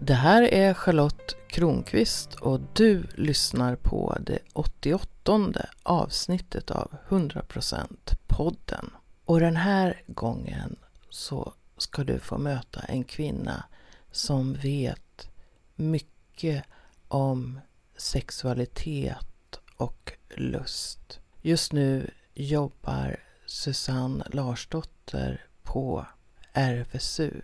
Det 0.00 0.14
här 0.14 0.42
är 0.42 0.74
Charlotte 0.74 1.36
Kronqvist 1.48 2.34
och 2.34 2.60
du 2.72 3.06
lyssnar 3.14 3.76
på 3.76 4.16
det 4.20 4.38
88 4.52 5.66
avsnittet 5.82 6.70
av 6.70 6.94
100% 7.08 8.16
podden. 8.26 8.90
Och 9.24 9.40
den 9.40 9.56
här 9.56 10.02
gången 10.06 10.76
så 11.10 11.52
ska 11.76 12.04
du 12.04 12.18
få 12.18 12.38
möta 12.38 12.80
en 12.80 13.04
kvinna 13.04 13.64
som 14.10 14.54
vet 14.54 15.30
mycket 15.74 16.64
om 17.08 17.60
sexualitet 17.96 19.60
och 19.76 20.12
lust. 20.28 21.20
Just 21.42 21.72
nu 21.72 22.10
jobbar 22.34 23.16
Susanne 23.46 24.24
Larsdotter 24.30 25.46
på 25.62 26.06
RFSU, 26.52 27.40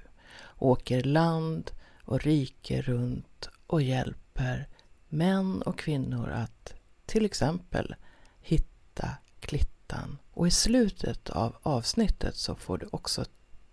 åker 0.59 1.03
land 1.03 1.71
och 2.05 2.21
rike 2.21 2.83
runt 2.83 3.49
och 3.67 3.83
hjälper 3.83 4.69
män 5.09 5.63
och 5.63 5.79
kvinnor 5.79 6.31
att 6.31 6.75
till 7.07 7.25
exempel 7.25 7.95
hitta 8.41 9.09
klittan. 9.41 10.19
Och 10.33 10.47
i 10.47 10.51
slutet 10.51 11.31
av 11.31 11.57
avsnittet 11.63 12.37
så 12.37 12.55
får 12.55 12.79
du 12.79 12.89
också 12.93 13.25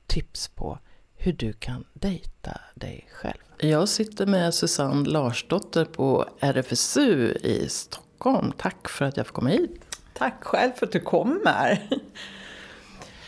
tips 0.08 0.48
på 0.48 0.80
hur 1.16 1.34
du 1.34 1.54
kan 1.54 1.86
dejta 1.94 2.62
dig 2.76 3.08
själv. 3.12 3.38
Jag 3.58 3.90
sitter 3.90 4.26
med 4.26 4.54
Susanne 4.54 5.10
Larsdotter 5.10 5.86
på 5.86 6.30
RFSU 6.40 7.32
i 7.34 7.70
Stockholm. 7.70 8.52
Tack 8.58 8.90
för 8.90 9.06
att 9.06 9.18
jag 9.18 9.28
får 9.28 9.34
komma 9.34 9.50
hit. 9.50 9.82
Tack 10.14 10.44
själv 10.44 10.72
för 10.72 10.86
att 10.86 10.92
du 10.92 11.00
kommer. 11.00 11.90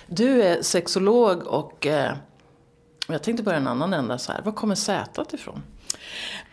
Du 0.07 0.43
är 0.43 0.61
sexolog 0.61 1.47
och 1.47 1.88
eh, 1.88 2.17
jag 3.07 3.23
tänkte 3.23 3.43
börja 3.43 3.57
en 3.57 3.67
annan 3.67 3.93
ända 3.93 4.17
så 4.17 4.31
här. 4.31 4.41
Var 4.41 4.51
kommer 4.51 4.75
sätet 4.75 5.33
ifrån? 5.33 5.61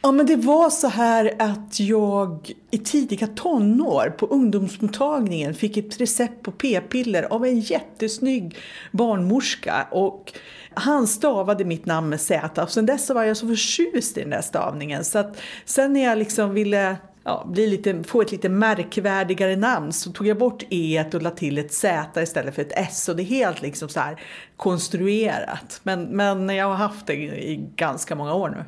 Ja 0.03 0.13
men 0.13 0.27
det 0.27 0.37
var 0.37 0.71
så 0.71 0.89
här 0.89 1.35
att 1.39 1.81
jag 1.81 2.53
i 2.71 2.79
tidiga 2.79 3.27
tonår 3.27 4.15
på 4.19 4.27
ungdomsmottagningen 4.27 5.55
fick 5.55 5.77
ett 5.77 6.01
recept 6.01 6.43
på 6.43 6.51
p-piller 6.51 7.23
av 7.23 7.45
en 7.45 7.61
jättesnygg 7.61 8.59
barnmorska. 8.93 9.87
Och 9.91 10.33
han 10.75 11.07
stavade 11.07 11.65
mitt 11.65 11.87
namn 11.87 12.09
med 12.09 12.21
Z 12.21 12.63
och 12.63 12.71
sen 12.71 12.87
dess 12.87 13.11
var 13.11 13.25
jag 13.25 13.37
så 13.37 13.49
förtjust 13.49 14.19
i 14.19 14.21
den 14.21 14.31
där 14.31 14.43
stavningen. 14.43 15.05
Så 15.05 15.19
att 15.19 15.41
sen 15.65 15.93
när 15.93 16.05
jag 16.05 16.19
liksom 16.19 16.55
ville 16.55 16.97
ja, 17.25 17.45
bli 17.47 17.67
lite, 17.67 18.03
få 18.03 18.23
ett 18.23 18.33
lite 18.33 18.49
märkvärdigare 18.49 19.57
namn 19.57 19.93
så 19.93 20.13
tog 20.13 20.27
jag 20.27 20.39
bort 20.39 20.63
E 20.71 21.05
och 21.15 21.23
la 21.23 21.31
till 21.31 21.59
ett 21.59 21.73
Z 21.73 22.23
istället 22.23 22.55
för 22.55 22.63
ett 22.63 22.73
S. 22.77 23.09
Och 23.09 23.17
det 23.17 23.23
är 23.23 23.25
helt 23.25 23.63
liksom 23.63 23.89
så 23.89 24.01
här 24.01 24.21
konstruerat. 24.57 25.81
Men, 25.83 26.03
men 26.03 26.49
jag 26.49 26.67
har 26.67 26.75
haft 26.75 27.07
det 27.07 27.15
i 27.15 27.71
ganska 27.77 28.15
många 28.15 28.35
år 28.35 28.49
nu. 28.49 28.65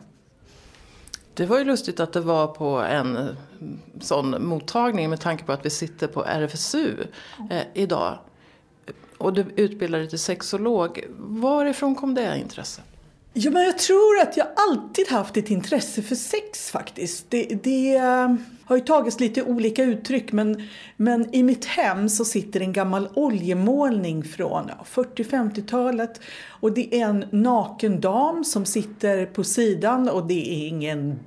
Det 1.35 1.47
var 1.47 1.59
ju 1.59 1.65
lustigt 1.65 2.01
att 2.01 2.13
det 2.13 2.21
var 2.21 2.47
på 2.47 2.69
en 2.69 3.17
eh, 3.17 3.27
sån 4.01 4.47
mottagning 4.47 5.11
med 5.11 5.21
tanke 5.21 5.45
på 5.45 5.53
att 5.53 5.67
vi 5.67 5.71
sitter 5.71 6.07
på 6.07 6.25
RFSU 6.25 6.95
eh, 7.51 7.63
idag. 7.75 8.19
Och 9.19 9.33
du 9.33 9.47
utbildade 9.57 10.03
dig 10.03 10.11
till 10.11 10.19
sexolog. 10.19 11.05
Varifrån 11.19 11.95
kom 11.95 12.15
det 12.15 12.39
intresset? 12.39 12.85
Ja, 13.35 13.51
men 13.51 13.63
jag 13.63 13.79
tror 13.79 14.21
att 14.23 14.37
jag 14.37 14.47
alltid 14.57 15.09
haft 15.09 15.37
ett 15.37 15.51
intresse 15.51 16.03
för 16.03 16.15
sex 16.15 16.71
faktiskt. 16.71 17.31
Det, 17.31 17.45
det 17.63 17.97
eh, 17.97 18.35
har 18.65 18.77
ju 18.77 18.83
tagits 18.83 19.21
lite 19.21 19.43
olika 19.43 19.85
uttryck 19.85 20.33
men, 20.33 20.69
men 20.97 21.35
i 21.35 21.43
mitt 21.43 21.65
hem 21.65 22.09
så 22.09 22.25
sitter 22.25 22.61
en 22.61 22.73
gammal 22.73 23.09
oljemålning 23.15 24.25
från 24.25 24.67
ja, 24.69 24.85
40-50-talet 24.95 26.21
och 26.49 26.73
det 26.73 26.95
är 26.95 27.09
en 27.09 27.25
naken 27.31 28.01
dam 28.01 28.45
som 28.45 28.65
sitter 28.65 29.27
på 29.27 29.45
sidan 29.45 30.09
och 30.09 30.27
det 30.27 30.65
är 30.65 30.69
ingen 30.69 31.19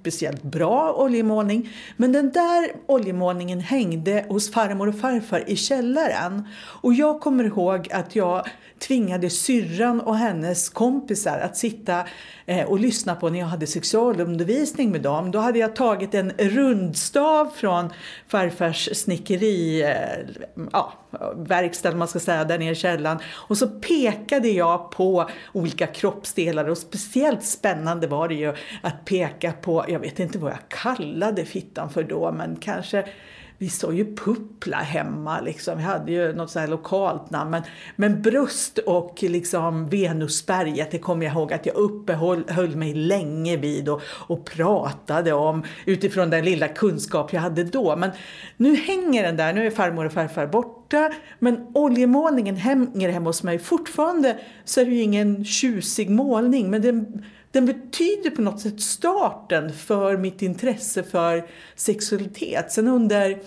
speciellt 0.00 0.42
bra 0.42 0.92
oljemålning. 0.92 1.68
Men 1.96 2.12
den 2.12 2.30
där 2.30 2.72
oljemålningen 2.86 3.60
hängde 3.60 4.24
hos 4.28 4.52
farmor 4.52 4.88
och 4.88 4.98
farfar 4.98 5.44
i 5.46 5.56
källaren. 5.56 6.48
Och 6.82 6.94
jag 6.94 7.20
kommer 7.20 7.44
ihåg 7.44 7.88
att 7.92 8.16
jag 8.16 8.48
tvingade 8.78 9.30
syrran 9.30 10.00
och 10.00 10.16
hennes 10.16 10.68
kompisar 10.68 11.38
att 11.38 11.56
sitta 11.56 12.04
Eh, 12.50 12.64
och 12.64 12.80
lyssna 12.80 13.14
på 13.14 13.30
när 13.30 13.38
jag 13.38 13.46
hade 13.46 13.66
sexualundervisning 13.66 14.90
med 14.90 15.00
dem. 15.00 15.30
Då 15.30 15.38
hade 15.38 15.58
jag 15.58 15.76
tagit 15.76 16.14
en 16.14 16.32
rundstav 16.38 17.50
från 17.54 17.92
farfars 18.28 18.88
snickeri, 18.96 19.82
eh, 19.82 20.44
ja, 20.72 20.92
verkstad 21.36 21.94
man 21.94 22.08
ska 22.08 22.18
säga, 22.18 22.44
där 22.44 22.58
nere 22.58 22.70
i 22.70 22.74
källaren. 22.74 23.18
Och 23.32 23.58
så 23.58 23.68
pekade 23.68 24.48
jag 24.48 24.90
på 24.90 25.30
olika 25.52 25.86
kroppsdelar 25.86 26.68
och 26.68 26.78
speciellt 26.78 27.44
spännande 27.44 28.06
var 28.06 28.28
det 28.28 28.34
ju 28.34 28.54
att 28.82 29.04
peka 29.04 29.52
på, 29.52 29.84
jag 29.88 29.98
vet 29.98 30.18
inte 30.18 30.38
vad 30.38 30.52
jag 30.52 30.68
kallade 30.68 31.44
fittan 31.44 31.90
för 31.90 32.02
då, 32.02 32.32
men 32.32 32.56
kanske 32.56 33.04
vi 33.60 33.68
sa 33.68 33.92
ju 33.92 34.16
Puppla 34.16 34.76
hemma 34.76 35.40
liksom. 35.40 35.76
Vi 35.76 35.82
hade 35.82 36.12
ju 36.12 36.32
något 36.32 36.50
så 36.50 36.58
här 36.58 36.68
lokalt 36.68 37.30
namn. 37.30 37.50
Men, 37.50 37.62
men 37.96 38.22
bröst 38.22 38.78
och 38.78 39.18
liksom 39.22 39.88
Venusberget, 39.88 40.90
det 40.90 40.98
kommer 40.98 41.26
jag 41.26 41.34
ihåg 41.34 41.52
att 41.52 41.66
jag 41.66 41.76
uppehöll 41.76 42.44
höll 42.48 42.76
mig 42.76 42.94
länge 42.94 43.56
vid 43.56 43.88
och, 43.88 44.02
och 44.06 44.44
pratade 44.44 45.32
om 45.32 45.62
utifrån 45.84 46.30
den 46.30 46.44
lilla 46.44 46.68
kunskap 46.68 47.32
jag 47.32 47.40
hade 47.40 47.64
då. 47.64 47.96
Men 47.96 48.10
nu 48.56 48.76
hänger 48.76 49.22
den 49.22 49.36
där, 49.36 49.52
nu 49.52 49.66
är 49.66 49.70
farmor 49.70 50.04
och 50.04 50.12
farfar 50.12 50.46
borta. 50.46 51.12
Men 51.38 51.66
oljemålningen 51.74 52.56
hänger 52.56 53.08
hemma 53.08 53.28
hos 53.28 53.42
mig. 53.42 53.58
Fortfarande 53.58 54.38
så 54.64 54.80
är 54.80 54.84
det 54.84 54.90
ju 54.90 55.02
ingen 55.02 55.44
tjusig 55.44 56.10
målning, 56.10 56.70
men 56.70 56.82
den 56.82 57.24
den 57.52 57.66
betyder 57.66 58.30
på 58.30 58.42
något 58.42 58.60
sätt 58.60 58.80
starten 58.80 59.72
för 59.72 60.16
mitt 60.16 60.42
intresse 60.42 61.02
för 61.02 61.48
sexualitet. 61.74 62.72
Sen 62.72 62.88
under 62.88 63.38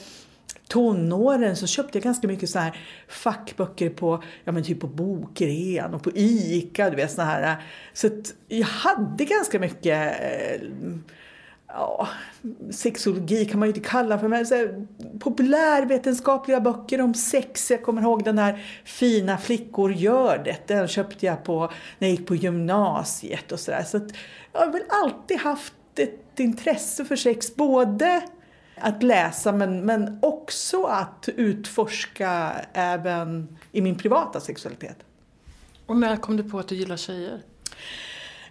tonåren 0.67 1.55
så 1.55 1.67
köpte 1.67 1.97
jag 1.97 2.03
ganska 2.03 2.27
mycket 2.27 2.49
så 2.49 2.59
här 2.59 2.79
fackböcker 3.07 3.89
på, 3.89 4.23
ja 4.43 4.51
men 4.51 4.63
typ 4.63 4.79
på 4.79 4.87
Bokrean 4.87 5.93
och 5.93 6.03
på 6.03 6.11
ICA, 6.15 6.89
du 6.89 6.95
vet 6.95 7.11
såna 7.11 7.27
här. 7.27 7.63
Så 7.93 8.07
att 8.07 8.33
jag 8.47 8.67
hade 8.67 9.25
ganska 9.25 9.59
mycket 9.59 10.21
eh, 10.21 10.61
ja, 11.73 12.07
sexologi 12.71 13.45
kan 13.45 13.59
man 13.59 13.67
ju 13.67 13.73
inte 13.75 13.89
kalla 13.89 14.19
för, 14.19 14.27
men 14.27 14.45
så 14.45 14.55
här, 14.55 14.87
populärvetenskapliga 15.19 16.59
böcker 16.59 17.01
om 17.01 17.13
sex. 17.13 17.71
Jag 17.71 17.83
kommer 17.83 18.01
ihåg 18.01 18.23
den 18.23 18.37
här 18.37 18.65
Fina 18.83 19.37
flickor 19.37 19.93
gör 19.93 20.41
det. 20.45 20.67
Den 20.67 20.87
köpte 20.87 21.25
jag 21.25 21.43
på 21.43 21.59
när 21.99 22.07
jag 22.07 22.17
gick 22.17 22.27
på 22.27 22.35
gymnasiet 22.35 23.51
och 23.51 23.59
sådär. 23.59 23.83
Så, 23.83 23.99
så 23.99 24.05
jag 24.51 24.59
har 24.59 24.71
väl 24.71 24.83
alltid 24.89 25.37
haft 25.37 25.73
ett 25.95 26.39
intresse 26.39 27.05
för 27.05 27.15
sex. 27.15 27.55
Både 27.55 28.21
att 28.75 29.03
läsa 29.03 29.51
men, 29.51 29.85
men 29.85 30.19
också 30.21 30.83
att 30.83 31.29
utforska 31.35 32.51
även 32.73 33.57
i 33.71 33.81
min 33.81 33.95
privata 33.95 34.39
sexualitet. 34.39 34.97
Och 35.85 35.97
när 35.97 36.17
kom 36.17 36.37
du 36.37 36.43
på 36.43 36.59
att 36.59 36.67
du 36.67 36.75
gillar 36.75 36.97
tjejer? 36.97 37.41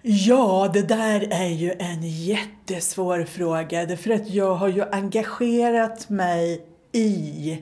Ja, 0.04 0.70
det 0.72 0.82
där 0.82 1.28
är 1.30 1.48
ju 1.48 1.72
en 1.78 2.02
jättesvår 2.02 3.24
fråga. 3.24 3.86
Därför 3.86 4.10
att 4.10 4.30
jag 4.30 4.54
har 4.54 4.68
ju 4.68 4.82
engagerat 4.82 6.08
mig 6.08 6.66
i 6.92 7.58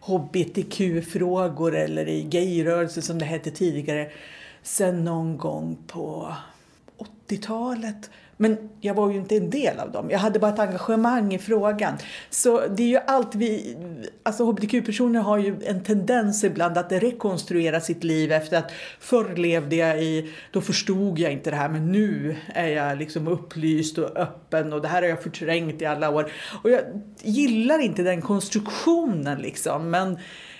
hbtq-frågor 0.00 1.76
eller 1.76 2.08
i 2.08 2.22
gayrörelse 2.22 3.02
som 3.02 3.18
det 3.18 3.24
hette 3.24 3.50
tidigare 3.50 4.10
sen 4.62 5.04
någon 5.04 5.38
gång 5.38 5.76
på 5.86 6.34
80-talet. 7.28 8.10
Men 8.44 8.58
jag 8.80 8.94
var 8.94 9.10
ju 9.10 9.16
inte 9.16 9.36
en 9.36 9.50
del 9.50 9.78
av 9.78 9.92
dem. 9.92 10.10
Jag 10.10 10.18
hade 10.18 10.38
bara 10.38 10.52
ett 10.52 10.58
engagemang 10.58 11.34
i 11.34 11.38
frågan. 11.38 11.94
Så 12.30 12.66
det 12.66 12.82
är 12.82 12.86
ju 12.86 12.98
allt 13.06 13.34
vi... 13.34 13.76
Alltså 14.22 14.44
hbtq-personer 14.44 15.20
har 15.20 15.38
ju 15.38 15.56
en 15.64 15.82
tendens 15.82 16.44
ibland 16.44 16.78
att 16.78 16.92
rekonstruera 16.92 17.80
sitt 17.80 18.04
liv 18.04 18.32
efter 18.32 18.58
att 18.58 18.72
förr 19.00 19.36
levde 19.36 19.76
jag 19.76 20.02
i... 20.02 20.34
Då 20.50 20.60
förstod 20.60 21.18
jag 21.18 21.32
inte 21.32 21.50
det 21.50 21.56
här 21.56 21.68
men 21.68 21.92
nu 21.92 22.36
är 22.54 22.68
jag 22.68 22.98
liksom 22.98 23.28
upplyst 23.28 23.98
och 23.98 24.16
öppen 24.16 24.72
och 24.72 24.82
det 24.82 24.88
här 24.88 25.02
har 25.02 25.08
jag 25.08 25.22
förträngt 25.22 25.82
i 25.82 25.86
alla 25.86 26.10
år. 26.10 26.32
Och 26.62 26.70
jag 26.70 26.80
gillar 27.22 27.78
inte 27.78 28.02
den 28.02 28.22
konstruktionen 28.22 29.38
liksom. 29.38 29.90
Men 29.90 30.18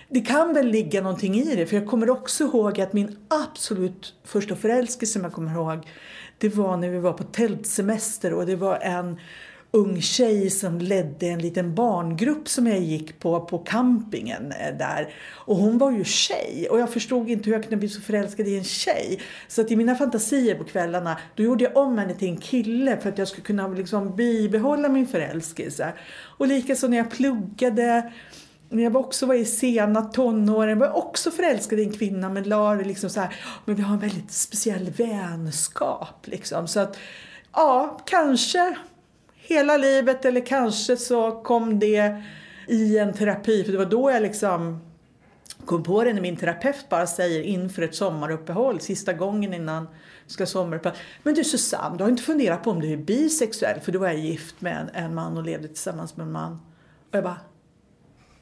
det 0.08 0.20
kan 0.20 0.54
väl 0.54 0.66
ligga 0.66 1.02
någonting 1.02 1.34
i 1.34 1.56
det 1.56 1.66
för 1.66 1.76
jag 1.76 1.86
kommer 1.86 2.10
också 2.10 2.44
ihåg 2.44 2.80
att 2.80 2.92
min 2.92 3.16
absolut 3.28 4.14
första 4.24 4.56
förälskelse 4.56 5.12
som 5.12 5.22
jag 5.22 5.32
kommer 5.32 5.54
ihåg 5.54 5.86
det 6.44 6.56
var 6.56 6.76
när 6.76 6.88
vi 6.88 6.98
var 6.98 7.12
på 7.12 7.24
tältsemester 7.24 8.32
och 8.32 8.46
det 8.46 8.56
var 8.56 8.78
en 8.78 9.18
ung 9.70 10.02
tjej 10.02 10.50
som 10.50 10.78
ledde 10.78 11.26
en 11.26 11.38
liten 11.38 11.74
barngrupp 11.74 12.48
som 12.48 12.66
jag 12.66 12.78
gick 12.78 13.18
på 13.18 13.40
på 13.40 13.58
campingen 13.58 14.52
eh, 14.52 14.78
där. 14.78 15.14
Och 15.32 15.56
hon 15.56 15.78
var 15.78 15.90
ju 15.90 16.04
tjej 16.04 16.68
och 16.70 16.80
jag 16.80 16.92
förstod 16.92 17.30
inte 17.30 17.44
hur 17.44 17.52
jag 17.52 17.62
kunde 17.62 17.76
bli 17.76 17.88
så 17.88 18.00
förälskad 18.00 18.48
i 18.48 18.58
en 18.58 18.64
tjej. 18.64 19.20
Så 19.48 19.60
att 19.60 19.70
i 19.70 19.76
mina 19.76 19.94
fantasier 19.94 20.54
på 20.54 20.64
kvällarna 20.64 21.18
då 21.34 21.42
gjorde 21.42 21.64
jag 21.64 21.76
om 21.76 21.98
henne 21.98 22.14
till 22.14 22.28
en 22.28 22.36
kille 22.36 22.96
för 22.96 23.08
att 23.08 23.18
jag 23.18 23.28
skulle 23.28 23.44
kunna 23.44 23.68
liksom 23.68 24.16
bibehålla 24.16 24.88
min 24.88 25.06
förälskelse. 25.06 25.92
Och 26.38 26.46
likaså 26.46 26.88
när 26.88 26.96
jag 26.96 27.10
pluggade 27.10 28.12
när 28.74 28.82
jag 28.82 28.90
var 28.90 29.00
också 29.00 29.26
var 29.26 29.34
i 29.34 29.44
sena 29.44 30.02
tonåren 30.02 30.78
var 30.78 30.86
jag 30.86 30.96
också 30.96 31.30
förälskad 31.30 31.80
i 31.80 31.82
en 31.82 31.92
kvinna 31.92 32.28
men 32.28 32.42
la 32.42 32.74
det 32.74 32.84
liksom 32.84 33.10
så 33.10 33.20
här, 33.20 33.34
men 33.64 33.76
vi 33.76 33.82
har 33.82 33.94
en 33.94 34.00
väldigt 34.00 34.32
speciell 34.32 34.90
vänskap 34.90 36.26
liksom. 36.26 36.68
Så 36.68 36.80
att 36.80 36.98
ja, 37.52 38.00
kanske 38.06 38.76
hela 39.34 39.76
livet 39.76 40.24
eller 40.24 40.46
kanske 40.46 40.96
så 40.96 41.30
kom 41.30 41.78
det 41.78 42.22
i 42.68 42.98
en 42.98 43.12
terapi. 43.12 43.64
För 43.64 43.72
det 43.72 43.78
var 43.78 43.84
då 43.84 44.10
jag 44.10 44.22
liksom 44.22 44.80
kom 45.64 45.82
på 45.82 46.04
det 46.04 46.12
när 46.12 46.20
min 46.20 46.36
terapeut 46.36 46.88
bara 46.88 47.06
säger 47.06 47.42
inför 47.42 47.82
ett 47.82 47.94
sommaruppehåll, 47.94 48.80
sista 48.80 49.12
gången 49.12 49.54
innan 49.54 49.88
ska 50.26 50.46
sommaruppehåll. 50.46 50.98
Men 51.22 51.34
du 51.34 51.44
Susanne, 51.44 51.96
du 51.96 52.04
har 52.04 52.10
inte 52.10 52.22
funderat 52.22 52.64
på 52.64 52.70
om 52.70 52.80
du 52.80 52.92
är 52.92 52.96
bisexuell? 52.96 53.80
För 53.80 53.92
då 53.92 53.98
var 53.98 54.06
jag 54.06 54.18
gift 54.18 54.60
med 54.60 54.76
en, 54.76 55.04
en 55.04 55.14
man 55.14 55.36
och 55.36 55.42
levde 55.42 55.68
tillsammans 55.68 56.16
med 56.16 56.26
en 56.26 56.32
man. 56.32 56.52
Och 57.10 57.16
jag 57.16 57.24
bara, 57.24 57.40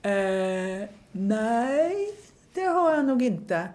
eh, 0.02 0.88
nej, 1.12 2.14
det 2.54 2.64
har 2.64 2.94
jag 2.94 3.04
nog 3.04 3.22
inte. 3.22 3.69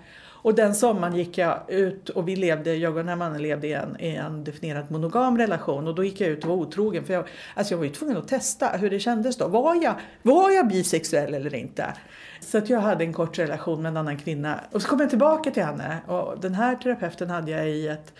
Och 0.48 0.56
den 0.56 0.76
sommaren 0.76 1.16
gick 1.16 1.38
jag 1.38 1.60
ut 1.68 2.10
och 2.10 2.28
vi 2.28 2.36
levde, 2.36 2.76
jag 2.76 2.92
och 2.92 2.98
den 2.98 3.08
här 3.10 3.16
mannen 3.16 3.42
levde 3.42 3.68
i 3.68 3.74
en, 3.74 4.00
i 4.00 4.16
en 4.16 4.44
definierad 4.44 4.92
monogam 4.92 5.38
relation 5.38 5.88
och 5.88 5.96
då 5.96 6.04
gick 6.04 6.22
jag 6.22 6.30
ut 6.30 6.44
och 6.44 6.50
var 6.50 6.56
otrogen 6.56 7.04
för 7.04 7.14
jag, 7.14 7.28
alltså 7.56 7.74
jag 7.74 7.78
var 7.78 7.86
ju 7.86 7.92
tvungen 7.92 8.18
att 8.18 8.28
testa 8.28 8.68
hur 8.68 8.90
det 8.90 9.00
kändes 9.00 9.38
då. 9.38 9.48
Var 9.48 9.84
jag, 9.84 9.94
var 10.22 10.52
jag 10.52 10.68
bisexuell 10.68 11.34
eller 11.34 11.56
inte? 11.56 11.94
Så 12.40 12.58
att 12.58 12.70
jag 12.70 12.80
hade 12.80 13.04
en 13.04 13.14
kort 13.14 13.40
relation 13.40 13.82
med 13.82 13.90
en 13.90 13.98
annan 13.98 14.18
kvinna 14.18 14.60
och 14.72 14.82
så 14.82 14.88
kom 14.88 15.00
jag 15.00 15.10
tillbaka 15.10 15.52
till 15.52 15.64
henne 15.64 15.98
och 16.08 16.40
den 16.40 16.54
här 16.54 16.76
terapeuten 16.76 17.30
hade 17.30 17.52
jag 17.52 17.70
i 17.70 17.88
ett, 17.88 18.14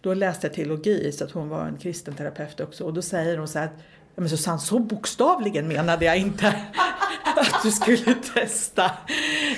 då 0.00 0.14
läste 0.14 0.46
jag 0.46 0.54
teologi 0.54 1.12
så 1.12 1.24
att 1.24 1.30
hon 1.30 1.48
var 1.48 1.66
en 1.66 1.76
kristen 1.76 2.14
terapeut 2.14 2.60
också 2.60 2.84
och 2.84 2.94
då 2.94 3.02
säger 3.02 3.38
hon 3.38 3.48
så 3.48 3.58
här 3.58 3.70
men 4.16 4.28
Susanne, 4.28 4.58
så 4.58 4.78
bokstavligen 4.78 5.68
menade 5.68 6.04
jag 6.04 6.18
inte 6.18 6.54
att 7.40 7.62
du 7.62 7.70
skulle 7.70 8.14
testa. 8.14 8.84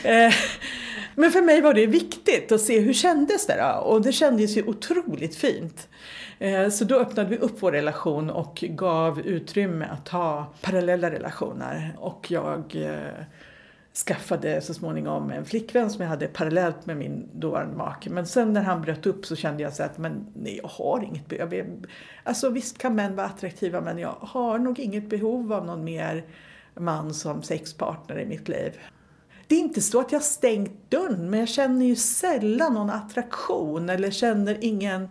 Eh, 0.04 0.34
men 1.14 1.30
för 1.30 1.42
mig 1.42 1.60
var 1.60 1.74
det 1.74 1.86
viktigt 1.86 2.52
att 2.52 2.60
se 2.60 2.80
hur 2.80 2.92
kändes 2.92 3.46
det 3.46 3.56
då? 3.56 3.80
Och 3.80 4.02
det 4.02 4.12
kändes 4.12 4.56
ju 4.56 4.62
otroligt 4.62 5.36
fint. 5.36 5.88
Eh, 6.38 6.68
så 6.68 6.84
då 6.84 6.98
öppnade 6.98 7.28
vi 7.28 7.36
upp 7.36 7.56
vår 7.60 7.72
relation 7.72 8.30
och 8.30 8.64
gav 8.68 9.20
utrymme 9.20 9.86
att 9.90 10.08
ha 10.08 10.52
parallella 10.62 11.10
relationer. 11.10 11.96
Och 11.98 12.30
jag 12.30 12.76
eh, 12.76 13.24
skaffade 14.06 14.60
så 14.60 14.74
småningom 14.74 15.30
en 15.30 15.44
flickvän 15.44 15.90
som 15.90 16.02
jag 16.02 16.08
hade 16.08 16.26
parallellt 16.26 16.86
med 16.86 16.96
min 16.96 17.28
dåvarande 17.32 17.76
make. 17.76 18.10
Men 18.10 18.26
sen 18.26 18.52
när 18.52 18.62
han 18.62 18.82
bröt 18.82 19.06
upp 19.06 19.26
så 19.26 19.36
kände 19.36 19.62
jag 19.62 19.72
så 19.72 19.82
att 19.82 19.98
men 19.98 20.26
nej, 20.34 20.60
jag 20.62 20.68
har 20.68 21.04
inget 21.04 21.28
behov. 21.28 21.86
Alltså 22.24 22.50
visst 22.50 22.78
kan 22.78 22.94
män 22.94 23.16
vara 23.16 23.26
attraktiva 23.26 23.80
men 23.80 23.98
jag 23.98 24.16
har 24.20 24.58
nog 24.58 24.78
inget 24.78 25.08
behov 25.08 25.52
av 25.52 25.66
någon 25.66 25.84
mer 25.84 26.24
man 26.74 27.14
som 27.14 27.42
sexpartner 27.42 28.18
i 28.18 28.26
mitt 28.26 28.48
liv. 28.48 28.80
Det 29.46 29.54
är 29.54 29.60
inte 29.60 29.80
så 29.80 30.00
att 30.00 30.12
jag 30.12 30.22
stängt 30.22 30.90
dörren 30.90 31.30
men 31.30 31.40
jag 31.40 31.48
känner 31.48 31.86
ju 31.86 31.96
sällan 31.96 32.74
någon 32.74 32.90
attraktion 32.90 33.88
eller 33.88 34.10
känner 34.10 34.64
ingen 34.64 35.08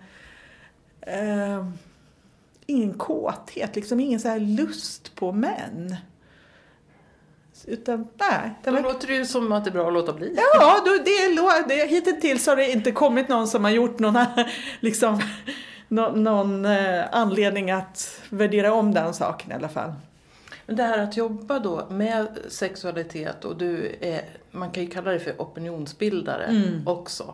eh, 1.02 1.66
ingen 2.66 2.94
kåthet, 2.94 3.76
liksom 3.76 4.00
ingen 4.00 4.20
så 4.20 4.28
här 4.28 4.40
lust 4.40 5.16
på 5.16 5.32
män. 5.32 5.96
Utan 7.66 8.08
nej. 8.16 8.52
Då 8.64 8.72
låter 8.72 9.08
det 9.08 9.16
ju 9.16 9.26
som 9.26 9.52
att 9.52 9.64
det 9.64 9.70
är 9.70 9.72
bra 9.72 9.88
att 9.88 9.94
låta 9.94 10.14
bli. 10.14 10.36
Ja, 10.38 10.82
då, 10.86 10.92
det 11.04 11.10
är, 11.10 11.88
hittills 11.88 12.48
har 12.48 12.56
det 12.56 12.72
inte 12.72 12.92
kommit 12.92 13.30
någon 13.30 13.48
som 13.48 13.64
har 13.64 13.72
gjort 13.72 14.00
någon, 14.00 14.26
liksom, 14.80 15.22
någon, 15.88 16.24
någon 16.24 16.66
eh, 16.66 17.04
anledning 17.12 17.72
att 17.72 18.22
värdera 18.30 18.74
om 18.74 18.94
den 18.94 19.14
saken 19.14 19.52
i 19.52 19.54
alla 19.54 19.70
fall. 19.70 19.94
Men 20.66 20.76
det 20.76 20.84
här 20.84 21.04
att 21.04 21.18
jobba 21.18 21.60
då 21.60 21.88
med 21.90 22.28
sexualitet 22.48 23.46
och 23.46 23.58
du 23.58 23.96
är, 24.02 24.22
man 24.52 24.72
kan 24.72 24.84
ju 24.84 24.90
kalla 24.90 25.12
det 25.12 25.20
för 25.20 25.34
opinionsbildare 25.38 26.44
mm. 26.44 26.88
också. 26.88 27.34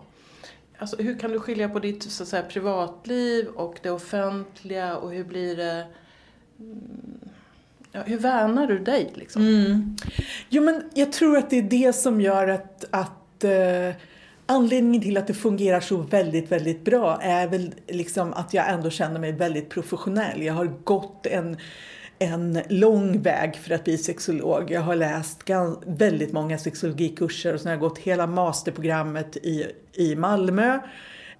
Alltså, 0.77 1.01
hur 1.01 1.19
kan 1.19 1.31
du 1.31 1.39
skilja 1.39 1.69
på 1.69 1.79
ditt 1.79 2.03
så 2.03 2.25
säga, 2.25 2.43
privatliv 2.43 3.47
och 3.47 3.79
det 3.83 3.91
offentliga 3.91 4.97
och 4.97 5.11
hur 5.11 5.23
blir 5.23 5.55
det 5.55 5.87
mm, 6.59 7.29
ja, 7.91 8.01
hur 8.05 8.17
värnar 8.17 8.67
du 8.67 8.79
dig 8.79 9.11
liksom? 9.13 9.41
Mm. 9.41 9.97
Jo 10.49 10.63
men 10.63 10.83
jag 10.93 11.11
tror 11.11 11.37
att 11.37 11.49
det 11.49 11.57
är 11.57 11.61
det 11.61 11.93
som 11.93 12.21
gör 12.21 12.47
att, 12.47 12.85
att 12.89 13.43
eh, 13.43 13.95
anledningen 14.45 15.01
till 15.01 15.17
att 15.17 15.27
det 15.27 15.33
fungerar 15.33 15.79
så 15.79 15.97
väldigt, 15.97 16.51
väldigt 16.51 16.85
bra 16.85 17.19
är 17.21 17.47
väl 17.47 17.73
liksom 17.87 18.33
att 18.33 18.53
jag 18.53 18.69
ändå 18.69 18.89
känner 18.89 19.19
mig 19.19 19.31
väldigt 19.31 19.69
professionell. 19.69 20.43
Jag 20.43 20.53
har 20.53 20.65
gått 20.65 21.25
en 21.25 21.57
en 22.19 22.59
lång 22.69 23.21
väg 23.21 23.55
för 23.55 23.73
att 23.73 23.83
bli 23.83 23.97
sexolog. 23.97 24.71
Jag 24.71 24.81
har 24.81 24.95
läst 24.95 25.43
väldigt 25.85 26.31
många 26.31 26.57
sexologikurser 26.57 27.53
och 27.53 27.59
sen 27.59 27.67
har 27.67 27.73
jag 27.73 27.79
gått 27.79 27.97
hela 27.97 28.27
masterprogrammet 28.27 29.37
i, 29.37 29.65
i 29.93 30.15
Malmö. 30.15 30.79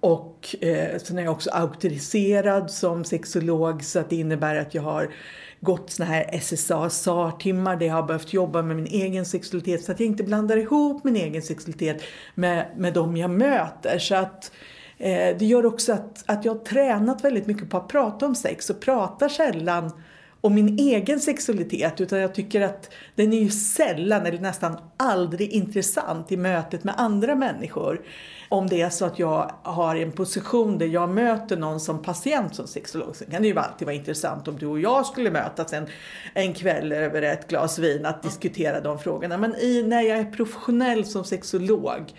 Och 0.00 0.56
eh, 0.60 0.98
sen 0.98 1.18
är 1.18 1.22
jag 1.22 1.32
också 1.32 1.50
auktoriserad 1.50 2.70
som 2.70 3.04
sexolog 3.04 3.84
så 3.84 3.98
att 3.98 4.10
det 4.10 4.16
innebär 4.16 4.56
att 4.56 4.74
jag 4.74 4.82
har 4.82 5.14
gått 5.60 5.90
såna 5.90 6.08
här 6.08 6.40
SSA 6.40 6.90
SAR-timmar 6.90 7.76
där 7.76 7.86
jag 7.86 7.94
har 7.94 8.02
behövt 8.02 8.32
jobba 8.32 8.62
med 8.62 8.76
min 8.76 8.86
egen 8.86 9.26
sexualitet 9.26 9.84
så 9.84 9.92
att 9.92 10.00
jag 10.00 10.06
inte 10.06 10.24
blandar 10.24 10.56
ihop 10.56 11.04
min 11.04 11.16
egen 11.16 11.42
sexualitet 11.42 12.02
med, 12.34 12.66
med 12.76 12.94
de 12.94 13.16
jag 13.16 13.30
möter. 13.30 13.98
Så 13.98 14.14
att 14.14 14.52
eh, 14.98 15.36
det 15.38 15.44
gör 15.44 15.66
också 15.66 15.92
att, 15.92 16.24
att 16.26 16.44
jag 16.44 16.54
har 16.54 16.60
tränat 16.64 17.24
väldigt 17.24 17.46
mycket 17.46 17.70
på 17.70 17.76
att 17.76 17.88
prata 17.88 18.26
om 18.26 18.34
sex 18.34 18.70
och 18.70 18.80
pratar 18.80 19.28
sällan 19.28 19.92
och 20.40 20.52
min 20.52 20.78
egen 20.78 21.20
sexualitet 21.20 22.00
utan 22.00 22.18
jag 22.18 22.34
tycker 22.34 22.60
att 22.60 22.90
den 23.14 23.32
är 23.32 23.40
ju 23.40 23.50
sällan 23.50 24.26
eller 24.26 24.38
nästan 24.38 24.76
aldrig 24.96 25.52
intressant 25.52 26.32
i 26.32 26.36
mötet 26.36 26.84
med 26.84 26.94
andra 26.98 27.34
människor. 27.34 28.00
Om 28.48 28.66
det 28.66 28.80
är 28.80 28.90
så 28.90 29.04
att 29.04 29.18
jag 29.18 29.52
har 29.62 29.96
en 29.96 30.12
position 30.12 30.78
där 30.78 30.86
jag 30.86 31.08
möter 31.08 31.56
någon 31.56 31.80
som 31.80 32.02
patient 32.02 32.54
som 32.54 32.66
sexolog. 32.66 33.16
Sen 33.16 33.30
kan 33.30 33.42
det 33.42 33.48
ju 33.48 33.58
alltid 33.58 33.86
vara 33.86 33.96
intressant 33.96 34.48
om 34.48 34.58
du 34.58 34.66
och 34.66 34.80
jag 34.80 35.06
skulle 35.06 35.30
mötas 35.30 35.72
en, 35.72 35.86
en 36.34 36.54
kväll 36.54 36.92
över 36.92 37.22
ett 37.22 37.48
glas 37.48 37.78
vin 37.78 38.06
att 38.06 38.22
diskutera 38.22 38.80
de 38.80 38.98
frågorna. 38.98 39.38
Men 39.38 39.54
i, 39.56 39.82
när 39.82 40.02
jag 40.02 40.18
är 40.18 40.24
professionell 40.24 41.04
som 41.04 41.24
sexolog 41.24 42.12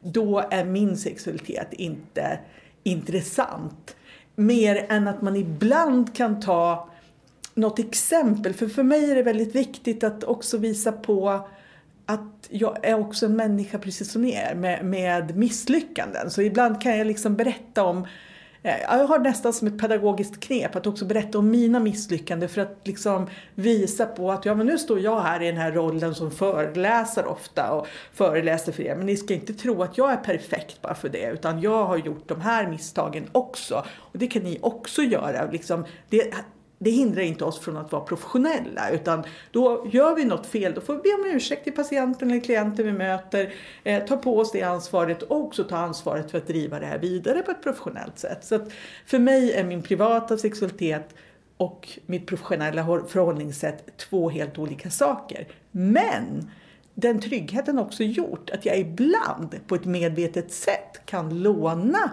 då 0.00 0.44
är 0.50 0.64
min 0.64 0.96
sexualitet 0.96 1.72
inte 1.72 2.38
intressant. 2.82 3.96
Mer 4.34 4.86
än 4.88 5.08
att 5.08 5.22
man 5.22 5.36
ibland 5.36 6.16
kan 6.16 6.40
ta 6.40 6.88
något 7.58 7.78
exempel. 7.78 8.54
För 8.54 8.68
för 8.68 8.82
mig 8.82 9.10
är 9.10 9.14
det 9.14 9.22
väldigt 9.22 9.54
viktigt 9.54 10.04
att 10.04 10.24
också 10.24 10.58
visa 10.58 10.92
på 10.92 11.48
att 12.06 12.48
jag 12.48 12.78
är 12.82 13.00
också 13.00 13.26
en 13.26 13.36
människa 13.36 13.78
precis 13.78 14.12
som 14.12 14.22
ni 14.22 14.32
är 14.32 14.54
med, 14.54 14.84
med 14.84 15.36
misslyckanden. 15.36 16.30
Så 16.30 16.42
ibland 16.42 16.82
kan 16.82 16.98
jag 16.98 17.06
liksom 17.06 17.36
berätta 17.36 17.84
om 17.84 18.06
eh, 18.62 18.80
jag 18.82 19.06
har 19.06 19.18
nästan 19.18 19.52
som 19.52 19.68
ett 19.68 19.78
pedagogiskt 19.78 20.40
knep 20.40 20.76
att 20.76 20.86
också 20.86 21.04
berätta 21.04 21.38
om 21.38 21.50
mina 21.50 21.80
misslyckanden 21.80 22.48
för 22.48 22.60
att 22.60 22.80
liksom 22.84 23.26
visa 23.54 24.06
på 24.06 24.32
att 24.32 24.44
ja 24.44 24.54
men 24.54 24.66
nu 24.66 24.78
står 24.78 25.00
jag 25.00 25.20
här 25.20 25.42
i 25.42 25.46
den 25.46 25.56
här 25.56 25.72
rollen 25.72 26.14
som 26.14 26.30
föreläsare 26.30 27.26
ofta 27.26 27.72
och 27.72 27.86
föreläser 28.12 28.72
för 28.72 28.82
er 28.82 28.96
men 28.96 29.06
ni 29.06 29.16
ska 29.16 29.34
inte 29.34 29.54
tro 29.54 29.82
att 29.82 29.98
jag 29.98 30.12
är 30.12 30.16
perfekt 30.16 30.82
bara 30.82 30.94
för 30.94 31.08
det 31.08 31.30
utan 31.30 31.60
jag 31.60 31.84
har 31.84 31.96
gjort 31.96 32.28
de 32.28 32.40
här 32.40 32.70
misstagen 32.70 33.28
också 33.32 33.84
och 33.96 34.18
det 34.18 34.26
kan 34.26 34.42
ni 34.42 34.58
också 34.62 35.02
göra. 35.02 35.50
Liksom, 35.50 35.84
det, 36.08 36.34
det 36.78 36.90
hindrar 36.90 37.22
inte 37.22 37.44
oss 37.44 37.60
från 37.60 37.76
att 37.76 37.92
vara 37.92 38.02
professionella 38.02 38.90
utan 38.90 39.24
då 39.50 39.86
gör 39.92 40.14
vi 40.14 40.24
något 40.24 40.46
fel 40.46 40.74
då 40.74 40.80
får 40.80 40.94
vi 40.94 41.00
be 41.00 41.14
om 41.14 41.36
ursäkt 41.36 41.64
till 41.64 41.72
patienten 41.72 42.30
eller 42.30 42.40
klienten 42.40 42.86
vi 42.86 42.92
möter, 42.92 43.54
eh, 43.84 44.04
ta 44.04 44.16
på 44.16 44.38
oss 44.38 44.52
det 44.52 44.62
ansvaret 44.62 45.22
och 45.22 45.36
också 45.36 45.64
ta 45.64 45.76
ansvaret 45.76 46.30
för 46.30 46.38
att 46.38 46.46
driva 46.46 46.80
det 46.80 46.86
här 46.86 46.98
vidare 46.98 47.42
på 47.42 47.50
ett 47.50 47.62
professionellt 47.62 48.18
sätt. 48.18 48.44
Så 48.44 48.54
att 48.54 48.72
för 49.06 49.18
mig 49.18 49.52
är 49.52 49.64
min 49.64 49.82
privata 49.82 50.38
sexualitet 50.38 51.14
och 51.56 51.88
mitt 52.06 52.26
professionella 52.26 52.84
förhållningssätt 53.08 53.96
två 53.96 54.30
helt 54.30 54.58
olika 54.58 54.90
saker. 54.90 55.48
Men 55.70 56.50
den 56.94 57.20
tryggheten 57.20 57.78
har 57.78 57.84
också 57.84 58.02
gjort 58.02 58.50
att 58.50 58.66
jag 58.66 58.78
ibland 58.78 59.56
på 59.66 59.74
ett 59.74 59.84
medvetet 59.84 60.52
sätt 60.52 61.00
kan 61.04 61.42
låna 61.42 62.10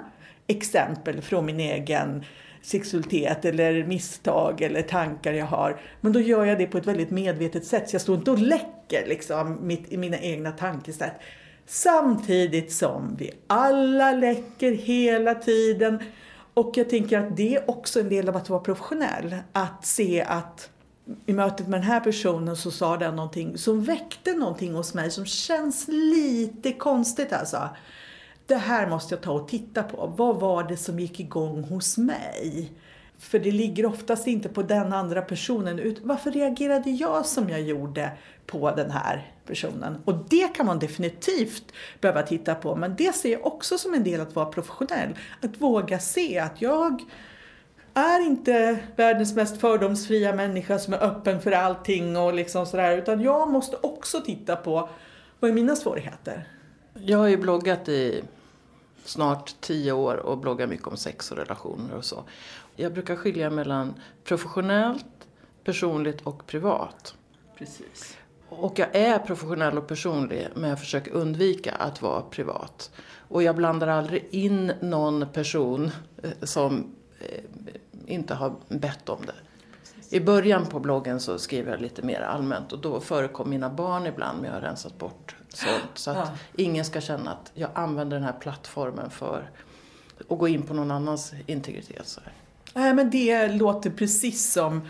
exempel 0.47 1.21
från 1.21 1.45
min 1.45 1.59
egen 1.59 2.23
sexualitet 2.65 3.45
eller 3.45 3.83
misstag 3.83 4.61
eller 4.61 4.81
tankar 4.81 5.33
jag 5.33 5.45
har. 5.45 5.81
Men 6.01 6.13
då 6.13 6.19
gör 6.19 6.45
jag 6.45 6.57
det 6.57 6.65
på 6.65 6.77
ett 6.77 6.87
väldigt 6.87 7.11
medvetet 7.11 7.65
sätt. 7.65 7.89
Så 7.89 7.95
jag 7.95 8.01
står 8.01 8.15
inte 8.15 8.31
och 8.31 8.39
läcker 8.39 9.07
liksom 9.07 9.67
mitt, 9.67 9.91
i 9.91 9.97
mina 9.97 10.19
egna 10.19 10.51
tankesätt. 10.51 11.13
Samtidigt 11.65 12.71
som 12.71 13.15
vi 13.17 13.31
alla 13.47 14.11
läcker 14.11 14.71
hela 14.71 15.35
tiden. 15.35 15.99
Och 16.53 16.71
jag 16.75 16.89
tänker 16.89 17.19
att 17.19 17.37
det 17.37 17.55
är 17.55 17.69
också 17.69 17.99
en 17.99 18.09
del 18.09 18.29
av 18.29 18.37
att 18.37 18.49
vara 18.49 18.59
professionell. 18.59 19.35
Att 19.51 19.85
se 19.85 20.21
att 20.21 20.69
i 21.25 21.33
mötet 21.33 21.67
med 21.67 21.79
den 21.79 21.87
här 21.87 21.99
personen 21.99 22.55
så 22.55 22.71
sa 22.71 22.97
den 22.97 23.15
någonting 23.15 23.57
som 23.57 23.83
väckte 23.83 24.33
någonting 24.33 24.73
hos 24.73 24.93
mig 24.93 25.11
som 25.11 25.25
känns 25.25 25.87
lite 25.87 26.73
konstigt 26.73 27.33
alltså 27.33 27.69
det 28.47 28.55
här 28.55 28.87
måste 28.87 29.15
jag 29.15 29.21
ta 29.21 29.31
och 29.31 29.47
titta 29.47 29.83
på. 29.83 30.13
Vad 30.17 30.39
var 30.39 30.63
det 30.63 30.77
som 30.77 30.99
gick 30.99 31.19
igång 31.19 31.63
hos 31.63 31.97
mig? 31.97 32.71
För 33.17 33.39
det 33.39 33.51
ligger 33.51 33.85
oftast 33.85 34.27
inte 34.27 34.49
på 34.49 34.63
den 34.63 34.93
andra 34.93 35.21
personen. 35.21 35.95
Varför 36.01 36.31
reagerade 36.31 36.89
jag 36.89 37.25
som 37.25 37.49
jag 37.49 37.61
gjorde 37.61 38.11
på 38.45 38.71
den 38.71 38.91
här 38.91 39.31
personen? 39.45 39.97
Och 40.05 40.15
det 40.29 40.55
kan 40.55 40.65
man 40.65 40.79
definitivt 40.79 41.63
behöva 42.01 42.21
titta 42.21 42.55
på. 42.55 42.75
Men 42.75 42.95
det 42.95 43.15
ser 43.15 43.31
jag 43.31 43.45
också 43.45 43.77
som 43.77 43.93
en 43.93 44.03
del 44.03 44.21
att 44.21 44.35
vara 44.35 44.45
professionell. 44.45 45.17
Att 45.41 45.61
våga 45.61 45.99
se 45.99 46.39
att 46.39 46.61
jag 46.61 47.01
är 47.93 48.25
inte 48.25 48.79
världens 48.95 49.35
mest 49.35 49.61
fördomsfria 49.61 50.35
människa 50.35 50.79
som 50.79 50.93
är 50.93 51.03
öppen 51.03 51.41
för 51.41 51.51
allting 51.51 52.17
och 52.17 52.33
liksom 52.33 52.65
sådär. 52.65 52.97
Utan 52.97 53.21
jag 53.21 53.49
måste 53.49 53.77
också 53.81 54.21
titta 54.21 54.55
på 54.55 54.89
vad 55.39 55.51
är 55.51 55.55
mina 55.55 55.75
svårigheter. 55.75 56.47
Jag 56.93 57.17
har 57.17 57.27
ju 57.27 57.37
bloggat 57.37 57.89
i 57.89 58.23
snart 59.05 59.55
tio 59.61 59.91
år 59.91 60.15
och 60.15 60.37
bloggar 60.37 60.67
mycket 60.67 60.87
om 60.87 60.97
sex 60.97 61.31
och 61.31 61.37
relationer 61.37 61.95
och 61.95 62.05
så. 62.05 62.23
Jag 62.75 62.93
brukar 62.93 63.15
skilja 63.15 63.49
mellan 63.49 63.93
professionellt, 64.23 65.05
personligt 65.63 66.21
och 66.21 66.47
privat. 66.47 67.15
Precis. 67.57 68.17
Och 68.49 68.79
jag 68.79 68.95
är 68.95 69.19
professionell 69.19 69.77
och 69.77 69.87
personlig 69.87 70.47
men 70.55 70.69
jag 70.69 70.79
försöker 70.79 71.11
undvika 71.11 71.71
att 71.71 72.01
vara 72.01 72.21
privat. 72.21 72.91
Och 73.27 73.43
jag 73.43 73.55
blandar 73.55 73.87
aldrig 73.87 74.27
in 74.31 74.71
någon 74.81 75.25
person 75.33 75.91
eh, 76.23 76.31
som 76.41 76.95
eh, 77.19 77.43
inte 78.05 78.33
har 78.33 78.55
bett 78.67 79.09
om 79.09 79.25
det. 79.25 79.35
I 80.09 80.19
början 80.19 80.65
på 80.65 80.79
bloggen 80.79 81.19
så 81.19 81.39
skriver 81.39 81.71
jag 81.71 81.81
lite 81.81 82.01
mer 82.01 82.21
allmänt 82.21 82.73
och 82.73 82.79
då 82.79 82.99
förekom 82.99 83.49
mina 83.49 83.69
barn 83.69 84.05
ibland 84.05 84.41
men 84.41 84.45
jag 84.45 84.53
har 84.53 84.61
rensat 84.61 84.97
bort 84.97 85.35
sånt. 85.57 85.91
Så 85.93 86.11
att 86.11 86.17
ja. 86.17 86.63
ingen 86.63 86.85
ska 86.85 87.01
känna 87.01 87.31
att 87.31 87.51
jag 87.53 87.69
använder 87.73 88.17
den 88.17 88.23
här 88.23 88.35
plattformen 88.39 89.09
för 89.09 89.49
att 90.29 90.37
gå 90.37 90.47
in 90.47 90.61
på 90.61 90.73
någon 90.73 90.91
annans 90.91 91.33
integritet. 91.45 92.07
Så 92.07 92.21
Nej 92.73 92.93
men 92.93 93.09
det 93.09 93.47
låter 93.47 93.89
precis 93.89 94.51
som 94.53 94.81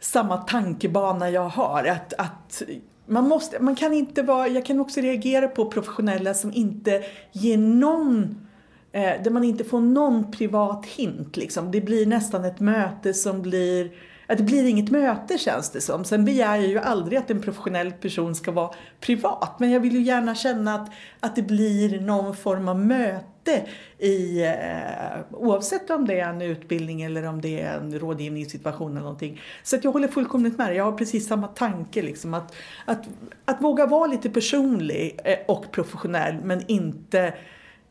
samma 0.00 0.36
tankebana 0.36 1.30
jag 1.30 1.48
har. 1.48 1.84
Att, 1.84 2.12
att 2.18 2.62
man, 3.06 3.28
måste, 3.28 3.60
man 3.60 3.76
kan 3.76 3.92
inte 3.92 4.22
vara, 4.22 4.48
jag 4.48 4.66
kan 4.66 4.80
också 4.80 5.00
reagera 5.00 5.48
på 5.48 5.70
professionella 5.70 6.34
som 6.34 6.52
inte 6.52 7.04
ger 7.32 7.58
någon 7.58 8.46
eh, 8.92 9.22
där 9.22 9.30
man 9.30 9.44
inte 9.44 9.64
får 9.64 9.80
någon 9.80 10.30
privat 10.30 10.86
hint. 10.86 11.36
Liksom. 11.36 11.70
Det 11.70 11.80
blir 11.80 12.06
nästan 12.06 12.44
ett 12.44 12.60
möte 12.60 13.14
som 13.14 13.42
blir 13.42 13.90
att 14.26 14.38
det 14.38 14.44
blir 14.44 14.68
inget 14.68 14.90
möte 14.90 15.38
känns 15.38 15.70
det 15.70 15.80
som. 15.80 16.04
Sen 16.04 16.24
begär 16.24 16.56
jag 16.56 16.66
ju 16.66 16.78
aldrig 16.78 17.18
att 17.18 17.30
en 17.30 17.42
professionell 17.42 17.92
person 17.92 18.34
ska 18.34 18.52
vara 18.52 18.70
privat. 19.00 19.56
Men 19.58 19.70
jag 19.70 19.80
vill 19.80 19.92
ju 19.92 20.02
gärna 20.02 20.34
känna 20.34 20.74
att, 20.74 20.90
att 21.20 21.36
det 21.36 21.42
blir 21.42 22.00
någon 22.00 22.36
form 22.36 22.68
av 22.68 22.78
möte 22.78 23.66
i, 23.98 24.44
eh, 24.44 25.20
oavsett 25.30 25.90
om 25.90 26.06
det 26.06 26.20
är 26.20 26.28
en 26.28 26.42
utbildning 26.42 27.02
eller 27.02 27.24
om 27.24 27.40
det 27.40 27.60
är 27.60 27.78
en 27.78 27.98
rådgivningssituation 27.98 28.90
eller 28.90 29.00
någonting. 29.00 29.40
Så 29.62 29.76
att 29.76 29.84
jag 29.84 29.92
håller 29.92 30.08
fullkomligt 30.08 30.58
med 30.58 30.68
dig. 30.68 30.76
Jag 30.76 30.84
har 30.84 30.98
precis 30.98 31.28
samma 31.28 31.48
tanke 31.48 32.02
liksom 32.02 32.34
att, 32.34 32.54
att, 32.84 33.04
att 33.44 33.62
våga 33.62 33.86
vara 33.86 34.06
lite 34.06 34.30
personlig 34.30 35.20
eh, 35.24 35.38
och 35.48 35.72
professionell 35.72 36.36
men 36.42 36.62
inte 36.66 37.34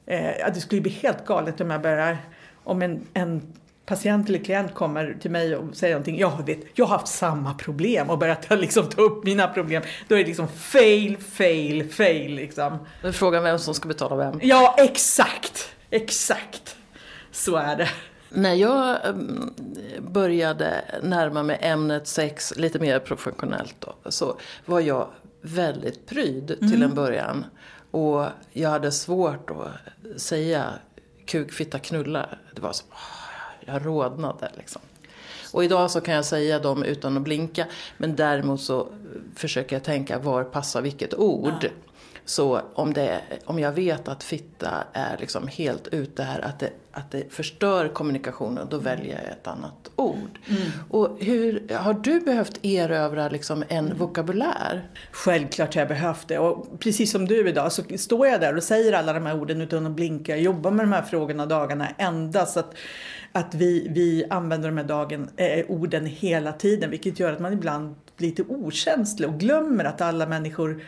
eh, 0.05 0.47
att 0.47 0.53
det 0.53 0.61
skulle 0.61 0.81
bli 0.81 0.91
helt 0.91 1.25
galet 1.25 1.61
om 1.61 1.69
jag 1.69 1.81
börjar 1.81 2.17
om 2.63 2.81
en, 2.81 3.01
en 3.13 3.41
patient 3.85 4.29
eller 4.29 4.39
klient 4.39 4.73
kommer 4.73 5.17
till 5.21 5.31
mig 5.31 5.55
och 5.55 5.75
säger 5.75 5.93
någonting, 5.93 6.19
jag 6.19 6.45
vet, 6.45 6.59
jag 6.73 6.85
har 6.85 6.97
haft 6.97 7.07
samma 7.07 7.53
problem 7.53 8.09
och 8.09 8.17
börjat 8.17 8.47
liksom 8.49 8.89
ta 8.89 9.01
upp 9.01 9.23
mina 9.23 9.47
problem. 9.47 9.83
Då 10.07 10.15
är 10.15 10.19
det 10.19 10.25
liksom 10.25 10.47
fail, 10.47 11.17
fail, 11.17 11.89
fail 11.89 12.35
liksom. 12.35 12.77
Då 13.01 13.07
är 13.07 13.11
frågan 13.11 13.43
vem 13.43 13.59
som 13.59 13.73
ska 13.73 13.87
betala 13.87 14.15
vem. 14.15 14.39
Ja, 14.43 14.75
exakt, 14.77 15.69
exakt. 15.89 16.75
Så 17.31 17.55
är 17.55 17.75
det. 17.75 17.89
När 18.29 18.53
jag 18.53 19.05
mm, 19.05 19.53
började 19.99 20.85
närma 21.03 21.43
mig 21.43 21.57
ämnet 21.61 22.07
sex 22.07 22.53
lite 22.55 22.79
mer 22.79 22.99
professionellt 22.99 23.75
då, 23.79 24.11
så 24.11 24.37
var 24.65 24.79
jag 24.79 25.07
väldigt 25.41 26.05
pryd 26.05 26.47
till 26.47 26.73
mm. 26.73 26.83
en 26.83 26.95
början. 26.95 27.45
Och 27.91 28.25
jag 28.51 28.69
hade 28.69 28.91
svårt 28.91 29.49
att 29.49 30.21
säga 30.21 30.73
kuk, 31.25 31.51
fitta, 31.51 31.79
knulla. 31.79 32.29
Det 32.55 32.61
var 32.61 32.73
så, 32.73 32.83
jag 33.65 33.85
rodnade 33.85 34.51
liksom. 34.57 34.81
Och 35.53 35.63
idag 35.63 35.91
så 35.91 36.01
kan 36.01 36.13
jag 36.13 36.25
säga 36.25 36.59
dem 36.59 36.83
utan 36.83 37.17
att 37.17 37.23
blinka. 37.23 37.65
Men 37.97 38.15
däremot 38.15 38.61
så 38.61 38.87
försöker 39.35 39.75
jag 39.75 39.83
tänka 39.83 40.19
var 40.19 40.43
passar 40.43 40.81
vilket 40.81 41.13
ord. 41.13 41.53
Ja. 41.61 41.69
Så 42.25 42.61
om, 42.73 42.93
det, 42.93 43.21
om 43.45 43.59
jag 43.59 43.71
vet 43.71 44.07
att 44.07 44.23
fitta 44.23 44.83
är 44.93 45.17
liksom 45.17 45.47
helt 45.47 45.87
ute 45.87 46.23
här, 46.23 46.45
att 46.45 46.59
det, 46.59 46.69
att 46.91 47.11
det 47.11 47.33
förstör 47.33 47.87
kommunikationen, 47.87 48.67
då 48.69 48.77
väljer 48.77 49.21
jag 49.21 49.31
ett 49.31 49.47
annat 49.47 49.91
ord. 49.95 50.39
Mm. 50.47 50.61
Och 50.89 51.17
hur, 51.19 51.73
har 51.73 51.93
du 51.93 52.19
behövt 52.19 52.65
erövra 52.65 53.29
liksom 53.29 53.63
en 53.67 53.85
mm. 53.85 53.97
vokabulär? 53.97 54.89
Självklart 55.11 55.75
har 55.75 55.81
jag 55.81 55.89
behövt 55.89 56.27
det. 56.27 56.39
Och 56.39 56.79
precis 56.79 57.11
som 57.11 57.25
du 57.25 57.49
idag 57.49 57.71
så 57.71 57.83
står 57.97 58.27
jag 58.27 58.41
där 58.41 58.57
och 58.57 58.63
säger 58.63 58.93
alla 58.93 59.13
de 59.13 59.25
här 59.25 59.39
orden 59.39 59.61
utan 59.61 59.85
att 59.85 59.91
blinka. 59.91 60.31
Jag 60.31 60.43
jobbar 60.43 60.71
med 60.71 60.85
de 60.85 60.91
här 60.91 61.01
frågorna 61.01 61.45
dagarna 61.45 61.87
ända. 61.97 62.45
Så 62.45 62.59
att 62.59 62.75
att 63.31 63.55
vi, 63.55 63.87
vi 63.89 64.25
använder 64.29 64.69
de 64.69 64.77
här 64.77 64.85
dagen, 64.85 65.29
eh, 65.37 65.65
orden 65.67 66.05
hela 66.05 66.51
tiden 66.51 66.89
vilket 66.89 67.19
gör 67.19 67.33
att 67.33 67.39
man 67.39 67.53
ibland 67.53 67.95
blir 68.17 68.29
lite 68.29 68.43
okänslig 68.43 69.29
och 69.29 69.39
glömmer 69.39 69.85
att 69.85 70.01
alla 70.01 70.25
människor 70.25 70.81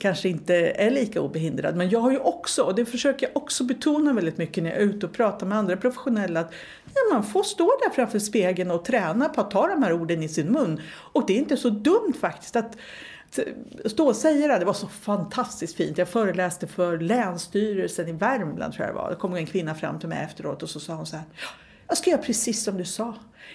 kanske 0.00 0.28
inte 0.28 0.54
är 0.56 0.90
lika 0.90 1.20
obehindrad, 1.20 1.76
Men 1.76 1.90
jag 1.90 2.00
har 2.00 2.10
ju 2.10 2.18
också, 2.18 2.62
och 2.62 2.74
det 2.74 2.84
försöker 2.84 3.26
jag 3.26 3.36
också 3.36 3.64
betona 3.64 4.12
väldigt 4.12 4.38
mycket 4.38 4.62
när 4.62 4.70
jag 4.70 4.78
är 4.78 4.84
ute 4.84 5.06
och 5.06 5.12
pratar 5.12 5.46
med 5.46 5.58
andra 5.58 5.76
professionella, 5.76 6.40
att 6.40 6.52
ja, 6.94 7.14
man 7.14 7.24
får 7.24 7.42
stå 7.42 7.64
där 7.64 7.90
framför 7.90 8.18
spegeln 8.18 8.70
och 8.70 8.84
träna 8.84 9.28
på 9.28 9.40
att 9.40 9.50
ta 9.50 9.68
de 9.68 9.82
här 9.82 9.92
orden 9.92 10.22
i 10.22 10.28
sin 10.28 10.52
mun. 10.52 10.80
Och 11.12 11.26
det 11.26 11.32
är 11.32 11.38
inte 11.38 11.56
så 11.56 11.70
dumt 11.70 12.14
faktiskt 12.20 12.56
att 12.56 12.76
stå 13.84 14.06
och 14.06 14.16
säga 14.16 14.48
det. 14.48 14.58
Det 14.58 14.64
var 14.64 14.72
så 14.72 14.88
fantastiskt 14.88 15.76
fint. 15.76 15.98
Jag 15.98 16.08
föreläste 16.08 16.66
för 16.66 16.98
Länsstyrelsen 16.98 18.08
i 18.08 18.12
Värmland 18.12 18.72
tror 18.72 18.86
jag 18.86 18.94
det 18.94 18.98
var. 18.98 19.10
Det 19.10 19.16
kom 19.16 19.34
en 19.34 19.46
kvinna 19.46 19.74
fram 19.74 19.98
till 19.98 20.08
mig 20.08 20.24
efteråt 20.24 20.62
och 20.62 20.70
så 20.70 20.80
sa 20.80 20.94
hon 20.94 21.06
så 21.06 21.16
här 21.16 21.24
jag 21.90 21.98
ska 21.98 22.10
göra 22.10 22.22
precis 22.22 22.64
som 22.64 22.78
du 22.78 22.84
sa. 22.84 23.14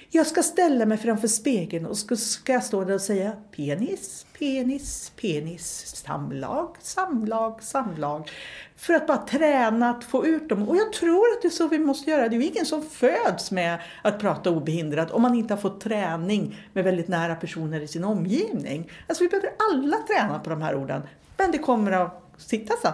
Jag 0.09 0.27
ska 0.27 0.43
ställa 0.43 0.85
mig 0.85 0.97
framför 0.97 1.27
spegeln 1.27 1.85
och 1.85 1.97
ska, 1.97 2.15
ska 2.15 2.53
jag 2.53 2.63
stå 2.63 2.83
där 2.83 2.93
och 2.93 3.01
säga 3.01 3.31
penis, 3.55 4.25
penis, 4.39 5.11
penis, 5.21 5.95
samlag, 5.95 6.75
samlag, 6.79 7.63
samlag. 7.63 8.31
För 8.75 8.93
att 8.93 9.07
bara 9.07 9.17
träna 9.17 9.89
att 9.89 10.03
få 10.03 10.25
ut 10.25 10.49
dem. 10.49 10.69
Och 10.69 10.77
jag 10.77 10.93
tror 10.93 11.19
att 11.19 11.41
det 11.41 11.47
är 11.47 11.49
så 11.49 11.67
vi 11.67 11.79
måste 11.79 12.11
göra. 12.11 12.29
Det 12.29 12.35
är 12.35 12.39
ju 12.39 12.45
ingen 12.45 12.65
som 12.65 12.83
föds 12.83 13.51
med 13.51 13.79
att 14.01 14.19
prata 14.19 14.49
obehindrat 14.49 15.11
om 15.11 15.21
man 15.21 15.35
inte 15.35 15.53
har 15.53 15.61
fått 15.61 15.81
träning 15.81 16.69
med 16.73 16.83
väldigt 16.83 17.07
nära 17.07 17.35
personer 17.35 17.81
i 17.81 17.87
sin 17.87 18.03
omgivning. 18.03 18.91
Alltså 19.07 19.23
vi 19.23 19.29
behöver 19.29 19.51
alla 19.71 19.97
träna 19.97 20.39
på 20.39 20.49
de 20.49 20.61
här 20.61 20.75
orden. 20.75 21.01
Men 21.37 21.51
det 21.51 21.57
kommer 21.57 21.91
att 21.91 22.23
sitta 22.37 22.73
så. 22.81 22.89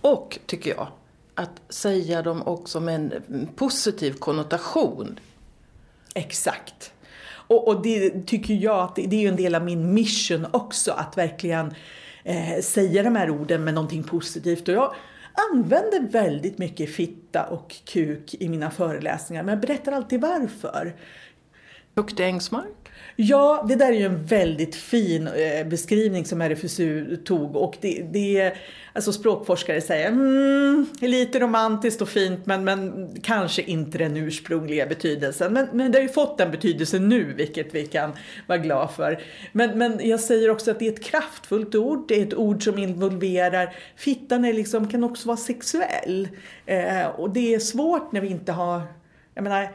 Och, 0.00 0.38
tycker 0.46 0.70
jag, 0.70 0.88
att 1.34 1.62
säga 1.68 2.22
dem 2.22 2.42
också 2.42 2.80
med 2.80 2.94
en 2.94 3.48
positiv 3.56 4.12
konnotation. 4.12 5.20
Exakt. 6.14 6.92
Och, 7.52 7.68
och 7.68 7.82
det 7.82 8.26
tycker 8.26 8.54
jag 8.54 8.78
att 8.78 8.96
det, 8.96 9.06
det 9.06 9.16
är 9.16 9.20
ju 9.20 9.28
en 9.28 9.36
del 9.36 9.54
av 9.54 9.64
min 9.64 9.94
mission 9.94 10.46
också, 10.50 10.92
att 10.92 11.18
verkligen 11.18 11.74
eh, 12.24 12.60
säga 12.62 13.02
de 13.02 13.16
här 13.16 13.30
orden 13.30 13.64
med 13.64 13.74
någonting 13.74 14.02
positivt. 14.02 14.68
Och 14.68 14.74
jag 14.74 14.94
använder 15.52 16.00
väldigt 16.00 16.58
mycket 16.58 16.94
fitta 16.94 17.44
och 17.44 17.74
kuk 17.84 18.34
i 18.34 18.48
mina 18.48 18.70
föreläsningar, 18.70 19.42
men 19.42 19.52
jag 19.52 19.60
berättar 19.60 19.92
alltid 19.92 20.20
varför. 20.20 20.96
Fuktig 21.94 22.26
ängsmark? 22.26 22.81
Ja, 23.24 23.64
det 23.68 23.76
där 23.76 23.88
är 23.88 23.92
ju 23.92 24.04
en 24.04 24.24
väldigt 24.24 24.74
fin 24.74 25.26
eh, 25.26 25.66
beskrivning 25.66 26.24
som 26.24 26.40
RFSU 26.40 27.16
tog 27.16 27.56
och 27.56 27.76
det, 27.80 28.02
det 28.12 28.52
alltså 28.92 29.12
språkforskare 29.12 29.80
säger 29.80 30.08
mm, 30.08 30.86
lite 31.00 31.40
romantiskt 31.40 32.02
och 32.02 32.08
fint 32.08 32.46
men, 32.46 32.64
men 32.64 33.08
kanske 33.22 33.62
inte 33.62 33.98
den 33.98 34.16
ursprungliga 34.16 34.86
betydelsen. 34.86 35.52
Men, 35.52 35.68
men 35.72 35.92
det 35.92 35.98
har 35.98 36.02
ju 36.02 36.08
fått 36.08 36.38
den 36.38 36.50
betydelsen 36.50 37.08
nu 37.08 37.32
vilket 37.32 37.74
vi 37.74 37.86
kan 37.86 38.12
vara 38.46 38.58
glada 38.58 38.88
för. 38.88 39.22
Men, 39.52 39.78
men 39.78 40.08
jag 40.08 40.20
säger 40.20 40.50
också 40.50 40.70
att 40.70 40.78
det 40.78 40.88
är 40.88 40.92
ett 40.92 41.04
kraftfullt 41.04 41.74
ord, 41.74 42.08
det 42.08 42.20
är 42.20 42.26
ett 42.26 42.34
ord 42.34 42.64
som 42.64 42.78
involverar, 42.78 43.74
fittan 43.96 44.44
är 44.44 44.52
liksom, 44.52 44.88
kan 44.88 45.04
också 45.04 45.28
vara 45.28 45.36
sexuell. 45.36 46.28
Eh, 46.66 47.06
och 47.06 47.30
det 47.30 47.54
är 47.54 47.58
svårt 47.58 48.12
när 48.12 48.20
vi 48.20 48.28
inte 48.28 48.52
har, 48.52 48.82
jag 49.34 49.44
menar 49.44 49.68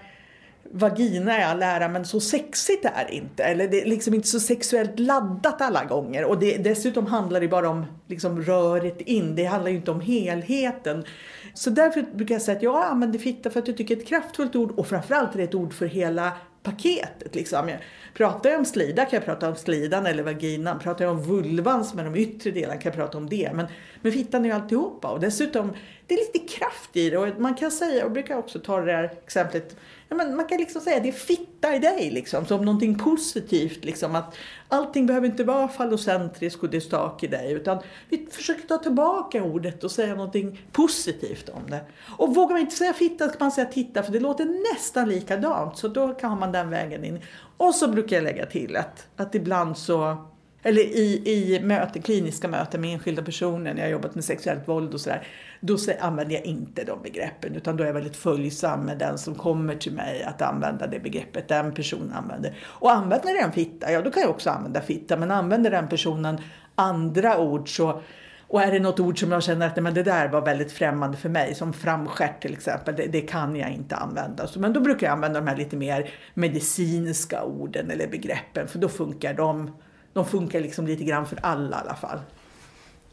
vagina 0.71 1.37
är 1.37 1.45
all 1.45 1.63
ära 1.63 1.87
men 1.87 2.05
så 2.05 2.19
sexigt 2.19 2.85
är 2.85 3.05
det 3.07 3.15
inte. 3.15 3.43
Eller 3.43 3.67
det 3.67 3.81
är 3.81 3.85
liksom 3.85 4.13
inte 4.13 4.27
så 4.27 4.39
sexuellt 4.39 4.99
laddat 4.99 5.61
alla 5.61 5.85
gånger. 5.85 6.25
Och 6.25 6.39
det, 6.39 6.57
dessutom 6.57 7.05
handlar 7.05 7.41
det 7.41 7.47
bara 7.47 7.69
om 7.69 7.85
liksom 8.07 8.41
röret 8.41 9.01
in. 9.01 9.35
Det 9.35 9.45
handlar 9.45 9.71
ju 9.71 9.77
inte 9.77 9.91
om 9.91 10.01
helheten. 10.01 11.05
Så 11.53 11.69
därför 11.69 12.01
brukar 12.01 12.35
jag 12.35 12.41
säga 12.41 12.57
att 12.57 12.63
jag 12.63 12.83
använder 12.83 13.19
fitta 13.19 13.49
för 13.49 13.59
att 13.59 13.67
jag 13.67 13.77
tycker 13.77 13.95
det 13.95 14.01
är 14.01 14.03
ett 14.03 14.09
kraftfullt 14.09 14.55
ord 14.55 14.71
och 14.71 14.87
framförallt 14.87 15.33
är 15.33 15.37
det 15.37 15.43
ett 15.43 15.55
ord 15.55 15.73
för 15.73 15.85
hela 15.85 16.31
paketet. 16.63 17.35
Liksom. 17.35 17.69
Jag 17.69 17.79
pratar 18.13 18.49
jag 18.49 18.59
om 18.59 18.65
slida 18.65 19.05
kan 19.05 19.17
jag 19.17 19.25
prata 19.25 19.49
om 19.49 19.55
slidan 19.55 20.05
eller 20.05 20.23
vaginan. 20.23 20.79
Pratar 20.79 21.05
jag 21.05 21.11
om 21.11 21.23
vulvan 21.23 21.85
som 21.85 21.99
är 21.99 22.03
de 22.03 22.15
yttre 22.15 22.51
delarna 22.51 22.81
kan 22.81 22.89
jag 22.89 22.95
prata 22.95 23.17
om 23.17 23.29
det. 23.29 23.51
Men, 23.53 23.67
men 24.01 24.11
fittan 24.11 24.45
är 24.45 24.49
ju 24.49 24.55
alltihopa 24.55 25.07
och 25.07 25.19
dessutom 25.19 25.73
det 26.07 26.13
är 26.13 26.17
lite 26.17 26.53
kraft 26.53 26.95
i 26.97 27.09
det 27.09 27.17
och 27.17 27.39
man 27.39 27.55
kan 27.55 27.71
säga, 27.71 28.05
och 28.05 28.11
brukar 28.11 28.37
också 28.37 28.59
ta 28.59 28.79
det 28.79 28.85
där 28.85 29.03
exemplet 29.03 29.75
men 30.09 30.35
man 30.35 30.45
kan 30.45 30.57
liksom 30.57 30.81
säga 30.81 30.99
det 30.99 31.07
är 31.07 31.13
fitta 31.13 31.75
i 31.75 31.79
dig 31.79 32.09
liksom, 32.09 32.45
som 32.45 32.65
någonting 32.65 32.97
positivt. 32.97 33.85
Liksom, 33.85 34.15
att 34.15 34.35
allting 34.67 35.05
behöver 35.05 35.27
inte 35.27 35.43
vara 35.43 35.67
fallocentriskt 35.67 36.63
och 36.63 36.69
det 36.69 36.77
är 36.77 36.81
stak 36.81 37.23
i 37.23 37.27
dig. 37.27 37.51
Utan 37.51 37.79
vi 38.09 38.27
försöker 38.31 38.67
ta 38.67 38.77
tillbaka 38.77 39.43
ordet 39.43 39.83
och 39.83 39.91
säga 39.91 40.15
någonting 40.15 40.61
positivt 40.71 41.49
om 41.49 41.69
det. 41.69 41.81
Och 42.17 42.35
vågar 42.35 42.53
man 42.53 42.61
inte 42.61 42.75
säga 42.75 42.93
fitta 42.93 43.29
ska 43.29 43.37
man 43.39 43.51
säga 43.51 43.67
titta 43.67 44.03
för 44.03 44.11
det 44.11 44.19
låter 44.19 44.73
nästan 44.73 45.09
likadant. 45.09 45.77
Så 45.77 45.87
då 45.87 46.13
kan 46.13 46.39
man 46.39 46.51
den 46.51 46.69
vägen 46.69 47.03
in. 47.03 47.19
Och 47.57 47.75
så 47.75 47.87
brukar 47.87 48.15
jag 48.15 48.23
lägga 48.23 48.45
till 48.45 48.75
att, 48.75 49.07
att 49.15 49.35
ibland 49.35 49.77
så 49.77 50.27
eller 50.63 50.81
i, 50.81 51.21
i 51.25 51.59
möten, 51.59 52.01
kliniska 52.01 52.47
möten 52.47 52.81
med 52.81 52.93
enskilda 52.93 53.21
personer 53.21 53.73
när 53.73 53.81
jag 53.81 53.91
jobbat 53.91 54.15
med 54.15 54.23
sexuellt 54.23 54.67
våld 54.67 54.93
och 54.93 55.01
sådär. 55.01 55.27
Då 55.59 55.77
använder 55.99 56.35
jag 56.35 56.45
inte 56.45 56.83
de 56.83 57.01
begreppen 57.01 57.55
utan 57.55 57.77
då 57.77 57.83
är 57.83 57.87
jag 57.87 57.93
väldigt 57.93 58.15
följsam 58.15 58.85
med 58.85 58.97
den 58.97 59.17
som 59.17 59.35
kommer 59.35 59.75
till 59.75 59.93
mig 59.93 60.23
att 60.23 60.41
använda 60.41 60.87
det 60.87 60.99
begreppet 60.99 61.47
den 61.47 61.73
personen 61.73 62.13
använder. 62.13 62.57
Och 62.63 62.91
använder 62.91 63.41
den 63.41 63.51
fitta, 63.51 63.91
ja 63.91 64.01
då 64.01 64.11
kan 64.11 64.21
jag 64.21 64.29
också 64.29 64.49
använda 64.49 64.81
fitta. 64.81 65.17
Men 65.17 65.31
använder 65.31 65.71
den 65.71 65.87
personen 65.87 66.41
andra 66.75 67.39
ord 67.39 67.75
så 67.75 68.01
och 68.49 68.61
är 68.61 68.71
det 68.71 68.79
något 68.79 68.99
ord 68.99 69.19
som 69.19 69.31
jag 69.31 69.43
känner 69.43 69.67
att 69.67 69.83
men 69.83 69.93
det 69.93 70.03
där 70.03 70.27
var 70.27 70.41
väldigt 70.41 70.71
främmande 70.71 71.17
för 71.17 71.29
mig, 71.29 71.55
som 71.55 71.73
framskärt 71.73 72.41
till 72.41 72.53
exempel, 72.53 72.95
det, 72.95 73.07
det, 73.07 73.21
kan 73.21 73.55
jag 73.55 73.71
inte 73.71 73.95
använda. 73.95 74.47
Så, 74.47 74.59
men 74.59 74.73
då 74.73 74.79
brukar 74.79 75.07
jag 75.07 75.13
använda 75.13 75.39
de 75.39 75.47
här 75.47 75.57
lite 75.57 75.75
mer 75.75 76.09
medicinska 76.33 77.43
orden 77.43 77.91
eller 77.91 78.07
begreppen, 78.07 78.67
för 78.67 78.79
då 78.79 78.89
funkar 78.89 79.33
de 79.33 79.71
de 80.13 80.25
funkar 80.25 80.61
liksom 80.61 80.87
lite 80.87 81.03
grann 81.03 81.25
för 81.25 81.39
alla 81.41 81.77
i 81.77 81.79
alla 81.79 81.95
fall. 81.95 82.19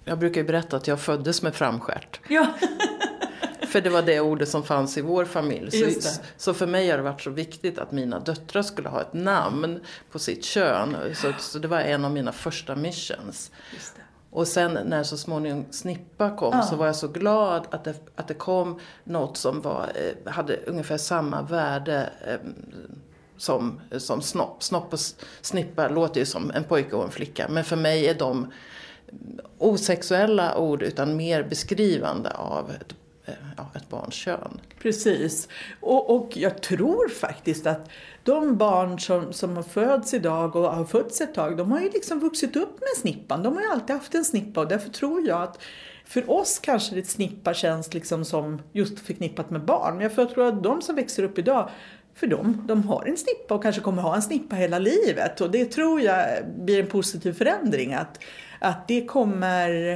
Jag 0.05 0.19
brukar 0.19 0.41
ju 0.41 0.47
berätta 0.47 0.77
att 0.77 0.87
jag 0.87 1.01
föddes 1.01 1.43
med 1.43 1.55
framskärt. 1.55 2.21
Ja. 2.29 2.47
för 3.67 3.81
det 3.81 3.91
var 3.91 4.03
det 4.03 4.21
ordet 4.21 4.49
som 4.49 4.63
fanns 4.63 4.99
i 4.99 5.01
vår 5.01 5.25
familj. 5.25 5.71
Så, 5.71 6.11
så, 6.37 6.55
för 6.55 6.67
mig 6.67 6.91
har 6.91 6.97
det 6.97 7.03
varit 7.03 7.21
så 7.21 7.31
viktigt 7.31 7.79
att 7.79 7.93
mina 7.93 8.21
döttrar 8.21 8.63
skulle 8.63 8.89
ha 8.89 9.01
ett 9.01 9.13
namn 9.13 9.81
på 10.11 10.19
sitt 10.19 10.45
kön. 10.45 10.97
Så, 11.15 11.33
så 11.39 11.59
det 11.59 11.69
var 11.69 11.81
en 11.81 12.05
av 12.05 12.11
mina 12.11 12.33
första 12.33 12.77
missions. 12.77 13.51
Och 14.31 14.49
sen 14.49 14.79
när 14.87 15.03
så 15.03 15.17
småningom 15.17 15.65
snippa 15.71 16.37
kom 16.37 16.53
ja. 16.53 16.63
så 16.63 16.77
var 16.77 16.87
jag 16.87 16.97
så 16.97 17.09
glad 17.09 17.67
att 17.71 17.85
det, 17.85 17.95
att 18.15 18.29
det 18.29 18.35
kom 18.35 18.81
något 19.05 19.37
som 19.37 19.61
var, 19.61 19.93
eh, 19.95 20.33
hade 20.33 20.57
ungefär 20.67 20.97
samma 20.97 21.43
värde 21.43 22.11
eh, 22.27 22.51
som, 23.37 23.81
som 23.99 24.23
snopp. 24.23 24.63
Snopp 24.63 24.93
och 24.93 25.01
snippa 25.41 25.89
låter 25.89 26.21
ju 26.21 26.27
som 26.27 26.51
en 26.51 26.65
pojke 26.65 26.97
och 26.97 27.05
en 27.05 27.11
flicka. 27.11 27.47
Men 27.49 27.65
för 27.65 27.77
mig 27.77 28.07
är 28.09 28.15
de 28.15 28.53
osexuella 29.59 30.59
ord 30.59 30.83
utan 30.83 31.17
mer 31.17 31.43
beskrivande 31.43 32.31
av 32.31 32.71
ett, 32.71 32.95
eh, 33.25 33.35
ja, 33.57 33.71
ett 33.75 33.89
barns 33.89 34.15
kön. 34.15 34.61
Precis. 34.83 35.49
Och, 35.81 36.17
och 36.17 36.37
jag 36.37 36.63
tror 36.63 37.09
faktiskt 37.09 37.67
att 37.67 37.89
de 38.23 38.57
barn 38.57 39.01
som, 39.01 39.33
som 39.33 39.57
har 39.57 39.63
fötts 39.63 40.15
idag 40.15 40.57
och 40.57 40.75
har 40.75 40.85
fötts 40.85 41.21
ett 41.21 41.35
tag, 41.35 41.57
de 41.57 41.73
har 41.73 41.81
ju 41.81 41.91
liksom 41.91 42.21
vuxit 42.21 42.57
upp 42.57 42.81
med 42.81 43.01
snippan. 43.01 43.43
De 43.43 43.55
har 43.55 43.63
ju 43.63 43.69
alltid 43.69 43.97
haft 43.97 44.15
en 44.15 44.25
snippa 44.25 44.61
och 44.61 44.69
därför 44.69 44.91
tror 44.91 45.27
jag 45.27 45.43
att 45.43 45.63
för 46.05 46.31
oss 46.31 46.59
kanske 46.59 46.95
det 46.95 47.07
snippa 47.07 47.55
känns 47.55 47.95
liksom 47.95 48.25
som 48.25 48.63
just 48.73 49.01
förknippat 49.01 49.51
med 49.51 49.65
barn. 49.65 49.97
Men 49.97 50.11
jag 50.17 50.35
tror 50.35 50.49
att 50.49 50.63
de 50.63 50.83
som 50.83 50.97
växer 50.97 51.23
upp 51.23 51.39
idag 51.39 51.71
för 52.15 52.27
dem. 52.27 52.65
De 52.69 52.83
har 52.83 53.05
en 53.07 53.17
snippa 53.17 53.55
och 53.55 53.63
kanske 53.63 53.81
kommer 53.81 54.03
ha 54.03 54.15
en 54.15 54.23
snippa 54.23 54.57
hela 54.57 54.79
livet. 54.79 55.41
Och 55.41 55.51
det 55.51 55.65
tror 55.65 56.01
jag 56.01 56.27
blir 56.59 56.81
en 56.81 56.87
positiv 56.87 57.33
förändring. 57.33 57.95
Att, 57.95 58.19
att 58.65 58.89
det 58.89 59.05
kommer 59.05 59.93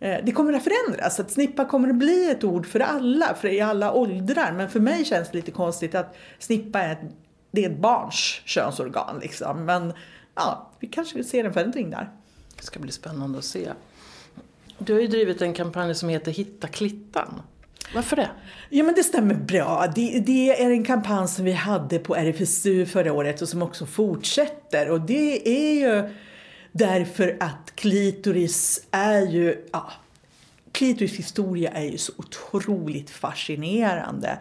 eh, 0.00 0.16
det 0.24 0.32
kommer 0.32 0.52
att 0.52 0.64
förändras. 0.64 1.20
Att 1.20 1.30
snippa 1.30 1.64
kommer 1.64 1.88
att 1.88 1.96
bli 1.96 2.30
ett 2.30 2.44
ord 2.44 2.66
för 2.66 2.80
alla, 2.80 3.34
för 3.34 3.48
i 3.48 3.60
alla 3.60 3.92
åldrar. 3.92 4.52
Men 4.52 4.70
för 4.70 4.80
mig 4.80 5.04
känns 5.04 5.30
det 5.30 5.36
lite 5.36 5.50
konstigt 5.50 5.94
att 5.94 6.16
snippa 6.38 6.80
är 6.80 6.92
ett, 6.92 7.00
det 7.50 7.64
är 7.64 7.70
ett 7.70 7.78
barns 7.78 8.40
könsorgan. 8.44 9.18
Liksom. 9.22 9.64
Men 9.64 9.92
ja, 10.34 10.70
vi 10.80 10.86
kanske 10.86 11.16
vill 11.16 11.28
se 11.28 11.40
en 11.40 11.52
förändring 11.52 11.90
där. 11.90 12.10
Det 12.56 12.62
ska 12.62 12.80
bli 12.80 12.92
spännande 12.92 13.38
att 13.38 13.44
se. 13.44 13.68
Du 14.78 14.92
har 14.92 15.00
ju 15.00 15.06
drivit 15.06 15.42
en 15.42 15.54
kampanj 15.54 15.94
som 15.94 16.08
heter 16.08 16.32
Hitta 16.32 16.68
Klittan. 16.68 17.42
Varför 17.94 18.16
det? 18.16 18.30
Ja 18.70 18.84
men 18.84 18.94
det 18.94 19.02
stämmer 19.02 19.34
bra. 19.34 19.86
Det, 19.94 20.20
det, 20.26 20.62
är 20.62 20.70
en 20.70 20.84
kampanj 20.84 21.28
som 21.28 21.44
vi 21.44 21.52
hade 21.52 21.98
på 21.98 22.14
RFSU 22.16 22.86
förra 22.86 23.12
året 23.12 23.42
och 23.42 23.48
som 23.48 23.62
också 23.62 23.86
fortsätter. 23.86 24.90
Och 24.90 25.00
det 25.00 25.48
är 25.48 25.74
ju 25.74 26.14
därför 26.72 27.36
att 27.40 27.72
klitoris 27.74 28.86
är 28.90 29.26
ju, 29.26 29.64
ja, 29.72 29.92
klitoris 30.72 31.18
historia 31.18 31.70
är 31.70 31.84
ju 31.84 31.98
så 31.98 32.12
otroligt 32.16 33.10
fascinerande. 33.10 34.38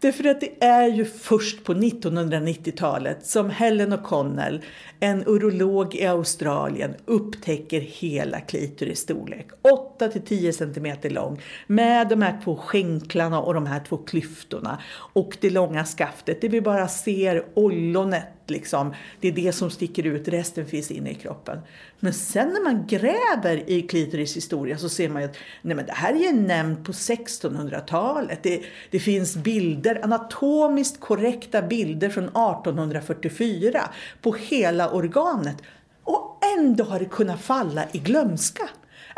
Därför 0.00 0.24
att 0.24 0.40
det 0.40 0.64
är 0.64 0.88
ju 0.88 1.04
först 1.04 1.64
på 1.64 1.74
1990-talet 1.74 3.26
som 3.26 3.50
Helen 3.50 3.92
O'Connell, 3.92 4.62
en 5.00 5.24
urolog 5.26 5.94
i 5.94 6.06
Australien, 6.06 6.94
upptäcker 7.04 7.80
hela 7.80 8.40
klitoris 8.40 8.98
storlek. 8.98 9.46
8 9.62 10.08
10 10.08 10.52
cm 10.52 10.96
lång 11.02 11.40
med 11.66 12.08
de 12.08 12.22
här 12.22 12.40
två 12.44 12.56
skänklarna 12.56 13.40
och 13.40 13.54
de 13.54 13.66
här 13.66 13.80
två 13.88 13.96
klyftorna 13.96 14.82
och 14.92 15.36
det 15.40 15.50
långa 15.50 15.84
skaftet. 15.84 16.40
Det 16.40 16.48
vi 16.48 16.60
bara 16.60 16.88
ser 16.88 17.44
ollonet 17.54 18.40
liksom. 18.46 18.94
Det 19.20 19.28
är 19.28 19.32
det 19.32 19.52
som 19.52 19.70
sticker 19.70 20.06
ut, 20.06 20.28
resten 20.28 20.66
finns 20.66 20.90
inne 20.90 21.10
i 21.10 21.14
kroppen. 21.14 21.58
Men 22.00 22.14
sen 22.14 22.48
när 22.48 22.60
man 22.60 22.86
gräver 22.86 23.70
i 23.70 23.82
klitoris 23.82 24.36
historia 24.36 24.78
så 24.78 24.88
ser 24.88 25.08
man 25.08 25.22
ju 25.22 25.28
att 25.28 25.36
nej 25.62 25.76
men 25.76 25.86
det 25.86 25.92
här 25.92 26.14
är 26.14 26.18
ju 26.18 26.32
nämnt 26.32 26.84
på 26.84 26.92
1600-talet. 26.92 28.42
Det, 28.42 28.62
det 28.90 28.98
finns 28.98 29.36
bilder, 29.36 30.00
anatomiskt 30.04 31.00
korrekta 31.00 31.62
bilder 31.62 32.08
från 32.08 32.24
1844 32.24 33.80
på 34.22 34.32
hela 34.32 34.90
organet. 34.90 35.56
Och 36.04 36.38
ändå 36.58 36.84
har 36.84 36.98
det 36.98 37.04
kunnat 37.04 37.40
falla 37.40 37.84
i 37.92 37.98
glömska. 37.98 38.68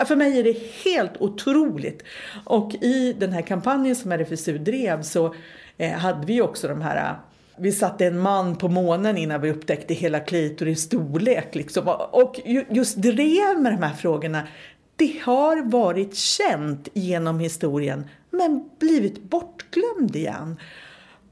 För 0.07 0.16
mig 0.16 0.38
är 0.38 0.45
det 0.45 0.57
helt 0.85 1.21
otroligt. 1.21 2.03
Och 2.45 2.75
i 2.75 3.12
den 3.18 3.33
här 3.33 3.42
kampanjen 3.42 3.97
som 3.97 4.12
RFSU 4.12 4.59
drev 4.59 5.03
så 5.03 5.35
eh, 5.77 5.92
hade 5.92 6.27
vi 6.27 6.42
också 6.42 6.68
de 6.68 6.81
här 6.81 7.16
vi 7.57 7.73
satte 7.73 8.07
en 8.07 8.19
man 8.19 8.57
på 8.57 8.69
månen 8.69 9.19
innan 9.19 9.41
vi 9.41 9.51
upptäckte 9.51 9.95
hela 9.95 10.21
klitoris 10.21 10.83
storlek. 10.83 11.55
Liksom. 11.55 11.88
Och 12.11 12.41
just 12.71 12.97
drev 12.97 13.61
med 13.61 13.73
de 13.73 13.83
här 13.83 13.95
frågorna. 13.95 14.49
Det 14.97 15.21
har 15.23 15.62
varit 15.62 16.15
känt 16.15 16.88
genom 16.93 17.41
historien 17.41 18.05
men 18.31 18.71
blivit 18.79 19.23
bortglömd 19.23 20.17
igen. 20.17 20.57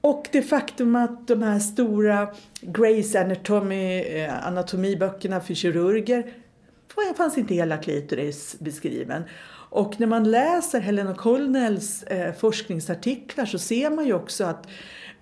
Och 0.00 0.28
det 0.32 0.42
faktum 0.42 0.96
att 0.96 1.28
de 1.28 1.42
här 1.42 1.58
stora 1.58 2.28
Grace 2.60 3.20
Anatomy, 3.20 4.00
eh, 4.00 4.46
anatomiböckerna 4.46 5.40
för 5.40 5.54
kirurger 5.54 6.32
fanns 7.16 7.38
inte 7.38 7.54
hela 7.54 7.76
klitoris 7.76 8.56
beskriven. 8.58 9.22
Och 9.70 10.00
när 10.00 10.06
man 10.06 10.30
läser 10.30 10.80
Helena 10.80 11.14
Colnells 11.14 12.02
eh, 12.02 12.34
forskningsartiklar 12.34 13.44
så 13.44 13.58
ser 13.58 13.90
man 13.90 14.06
ju 14.06 14.14
också 14.14 14.44
att 14.44 14.66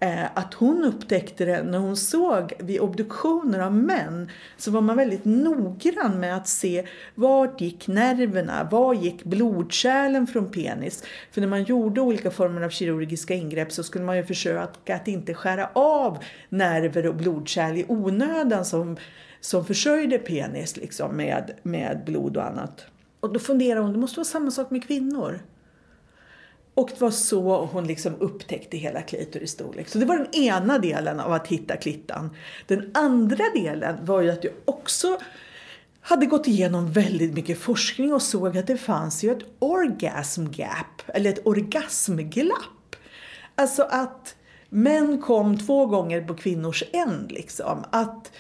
Eh, 0.01 0.25
att 0.35 0.55
hon 0.55 0.85
upptäckte 0.85 1.45
det 1.45 1.63
när 1.63 1.79
hon 1.79 1.97
såg 1.97 2.53
vid 2.59 2.81
obduktioner 2.81 3.59
av 3.59 3.75
män 3.75 4.31
så 4.57 4.71
var 4.71 4.81
man 4.81 4.97
väldigt 4.97 5.25
noggrann 5.25 6.21
med 6.21 6.37
att 6.37 6.49
se 6.49 6.87
vart 7.15 7.61
gick 7.61 7.87
nerverna, 7.87 8.69
var 8.71 8.95
gick 8.95 9.25
blodkärlen 9.25 10.27
från 10.27 10.51
penis. 10.51 11.05
För 11.31 11.41
när 11.41 11.49
man 11.49 11.63
gjorde 11.63 12.01
olika 12.01 12.31
former 12.31 12.63
av 12.63 12.71
kirurgiska 12.71 13.35
ingrepp 13.35 13.73
så 13.73 13.83
skulle 13.83 14.05
man 14.05 14.17
ju 14.17 14.25
försöka 14.25 14.97
att 14.97 15.09
inte 15.09 15.35
skära 15.35 15.71
av 15.73 16.19
nerver 16.49 17.07
och 17.07 17.15
blodkärl 17.15 17.77
i 17.77 17.85
onödan 17.89 18.65
som, 18.65 18.97
som 19.41 19.65
försörjde 19.65 20.19
penis 20.19 20.77
liksom 20.77 21.17
med, 21.17 21.51
med 21.63 22.03
blod 22.07 22.37
och 22.37 22.47
annat. 22.47 22.87
Och 23.21 23.33
då 23.33 23.41
funderar 23.41 23.81
hon, 23.81 23.93
det 23.93 23.99
måste 23.99 24.19
vara 24.19 24.25
samma 24.25 24.51
sak 24.51 24.71
med 24.71 24.87
kvinnor. 24.87 25.41
Och 26.75 26.89
det 26.89 27.01
var 27.01 27.11
så 27.11 27.65
hon 27.73 27.87
liksom 27.87 28.15
upptäckte 28.21 28.77
hela 28.77 29.03
klitoris 29.03 29.51
storlek. 29.51 29.77
Liksom. 29.77 30.01
Så 30.01 30.07
det 30.07 30.09
var 30.09 30.19
den 30.19 30.35
ena 30.35 30.79
delen 30.79 31.21
av 31.21 31.33
att 31.33 31.47
hitta 31.47 31.77
klittan. 31.77 32.31
Den 32.67 32.91
andra 32.95 33.45
delen 33.55 34.05
var 34.05 34.21
ju 34.21 34.31
att 34.31 34.45
jag 34.45 34.53
också 34.65 35.19
hade 36.01 36.27
gått 36.27 36.47
igenom 36.47 36.93
väldigt 36.93 37.35
mycket 37.35 37.59
forskning 37.59 38.13
och 38.13 38.23
såg 38.23 38.59
att 38.59 38.67
det 38.67 38.77
fanns 38.77 39.25
ju 39.25 39.33
ett 39.33 39.45
orgasm 39.59 40.47
gap, 40.51 41.03
eller 41.07 41.31
ett 41.31 41.47
orgasmglapp. 41.47 42.97
Alltså 43.55 43.83
att 43.83 44.37
män 44.69 45.23
kom 45.23 45.59
två 45.59 45.87
gånger 45.87 46.21
på 46.21 46.35
kvinnors 46.35 46.85
änd 46.93 47.33
liksom. 47.33 47.85
Att 47.91 48.33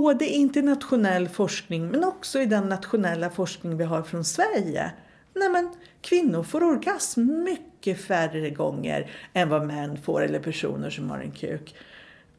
både 0.00 0.26
internationell 0.26 1.28
forskning 1.28 1.88
men 1.88 2.04
också 2.04 2.40
i 2.40 2.46
den 2.46 2.68
nationella 2.68 3.30
forskning 3.30 3.76
vi 3.76 3.84
har 3.84 4.02
från 4.02 4.24
Sverige. 4.24 4.92
Nej 5.34 5.48
men, 5.48 5.70
kvinnor 6.00 6.42
får 6.42 6.62
orgasm 6.62 7.42
mycket 7.44 8.00
färre 8.00 8.50
gånger 8.50 9.10
än 9.32 9.48
vad 9.48 9.66
män 9.66 9.98
får 10.02 10.22
eller 10.22 10.38
personer 10.38 10.90
som 10.90 11.10
har 11.10 11.18
en 11.18 11.30
kuk. 11.30 11.74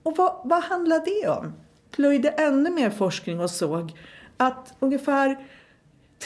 Och 0.03 0.17
vad, 0.17 0.41
vad 0.43 0.63
handlar 0.63 1.05
det 1.05 1.29
om? 1.29 1.53
Plöjde 1.91 2.29
ännu 2.29 2.69
mer 2.69 2.89
forskning 2.89 3.39
och 3.39 3.49
såg 3.49 3.91
att 4.37 4.73
ungefär 4.79 5.37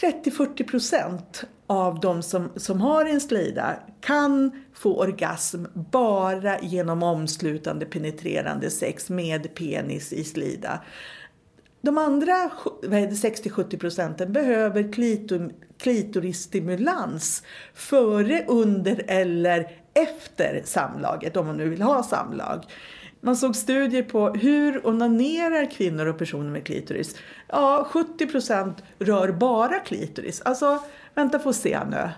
30-40 0.01 0.69
procent 0.69 1.43
av 1.67 1.99
de 1.99 2.23
som, 2.23 2.49
som 2.55 2.81
har 2.81 3.05
en 3.05 3.21
slida 3.21 3.79
kan 4.01 4.63
få 4.73 4.99
orgasm 4.99 5.65
bara 5.73 6.59
genom 6.59 7.03
omslutande 7.03 7.85
penetrerande 7.85 8.69
sex 8.69 9.09
med 9.09 9.55
penis 9.55 10.13
i 10.13 10.23
slida. 10.23 10.79
De 11.87 11.97
andra 11.97 12.49
60-70 12.81 13.77
procenten 13.77 14.33
behöver 14.33 14.93
klitor, 14.93 15.51
klitorisstimulans 15.77 17.43
före, 17.73 18.45
under 18.47 19.03
eller 19.07 19.71
efter 19.93 20.61
samlaget, 20.65 21.37
om 21.37 21.47
man 21.47 21.57
nu 21.57 21.69
vill 21.69 21.81
ha 21.81 22.03
samlag. 22.03 22.63
Man 23.21 23.35
såg 23.35 23.55
studier 23.55 24.03
på 24.03 24.29
hur 24.29 24.87
onanerar 24.87 25.71
kvinnor 25.71 26.05
och 26.05 26.17
personer 26.17 26.49
med 26.49 26.65
klitoris. 26.65 27.15
Ja, 27.47 27.87
70 27.91 28.27
procent 28.27 28.83
rör 28.99 29.31
bara 29.31 29.79
klitoris. 29.79 30.41
Alltså, 30.41 30.79
vänta 31.15 31.39
få 31.39 31.53
se 31.53 31.79
nu. 31.89 32.09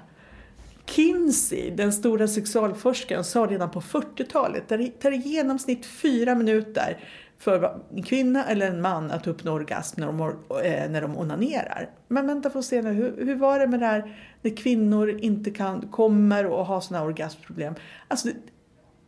Kinsey, 0.85 1.71
den 1.75 1.93
stora 1.93 2.27
sexualforskaren, 2.27 3.23
sa 3.23 3.45
redan 3.45 3.71
på 3.71 3.81
40-talet 3.81 4.71
att 4.71 4.79
det 4.79 4.89
tar 4.89 5.11
i 5.11 5.17
genomsnitt 5.17 5.85
fyra 5.85 6.35
minuter 6.35 6.97
för 7.39 7.81
en 7.95 8.03
kvinna 8.03 8.45
eller 8.45 8.67
en 8.67 8.81
man 8.81 9.11
att 9.11 9.27
uppnå 9.27 9.51
orgasm 9.51 10.01
när 10.01 10.07
de, 10.07 10.21
eh, 10.63 10.89
när 10.89 11.01
de 11.01 11.17
onanerar. 11.17 11.89
Men 12.07 12.27
vänta 12.27 12.49
få 12.49 12.61
se 12.61 12.81
nu, 12.81 12.89
hur, 12.89 13.25
hur 13.25 13.35
var 13.35 13.59
det 13.59 13.67
med 13.67 13.79
det 13.79 13.85
här 13.85 14.15
när 14.41 14.55
kvinnor 14.55 15.09
inte 15.09 15.51
kan, 15.51 15.81
kommer 15.81 16.45
och 16.45 16.65
har 16.65 16.81
sådana 16.81 17.05
orgasmproblem? 17.05 17.73
Alltså, 18.07 18.27
det, 18.27 18.33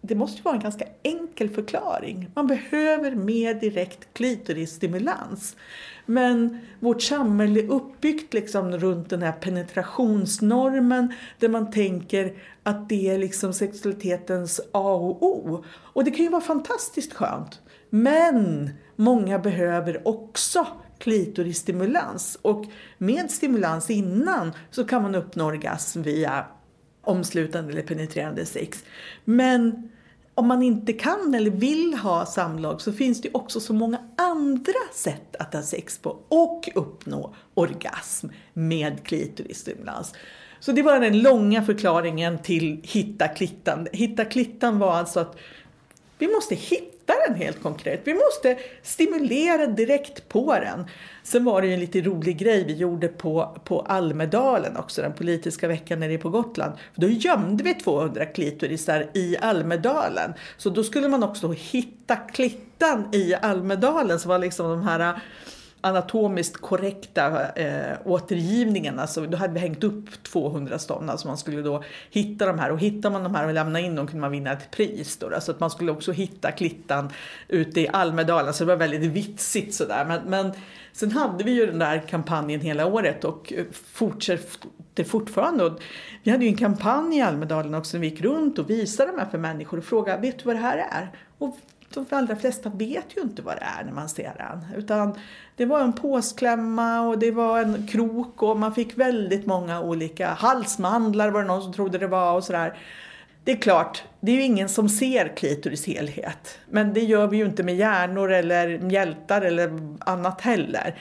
det 0.02 0.16
måste 0.16 0.38
ju 0.38 0.44
vara 0.44 0.56
en 0.56 0.62
ganska 0.62 0.86
enkel 1.04 1.50
förklaring. 1.50 2.32
Man 2.36 2.48
behöver 2.48 3.16
mer 3.16 3.54
direkt 3.54 4.14
klitorisstimulans. 4.14 5.56
Men 6.06 6.60
vårt 6.80 7.02
samhälle 7.02 7.60
är 7.60 7.72
uppbyggt 7.72 8.34
liksom 8.34 8.78
runt 8.78 9.10
den 9.10 9.22
här 9.22 9.32
penetrationsnormen 9.32 11.14
där 11.40 11.50
man 11.50 11.72
tänker 11.72 12.34
att 12.64 12.90
det 12.90 13.10
är 13.10 13.18
liksom 13.18 13.54
sexualitetens 13.54 14.62
A 14.72 14.94
och 14.94 15.24
O. 15.24 15.64
Och 15.70 16.04
det 16.04 16.12
kan 16.12 16.26
ju 16.26 16.32
vara 16.32 16.42
fantastiskt 16.42 17.14
skönt. 17.14 17.62
Men 17.94 18.70
många 18.96 19.40
behöver 19.40 20.08
också 20.08 20.68
klitorisstimulans 20.98 22.38
och 22.42 22.66
med 22.98 23.32
stimulans 23.32 23.90
innan 23.90 24.52
så 24.70 24.84
kan 24.84 25.02
man 25.02 25.16
uppnå 25.16 25.46
orgasm 25.46 26.02
via 26.02 26.46
omslutande 27.02 27.72
eller 27.72 27.82
penetrerande 27.82 28.46
sex. 28.46 28.84
Men 29.26 29.90
om 30.34 30.48
man 30.48 30.64
inte 30.64 30.94
kan 30.94 31.36
eller 31.36 31.52
vill 31.52 31.94
ha 31.94 32.26
samlag 32.26 32.82
så 32.82 32.94
finns 32.94 33.22
det 33.22 33.30
också 33.34 33.60
så 33.60 33.74
många 33.74 34.00
andra 34.18 34.80
sätt 34.94 35.36
att 35.40 35.54
ha 35.54 35.62
sex 35.62 35.98
på 35.98 36.18
och 36.28 36.70
uppnå 36.76 37.36
orgasm 37.54 38.28
med 38.54 39.04
klitorisstimulans. 39.04 40.14
Så 40.60 40.72
det 40.72 40.82
var 40.82 41.00
den 41.00 41.22
långa 41.22 41.64
förklaringen 41.64 42.38
till 42.38 42.82
hitta 42.84 43.28
klittan. 43.28 43.88
Hitta 43.92 44.26
klittan 44.26 44.80
var 44.80 44.94
alltså 44.94 45.20
att 45.20 45.38
vi 46.18 46.28
måste 46.28 46.56
hitta 46.56 46.91
den 47.28 47.36
helt 47.36 47.64
konkret. 47.64 48.02
Vi 48.04 48.14
måste 48.14 48.58
stimulera 48.84 49.68
direkt 49.68 50.30
på 50.30 50.54
den. 50.54 50.86
Sen 51.24 51.46
var 51.46 51.62
det 51.62 51.68
ju 51.68 51.74
en 51.74 51.80
lite 51.80 52.02
rolig 52.02 52.38
grej 52.38 52.64
vi 52.64 52.74
gjorde 52.74 53.08
på, 53.08 53.60
på 53.64 53.82
Almedalen 53.82 54.78
också, 54.78 55.02
den 55.02 55.14
politiska 55.14 55.68
veckan 55.68 56.00
nere 56.00 56.18
på 56.18 56.30
Gotland. 56.30 56.74
Då 56.96 57.08
gömde 57.08 57.64
vi 57.64 57.74
200 57.74 58.26
klitorisar 58.26 59.10
i 59.14 59.38
Almedalen. 59.38 60.34
Så 60.58 60.70
då 60.70 60.84
skulle 60.84 61.08
man 61.08 61.24
också 61.24 61.52
hitta 61.52 62.16
klittan 62.16 63.10
i 63.12 63.34
Almedalen 63.34 64.20
som 64.20 64.30
var 64.30 64.40
liksom 64.40 64.70
de 64.70 64.84
här 64.84 65.22
anatomiskt 65.82 66.58
korrekta 66.58 67.52
eh, 67.52 67.98
återgivningen. 68.06 69.00
Alltså, 69.00 69.26
då 69.26 69.38
hade 69.38 69.54
vi 69.54 69.60
hängt 69.60 69.84
upp 69.84 70.24
200 70.24 70.80
stånd. 70.80 71.10
Alltså 71.10 71.28
man 71.28 71.38
skulle 71.38 71.62
då 71.62 71.84
hitta 72.10 72.46
de 72.46 72.60
här 72.60 72.72
och 72.72 72.80
hittar 72.80 73.10
man 73.10 73.24
de 73.24 73.36
här 73.36 73.48
och 73.48 73.54
lämna 73.54 73.80
in 73.80 73.96
dem 73.96 74.08
kunde 74.08 74.22
man 74.22 74.32
vinna 74.32 74.52
ett 74.52 74.72
pris. 74.72 75.18
Då, 75.18 75.42
Så 75.42 75.52
att 75.52 75.60
man 75.60 75.70
skulle 75.70 75.92
också 75.92 76.12
hitta 76.12 76.52
klittan 76.52 77.10
ute 77.48 77.82
i 77.82 77.88
Almedalen. 77.88 78.54
Så 78.54 78.64
det 78.64 78.68
var 78.68 78.76
väldigt 78.76 79.12
vitsigt 79.12 79.74
sådär. 79.74 80.06
Men, 80.06 80.22
men 80.26 80.52
sen 80.94 81.12
hade 81.12 81.44
vi 81.44 81.52
ju 81.52 81.66
den 81.66 81.80
där 81.80 82.00
kampanjen 82.08 82.62
hela 82.62 82.86
året 82.86 83.24
och 83.24 83.54
eh, 83.54 83.66
fortsätter 83.94 85.04
fortfarande. 85.04 85.64
Och 85.64 85.82
vi 86.24 86.32
hade 86.32 86.46
ju 86.46 86.50
en 86.50 86.58
kampanj 86.58 87.18
i 87.18 87.22
Almedalen 87.22 87.76
också 87.76 87.98
när 87.98 88.02
vi 88.02 88.08
gick 88.08 88.22
runt 88.22 88.60
och 88.60 88.70
visade 88.70 89.12
de 89.12 89.20
här 89.20 89.30
för 89.30 89.38
människor 89.38 89.78
och 89.78 89.84
frågade 89.84 90.22
vet 90.22 90.40
du 90.40 90.46
vad 90.46 90.56
det 90.56 90.60
här 90.60 90.78
är? 90.78 91.12
Och 91.38 91.58
de 91.94 92.06
allra 92.10 92.36
flesta 92.36 92.70
vet 92.70 93.18
ju 93.18 93.22
inte 93.22 93.42
vad 93.42 93.56
det 93.56 93.68
är 93.80 93.84
när 93.84 93.92
man 93.92 94.10
ser 94.10 94.34
den. 94.38 94.80
Utan 94.80 95.16
det 95.62 95.66
var 95.66 95.82
en 95.82 95.94
påsklämma 95.94 97.02
och 97.02 97.20
det 97.20 97.32
var 97.32 97.60
en 97.60 97.88
krok 97.88 98.44
och 98.44 98.60
man 98.60 98.76
fick 98.76 98.98
väldigt 98.98 99.46
många 99.46 99.82
olika 99.82 100.28
halsmandlar 100.28 101.30
var 101.30 101.42
det 101.42 101.48
någon 101.48 101.64
som 101.64 101.74
trodde 101.74 101.98
det 101.98 102.08
var 102.08 102.36
och 102.36 102.44
sådär. 102.44 102.78
Det 103.44 103.52
är 103.52 103.56
klart, 103.56 104.04
det 104.20 104.32
är 104.32 104.36
ju 104.36 104.42
ingen 104.42 104.70
som 104.70 104.90
ser 104.90 105.38
klitoris 105.38 105.88
helhet. 105.88 106.60
Men 106.70 106.94
det 106.94 107.00
gör 107.00 107.28
vi 107.28 107.38
ju 107.38 107.46
inte 107.46 107.64
med 107.64 107.76
hjärnor 107.76 108.32
eller 108.32 108.80
mjältar 108.80 109.42
eller 109.42 109.96
annat 110.00 110.42
heller. 110.42 111.00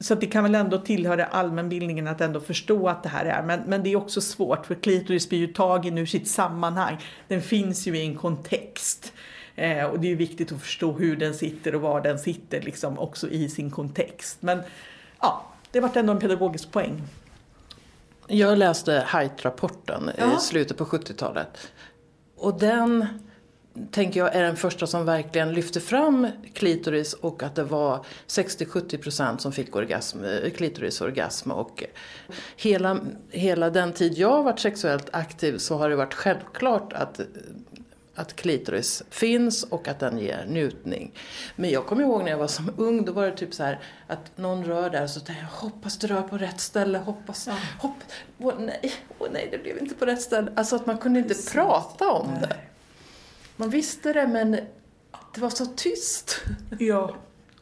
Så 0.00 0.14
det 0.14 0.26
kan 0.26 0.42
väl 0.42 0.54
ändå 0.54 0.78
tillhöra 0.78 1.24
allmänbildningen 1.24 2.06
att 2.06 2.20
ändå 2.20 2.40
förstå 2.40 2.88
att 2.88 3.02
det 3.02 3.08
här 3.08 3.24
är. 3.24 3.42
Men, 3.42 3.60
men 3.66 3.82
det 3.82 3.92
är 3.92 3.96
också 3.96 4.20
svårt 4.20 4.66
för 4.66 4.74
klitoris 4.74 5.28
blir 5.28 5.38
ju 5.38 5.46
tagen 5.46 5.98
ur 5.98 6.06
sitt 6.06 6.28
sammanhang. 6.28 6.96
Den 7.28 7.42
finns 7.42 7.86
ju 7.86 7.98
i 7.98 8.06
en 8.06 8.16
kontext. 8.16 9.12
Eh, 9.60 9.84
och 9.84 10.00
det 10.00 10.12
är 10.12 10.16
viktigt 10.16 10.52
att 10.52 10.60
förstå 10.60 10.92
hur 10.92 11.16
den 11.16 11.34
sitter 11.34 11.74
och 11.74 11.80
var 11.80 12.00
den 12.00 12.18
sitter 12.18 12.60
liksom 12.60 12.98
också 12.98 13.28
i 13.28 13.48
sin 13.48 13.70
kontext. 13.70 14.42
Men 14.42 14.62
ja, 15.20 15.46
det 15.70 15.80
vart 15.80 15.96
ändå 15.96 16.12
en 16.12 16.18
pedagogisk 16.18 16.72
poäng. 16.72 17.02
Jag 18.26 18.58
läste 18.58 19.04
Height-rapporten 19.06 20.10
ja. 20.18 20.36
i 20.36 20.40
slutet 20.40 20.76
på 20.76 20.84
70-talet. 20.84 21.72
Och 22.36 22.58
den 22.58 23.06
tänker 23.90 24.20
jag 24.20 24.34
är 24.34 24.42
den 24.42 24.56
första 24.56 24.86
som 24.86 25.04
verkligen 25.04 25.52
lyfter 25.52 25.80
fram 25.80 26.28
klitoris 26.54 27.12
och 27.12 27.42
att 27.42 27.54
det 27.54 27.64
var 27.64 28.04
60-70% 28.26 29.38
som 29.38 29.52
fick 29.52 29.76
orgasm, 29.76 30.18
klitorisorgasm. 30.56 31.50
Och 31.50 31.84
hela, 32.56 33.00
hela 33.30 33.70
den 33.70 33.92
tid 33.92 34.18
jag 34.18 34.30
har 34.30 34.42
varit 34.42 34.60
sexuellt 34.60 35.08
aktiv 35.12 35.58
så 35.58 35.76
har 35.76 35.90
det 35.90 35.96
varit 35.96 36.14
självklart 36.14 36.92
att 36.92 37.20
att 38.20 38.36
klitoris 38.36 39.02
finns 39.10 39.62
och 39.62 39.88
att 39.88 39.98
den 39.98 40.18
ger 40.18 40.44
njutning. 40.48 41.12
Men 41.56 41.70
jag 41.70 41.86
kommer 41.86 42.02
ihåg 42.02 42.24
när 42.24 42.30
jag 42.30 42.38
var 42.38 42.46
som 42.46 42.72
ung, 42.76 43.04
då 43.04 43.12
var 43.12 43.26
det 43.26 43.36
typ 43.36 43.54
så 43.54 43.62
här 43.62 43.80
att 44.06 44.38
någon 44.38 44.64
rör 44.64 44.90
där 44.90 45.06
så 45.06 45.20
tänkte 45.20 45.44
jag 45.44 45.68
hoppas 45.68 45.98
du 45.98 46.06
rör 46.06 46.22
på 46.22 46.38
rätt 46.38 46.60
ställe, 46.60 46.98
hoppas, 46.98 47.46
ja. 47.46 47.54
hopp, 47.78 47.96
åh 48.38 48.54
nej, 48.58 48.92
åh 49.18 49.28
nej 49.32 49.48
det 49.50 49.58
blev 49.58 49.78
inte 49.78 49.94
på 49.94 50.06
rätt 50.06 50.22
ställe. 50.22 50.52
Alltså 50.56 50.76
att 50.76 50.86
man 50.86 50.98
kunde 50.98 51.18
inte 51.18 51.34
Precis. 51.34 51.52
prata 51.52 52.10
om 52.10 52.28
nej. 52.30 52.40
det. 52.40 52.56
Man 53.56 53.70
visste 53.70 54.12
det 54.12 54.26
men 54.26 54.50
det 55.34 55.40
var 55.40 55.50
så 55.50 55.66
tyst. 55.66 56.40
Ja, 56.78 57.14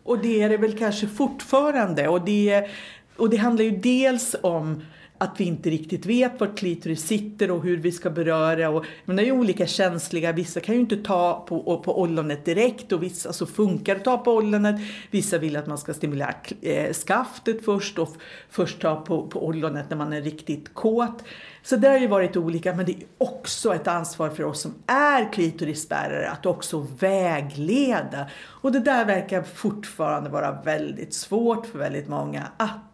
och 0.02 0.18
det 0.18 0.42
är 0.42 0.48
det 0.48 0.56
väl 0.56 0.78
kanske 0.78 1.06
fortfarande 1.06 2.08
och 2.08 2.24
det, 2.24 2.68
och 3.16 3.30
det 3.30 3.36
handlar 3.36 3.64
ju 3.64 3.70
dels 3.70 4.36
om 4.42 4.82
att 5.18 5.40
vi 5.40 5.44
inte 5.44 5.70
riktigt 5.70 6.06
vet 6.06 6.40
var 6.40 6.56
klitoris 6.56 7.06
sitter 7.06 7.50
och 7.50 7.62
hur 7.62 7.76
vi 7.76 7.92
ska 7.92 8.10
beröra. 8.10 8.68
Och, 8.68 8.84
men 9.04 9.16
det 9.16 9.22
är 9.22 9.26
ju 9.26 9.32
olika 9.32 9.66
känsliga. 9.66 10.32
Vissa 10.32 10.60
kan 10.60 10.74
ju 10.74 10.80
inte 10.80 10.96
ta 10.96 11.44
på, 11.48 11.82
på 11.84 12.00
ollonet 12.00 12.44
direkt 12.44 12.92
och 12.92 13.02
vissa 13.02 13.32
så 13.32 13.46
funkar 13.46 13.96
att 13.96 14.04
ta 14.04 14.18
på 14.18 14.32
ollonet. 14.32 14.80
Vissa 15.10 15.38
vill 15.38 15.56
att 15.56 15.66
man 15.66 15.78
ska 15.78 15.94
stimulera 15.94 16.34
eh, 16.60 16.92
skaftet 16.92 17.64
först 17.64 17.98
och 17.98 18.16
först 18.50 18.80
ta 18.80 18.96
på, 18.96 19.26
på 19.26 19.46
ollonet 19.46 19.90
när 19.90 19.96
man 19.96 20.12
är 20.12 20.22
riktigt 20.22 20.74
kåt. 20.74 21.24
Så 21.62 21.76
det 21.76 21.88
har 21.88 21.98
ju 21.98 22.06
varit 22.06 22.36
olika 22.36 22.74
men 22.74 22.86
det 22.86 22.92
är 22.92 23.02
också 23.18 23.74
ett 23.74 23.88
ansvar 23.88 24.30
för 24.30 24.44
oss 24.44 24.60
som 24.60 24.74
är 24.86 25.32
klitorisbärare 25.32 26.30
att 26.30 26.46
också 26.46 26.86
vägleda. 26.98 28.26
Och 28.44 28.72
det 28.72 28.80
där 28.80 29.04
verkar 29.04 29.42
fortfarande 29.42 30.30
vara 30.30 30.62
väldigt 30.62 31.14
svårt 31.14 31.66
för 31.66 31.78
väldigt 31.78 32.08
många 32.08 32.42
att 32.56 32.87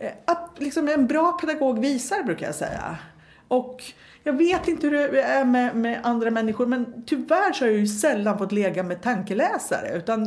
Eh, 0.00 0.12
att 0.24 0.50
liksom 0.58 0.88
en 0.88 1.06
bra 1.06 1.32
pedagog 1.32 1.78
visar 1.78 2.22
brukar 2.22 2.46
jag 2.46 2.54
säga. 2.54 2.98
Och 3.48 3.84
jag 4.22 4.32
vet 4.32 4.68
inte 4.68 4.86
hur 4.86 5.12
det 5.12 5.22
är 5.22 5.44
med, 5.44 5.76
med 5.76 6.00
andra 6.02 6.30
människor 6.30 6.66
men 6.66 7.04
tyvärr 7.06 7.52
så 7.52 7.64
har 7.64 7.70
jag 7.70 7.80
ju 7.80 7.86
sällan 7.86 8.38
fått 8.38 8.52
lägga 8.52 8.82
med 8.82 9.02
tankeläsare. 9.02 9.96
Utan 9.96 10.26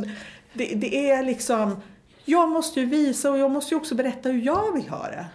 det, 0.52 0.64
det 0.74 1.10
är 1.10 1.22
liksom, 1.22 1.82
jag 2.24 2.48
måste 2.48 2.80
ju 2.80 2.86
visa 2.86 3.30
och 3.30 3.38
jag 3.38 3.50
måste 3.50 3.74
ju 3.74 3.80
också 3.80 3.94
berätta 3.94 4.28
hur 4.28 4.42
jag 4.42 4.72
vill 4.72 4.88
ha 4.88 5.02
det. 5.02 5.26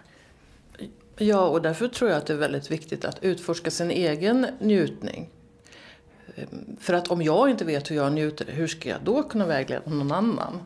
Ja, 1.18 1.48
och 1.48 1.62
därför 1.62 1.88
tror 1.88 2.10
jag 2.10 2.18
att 2.18 2.26
det 2.26 2.34
är 2.34 2.38
väldigt 2.38 2.72
viktigt 2.72 3.06
att 3.06 3.24
utforska 3.24 3.72
sin 3.72 3.92
egen 3.92 4.48
njutning. 4.60 5.30
För 6.80 6.94
att 6.94 7.08
om 7.08 7.22
jag 7.22 7.50
inte 7.50 7.66
vet 7.66 7.92
hur 7.92 7.96
jag 7.96 8.14
njuter, 8.14 8.46
hur 8.52 8.68
ska 8.68 8.90
jag 8.90 9.00
då 9.04 9.24
kunna 9.24 9.46
vägleda 9.46 9.90
någon 9.90 10.12
annan? 10.12 10.60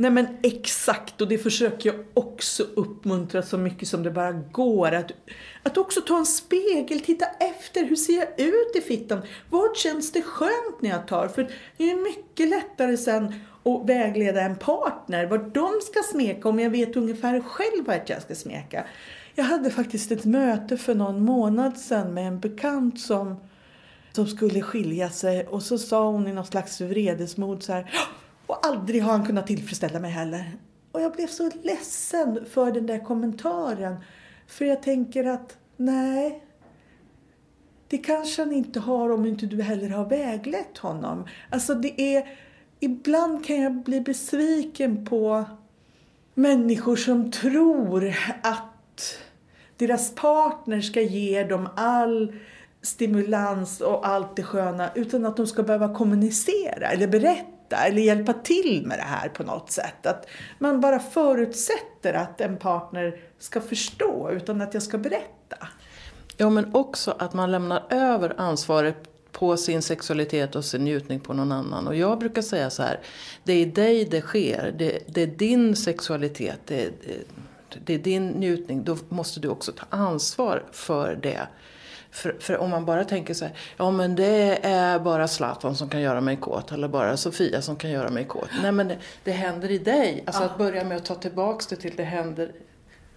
Nej 0.00 0.10
men 0.10 0.26
exakt 0.42 1.20
och 1.20 1.28
det 1.28 1.38
försöker 1.38 1.92
jag 1.92 2.04
också 2.14 2.62
uppmuntra 2.62 3.42
så 3.42 3.58
mycket 3.58 3.88
som 3.88 4.02
det 4.02 4.10
bara 4.10 4.32
går. 4.32 4.92
Att, 4.92 5.12
att 5.62 5.76
också 5.76 6.00
ta 6.00 6.18
en 6.18 6.26
spegel, 6.26 7.00
titta 7.00 7.24
efter, 7.24 7.84
hur 7.84 7.96
ser 7.96 8.12
jag 8.12 8.40
ut 8.40 8.76
i 8.76 8.80
fittan? 8.80 9.22
Vart 9.50 9.76
känns 9.76 10.12
det 10.12 10.22
skönt 10.22 10.82
när 10.82 10.90
jag 10.90 11.08
tar? 11.08 11.28
För 11.28 11.50
det 11.76 11.90
är 11.90 11.96
mycket 11.96 12.48
lättare 12.48 12.96
sen 12.96 13.34
att 13.64 13.88
vägleda 13.88 14.40
en 14.40 14.56
partner 14.56 15.26
vart 15.26 15.54
de 15.54 15.80
ska 15.82 16.02
smeka 16.12 16.48
om 16.48 16.60
jag 16.60 16.70
vet 16.70 16.96
ungefär 16.96 17.40
själv 17.40 17.86
vart 17.86 18.08
jag 18.08 18.22
ska 18.22 18.34
smeka. 18.34 18.84
Jag 19.34 19.44
hade 19.44 19.70
faktiskt 19.70 20.12
ett 20.12 20.24
möte 20.24 20.76
för 20.76 20.94
någon 20.94 21.24
månad 21.24 21.78
sedan 21.78 22.14
med 22.14 22.26
en 22.26 22.40
bekant 22.40 23.00
som, 23.00 23.36
som 24.12 24.26
skulle 24.26 24.62
skilja 24.62 25.10
sig 25.10 25.46
och 25.46 25.62
så 25.62 25.78
sa 25.78 26.10
hon 26.10 26.26
i 26.26 26.32
något 26.32 26.46
slags 26.46 26.80
vredesmod 26.80 27.62
så 27.62 27.72
här 27.72 27.90
och 28.50 28.66
aldrig 28.66 29.02
har 29.02 29.12
han 29.12 29.26
kunnat 29.26 29.46
tillfredsställa 29.46 29.98
mig 29.98 30.10
heller. 30.10 30.52
Och 30.92 31.00
jag 31.00 31.12
blev 31.12 31.26
så 31.26 31.50
ledsen 31.62 32.46
för 32.50 32.72
den 32.72 32.86
där 32.86 33.04
kommentaren. 33.04 33.96
För 34.46 34.64
jag 34.64 34.82
tänker 34.82 35.24
att 35.24 35.56
nej, 35.76 36.44
det 37.88 37.98
kanske 37.98 38.42
han 38.42 38.52
inte 38.52 38.80
har 38.80 39.12
om 39.12 39.26
inte 39.26 39.46
du 39.46 39.62
heller 39.62 39.88
har 39.88 40.04
väglett 40.04 40.78
honom. 40.78 41.26
Alltså 41.50 41.74
det 41.74 42.16
är, 42.16 42.28
ibland 42.80 43.46
kan 43.46 43.62
jag 43.62 43.72
bli 43.72 44.00
besviken 44.00 45.06
på 45.06 45.44
människor 46.34 46.96
som 46.96 47.30
tror 47.30 48.14
att 48.42 49.18
deras 49.76 50.14
partner 50.14 50.80
ska 50.80 51.00
ge 51.00 51.44
dem 51.44 51.68
all 51.76 52.34
stimulans 52.82 53.80
och 53.80 54.08
allt 54.08 54.36
det 54.36 54.42
sköna 54.42 54.90
utan 54.94 55.26
att 55.26 55.36
de 55.36 55.46
ska 55.46 55.62
behöva 55.62 55.94
kommunicera 55.94 56.86
eller 56.86 57.08
berätta 57.08 57.59
eller 57.76 58.02
hjälpa 58.02 58.32
till 58.32 58.86
med 58.86 58.98
det 58.98 59.02
här 59.02 59.28
på 59.28 59.42
något 59.42 59.70
sätt. 59.70 60.06
Att 60.06 60.26
man 60.58 60.80
bara 60.80 60.98
förutsätter 60.98 62.14
att 62.14 62.40
en 62.40 62.56
partner 62.56 63.20
ska 63.38 63.60
förstå 63.60 64.30
utan 64.32 64.60
att 64.60 64.74
jag 64.74 64.82
ska 64.82 64.98
berätta. 64.98 65.68
Ja, 66.36 66.50
men 66.50 66.74
också 66.74 67.16
att 67.18 67.32
man 67.32 67.52
lämnar 67.52 67.86
över 67.90 68.34
ansvaret 68.36 68.96
på 69.32 69.56
sin 69.56 69.82
sexualitet 69.82 70.56
och 70.56 70.64
sin 70.64 70.84
njutning 70.84 71.20
på 71.20 71.32
någon 71.32 71.52
annan. 71.52 71.86
Och 71.86 71.96
jag 71.96 72.18
brukar 72.18 72.42
säga 72.42 72.70
så 72.70 72.82
här, 72.82 73.00
det 73.44 73.52
är 73.52 73.56
i 73.56 73.64
dig 73.64 74.04
det 74.04 74.20
sker. 74.20 74.74
Det, 74.78 74.98
det 75.06 75.22
är 75.22 75.26
din 75.26 75.76
sexualitet, 75.76 76.60
det, 76.66 76.84
det, 76.84 77.78
det 77.84 77.94
är 77.94 77.98
din 77.98 78.28
njutning. 78.28 78.84
Då 78.84 78.96
måste 79.08 79.40
du 79.40 79.48
också 79.48 79.72
ta 79.72 79.86
ansvar 79.90 80.64
för 80.72 81.18
det. 81.22 81.48
För, 82.10 82.36
för, 82.40 82.58
om 82.58 82.70
man 82.70 82.84
bara 82.84 83.04
tänker 83.04 83.34
så 83.34 83.44
här, 83.44 83.54
ja 83.76 83.90
men 83.90 84.16
det 84.16 84.58
är 84.62 84.98
bara 84.98 85.28
Zlatan 85.28 85.76
som 85.76 85.88
kan 85.88 86.00
göra 86.00 86.20
mig 86.20 86.36
kåt 86.36 86.72
eller 86.72 86.88
bara 86.88 87.16
Sofia 87.16 87.62
som 87.62 87.76
kan 87.76 87.90
göra 87.90 88.10
mig 88.10 88.24
kåt. 88.24 88.48
Nej 88.62 88.72
men 88.72 88.88
det, 88.88 88.98
det 89.24 89.32
händer 89.32 89.70
i 89.70 89.78
dig. 89.78 90.24
Alltså 90.26 90.42
att 90.42 90.58
börja 90.58 90.84
med 90.84 90.96
att 90.96 91.04
ta 91.04 91.14
tillbaks 91.14 91.66
det 91.66 91.76
till 91.76 91.96
det 91.96 92.04
händer 92.04 92.52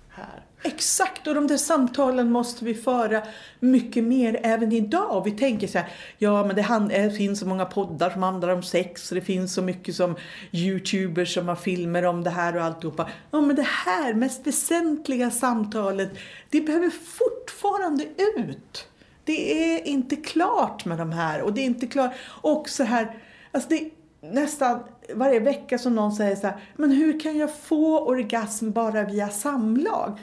här. 0.10 0.44
Exakt, 0.66 1.28
och 1.28 1.36
de 1.36 1.48
där 1.48 1.58
samtalen 1.58 2.32
måste 2.32 2.66
vi 2.66 2.76
föra 2.76 3.22
mycket 3.60 4.04
mer 4.04 4.40
även 4.44 4.72
idag. 4.72 5.22
Vi 5.26 5.32
tänker 5.32 5.68
så 5.68 5.78
här, 5.78 5.88
ja 6.18 6.46
men 6.46 6.56
det, 6.56 6.62
hand, 6.62 6.90
det 6.90 7.12
finns 7.12 7.40
så 7.40 7.46
många 7.46 7.66
poddar 7.66 8.10
som 8.10 8.24
handlar 8.24 8.50
om 8.50 8.64
sex 8.64 9.12
och 9.12 9.16
det 9.16 9.22
finns 9.22 9.54
så 9.54 9.62
mycket 9.62 9.96
som 9.96 10.16
youtubers 10.52 11.34
som 11.34 11.48
har 11.48 11.56
filmer 11.56 12.06
om 12.06 12.24
det 12.24 12.30
här 12.30 12.56
och 12.56 12.64
alltihopa. 12.64 13.10
Ja 13.32 13.42
men 13.42 13.56
det 13.56 13.68
här 13.68 14.14
mest 14.14 14.48
väsentliga 14.48 15.32
samtalet, 15.32 16.10
det 16.50 16.62
behöver 16.62 16.90
fortfarande 16.90 18.04
ut. 18.38 18.88
Det 19.24 19.74
är 19.74 19.88
inte 19.88 20.16
klart 20.16 20.86
med 20.86 20.98
de 20.98 21.12
här 21.12 21.42
och 21.42 21.54
det 21.54 21.62
är 21.62 21.66
inte 21.66 21.88
klart. 21.88 22.14
Och 22.26 22.70
så 22.70 22.84
här, 22.84 23.18
alltså 23.52 23.70
det 23.70 23.90
nästan 24.32 24.80
varje 25.16 25.40
vecka 25.40 25.78
som 25.78 25.96
någon 25.96 26.12
säger 26.12 26.36
så 26.36 26.48
här, 26.48 26.58
men 26.76 26.92
hur 26.92 27.20
kan 27.20 27.38
jag 27.38 27.56
få 27.56 28.00
orgasm 28.00 28.72
bara 28.72 29.04
via 29.04 29.30
samlag? 29.30 30.18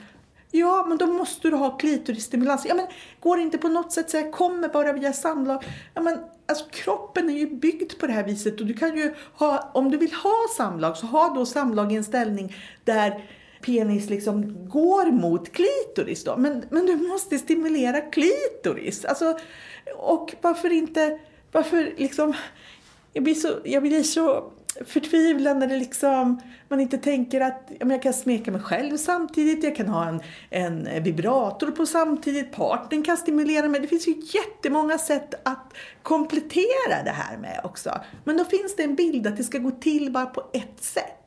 Ja, 0.51 0.85
men 0.87 0.97
då 0.97 1.07
måste 1.07 1.49
du 1.49 1.55
ha 1.55 1.77
klitorisstimulans. 1.77 2.65
Ja, 2.65 2.75
men 2.75 2.87
går 3.19 3.37
det 3.37 3.43
inte 3.43 3.57
på 3.57 3.67
något 3.67 3.91
sätt 3.91 4.09
säga 4.09 4.31
kommer 4.31 4.67
bara 4.67 4.93
via 4.93 5.13
samlag? 5.13 5.63
Ja, 5.93 6.01
men 6.01 6.19
alltså 6.45 6.65
kroppen 6.71 7.29
är 7.29 7.33
ju 7.33 7.55
byggd 7.55 7.99
på 7.99 8.07
det 8.07 8.13
här 8.13 8.23
viset 8.23 8.59
och 8.59 8.65
du 8.65 8.73
kan 8.73 8.97
ju 8.97 9.13
ha, 9.33 9.71
om 9.73 9.91
du 9.91 9.97
vill 9.97 10.13
ha 10.13 10.35
samlag 10.57 10.97
så 10.97 11.05
ha 11.05 11.33
då 11.33 11.45
samlag 11.45 11.91
i 11.91 11.95
en 11.95 12.03
ställning 12.03 12.55
där 12.83 13.23
penis 13.61 14.09
liksom 14.09 14.69
går 14.69 15.11
mot 15.11 15.51
klitoris 15.51 16.23
då. 16.23 16.37
Men, 16.37 16.63
men 16.69 16.85
du 16.85 16.95
måste 16.95 17.37
stimulera 17.37 18.01
klitoris. 18.01 19.05
Alltså, 19.05 19.37
och 19.97 20.35
varför 20.41 20.69
inte, 20.69 21.19
varför 21.51 21.93
liksom, 21.97 22.33
jag 23.13 23.23
blir 23.23 23.35
så, 23.35 23.49
jag 23.63 23.83
blir 23.83 24.03
så 24.03 24.51
förtvivlan 24.85 25.59
när 25.59 25.67
det 25.67 25.77
liksom, 25.77 26.41
man 26.67 26.79
inte 26.79 26.97
tänker 26.97 27.41
att 27.41 27.71
ja, 27.79 27.87
jag 27.89 28.01
kan 28.01 28.13
smeka 28.13 28.51
mig 28.51 28.61
själv 28.61 28.97
samtidigt, 28.97 29.63
jag 29.63 29.75
kan 29.75 29.87
ha 29.87 30.07
en, 30.07 30.21
en 30.49 31.03
vibrator 31.03 31.71
på 31.71 31.85
samtidigt, 31.85 32.51
partnern 32.51 33.03
kan 33.03 33.17
stimulera 33.17 33.67
mig. 33.67 33.81
Det 33.81 33.87
finns 33.87 34.07
ju 34.07 34.15
jättemånga 34.33 34.97
sätt 34.97 35.33
att 35.45 35.73
komplettera 36.03 37.03
det 37.05 37.11
här 37.11 37.37
med 37.37 37.61
också. 37.63 38.01
Men 38.23 38.37
då 38.37 38.45
finns 38.45 38.75
det 38.75 38.83
en 38.83 38.95
bild 38.95 39.27
att 39.27 39.37
det 39.37 39.43
ska 39.43 39.57
gå 39.57 39.71
till 39.71 40.11
bara 40.11 40.25
på 40.25 40.43
ett 40.53 40.83
sätt. 40.83 41.20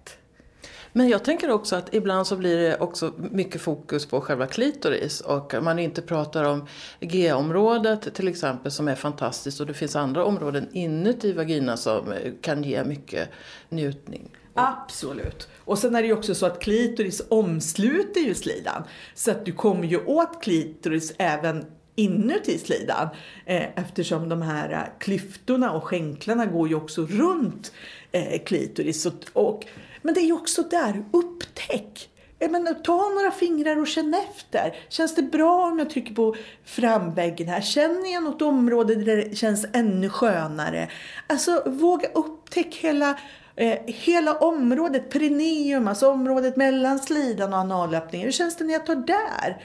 Men 0.97 1.09
jag 1.09 1.25
tänker 1.25 1.51
också 1.51 1.77
att 1.77 1.95
ibland 1.95 2.27
så 2.27 2.37
blir 2.37 2.57
det 2.57 2.79
också 2.79 3.13
mycket 3.17 3.61
fokus 3.61 4.07
på 4.07 4.21
själva 4.21 4.47
klitoris 4.47 5.21
och 5.21 5.55
man 5.63 5.79
inte 5.79 6.03
pratar 6.03 6.45
om 6.45 6.67
G-området 7.01 8.15
till 8.15 8.29
exempel 8.29 8.73
som 8.73 8.89
är 8.89 8.95
fantastiskt 8.95 9.61
och 9.61 9.67
det 9.67 9.75
finns 9.75 9.97
andra 9.97 10.25
områden 10.25 10.69
inuti 10.73 11.33
vagina 11.33 11.77
som 11.77 12.13
eh, 12.13 12.33
kan 12.41 12.65
ge 12.65 12.85
mycket 12.85 13.29
njutning. 13.69 14.31
Absolut. 14.55 15.49
Och 15.65 15.79
sen 15.79 15.95
är 15.95 16.03
det 16.03 16.09
ju 16.09 16.15
också 16.15 16.35
så 16.35 16.47
att 16.47 16.61
klitoris 16.61 17.23
omsluter 17.29 18.21
ju 18.21 18.35
slidan. 18.35 18.83
Så 19.15 19.31
att 19.31 19.45
du 19.45 19.53
kommer 19.53 19.87
ju 19.87 20.05
åt 20.05 20.43
klitoris 20.43 21.15
även 21.19 21.65
inuti 21.97 22.59
slidan. 22.59 23.09
Eh, 23.47 23.79
eftersom 23.79 24.29
de 24.29 24.43
här 24.43 24.73
eh, 24.73 24.99
klyftorna 24.99 25.73
och 25.73 25.85
skänklarna 25.85 26.47
går 26.47 26.69
ju 26.69 26.75
också 26.75 27.07
runt 27.07 27.73
eh, 28.13 28.43
klitoris. 28.45 29.07
Och, 29.07 29.13
och 29.33 29.65
men 30.05 30.15
det 30.15 30.21
är 30.21 30.25
ju 30.25 30.33
också 30.33 30.63
där, 30.63 31.05
upptäck. 31.13 32.11
Men, 32.39 32.83
ta 32.83 33.09
några 33.09 33.31
fingrar 33.31 33.77
och 33.77 33.87
känn 33.87 34.15
efter. 34.15 34.77
Känns 34.89 35.15
det 35.15 35.23
bra 35.23 35.67
om 35.67 35.79
jag 35.79 35.91
trycker 35.91 36.15
på 36.15 36.37
framväggen 36.65 37.49
här? 37.49 37.61
Känner 37.61 38.13
jag 38.13 38.23
något 38.23 38.43
område 38.43 38.95
där 38.95 39.17
det 39.17 39.37
känns 39.37 39.67
ännu 39.73 40.09
skönare? 40.09 40.89
Alltså 41.27 41.63
våga 41.67 42.09
upptäcka 42.09 42.77
hela, 42.81 43.19
eh, 43.57 43.79
hela 43.87 44.39
området, 44.39 45.11
perineum, 45.11 45.89
alltså 45.89 46.11
området 46.11 46.57
mellan 46.57 46.99
slidan 46.99 47.53
och 47.53 47.59
analöppningen. 47.59 48.25
Hur 48.25 48.33
känns 48.33 48.57
det 48.57 48.65
när 48.65 48.73
jag 48.73 48.87
tar 48.87 48.97
där? 48.97 49.63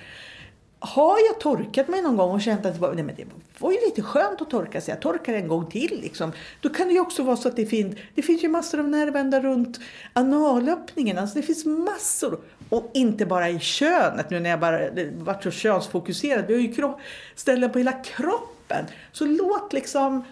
Har 0.79 1.17
jag 1.27 1.39
torkat 1.39 1.87
mig 1.87 2.01
någon 2.01 2.17
gång 2.17 2.31
och 2.31 2.41
känt 2.41 2.65
att 2.65 2.73
det 2.73 2.79
var, 2.79 2.93
nej 2.93 3.03
men 3.03 3.15
det 3.15 3.25
var 3.57 3.71
ju 3.71 3.77
lite 3.85 4.01
skönt 4.01 4.41
att 4.41 4.49
torka 4.49 4.81
sig, 4.81 4.93
jag 4.93 5.01
torkar 5.01 5.33
en 5.33 5.47
gång 5.47 5.71
till. 5.71 5.99
Liksom. 6.01 6.31
Då 6.61 6.69
kan 6.69 6.87
det 6.87 6.93
ju 6.93 6.99
också 6.99 7.23
vara 7.23 7.37
så 7.37 7.47
att 7.47 7.55
det 7.55 7.65
finns, 7.65 7.95
det 8.15 8.21
finns 8.21 8.43
ju 8.43 8.49
massor 8.49 8.79
av 8.79 8.87
nervändar 8.87 9.41
runt 9.41 9.79
analöppningen. 10.13 11.17
Alltså 11.17 11.35
det 11.35 11.41
finns 11.41 11.65
massor. 11.65 12.39
Och 12.69 12.91
inte 12.93 13.25
bara 13.25 13.49
i 13.49 13.59
könet, 13.59 14.29
nu 14.29 14.39
när 14.39 14.49
jag 14.49 14.59
bara 14.59 14.79
varit 15.17 15.43
så 15.43 15.51
könsfokuserad. 15.51 16.45
Vi 16.47 16.53
har 16.53 16.61
ju 16.61 16.73
kropp, 16.73 16.99
ställen 17.35 17.71
på 17.71 17.77
hela 17.77 17.91
kroppen. 17.91 18.85
Så 19.11 19.25
låt 19.25 19.73
liksom, 19.73 20.23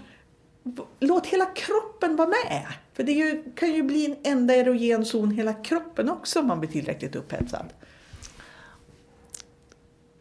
låt 1.00 1.28
hela 1.28 1.46
kroppen 1.46 2.16
vara 2.16 2.28
med. 2.28 2.66
För 2.94 3.04
det 3.04 3.12
ju, 3.12 3.44
kan 3.56 3.74
ju 3.74 3.84
bli 3.84 4.06
en 4.06 4.16
enda 4.24 4.56
erogen 4.56 5.06
zon 5.06 5.32
hela 5.32 5.54
kroppen 5.54 6.10
också 6.10 6.40
om 6.40 6.48
man 6.48 6.60
blir 6.60 6.70
tillräckligt 6.70 7.16
upphetsad. 7.16 7.66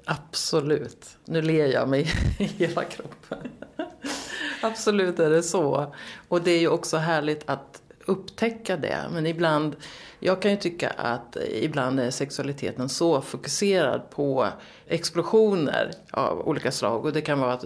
Absolut. 0.09 1.07
Nu 1.25 1.43
ler 1.43 1.67
jag 1.67 1.89
mig 1.89 2.13
i 2.39 2.45
hela 2.45 2.85
kroppen. 2.85 3.39
Absolut 4.63 5.19
är 5.19 5.31
det 5.31 5.43
så. 5.43 5.95
Och 6.29 6.43
det 6.43 6.51
är 6.51 6.59
ju 6.59 6.69
också 6.69 6.97
härligt 6.97 7.43
att 7.47 7.83
upptäcka 8.07 8.77
det. 8.77 8.99
Men 9.13 9.27
ibland, 9.27 9.77
jag 10.21 10.43
kan 10.43 10.51
ju 10.51 10.57
tycka 10.57 10.91
att 10.91 11.37
ibland 11.53 12.01
är 12.01 12.11
sexualiteten 12.11 12.89
så 12.89 13.21
fokuserad 13.21 14.11
på 14.11 14.49
explosioner 14.87 15.91
av 16.11 16.49
olika 16.49 16.73
slag. 16.73 17.05
Och 17.05 17.13
det 17.13 17.21
kan 17.21 17.41
vara 17.41 17.53
att 17.53 17.65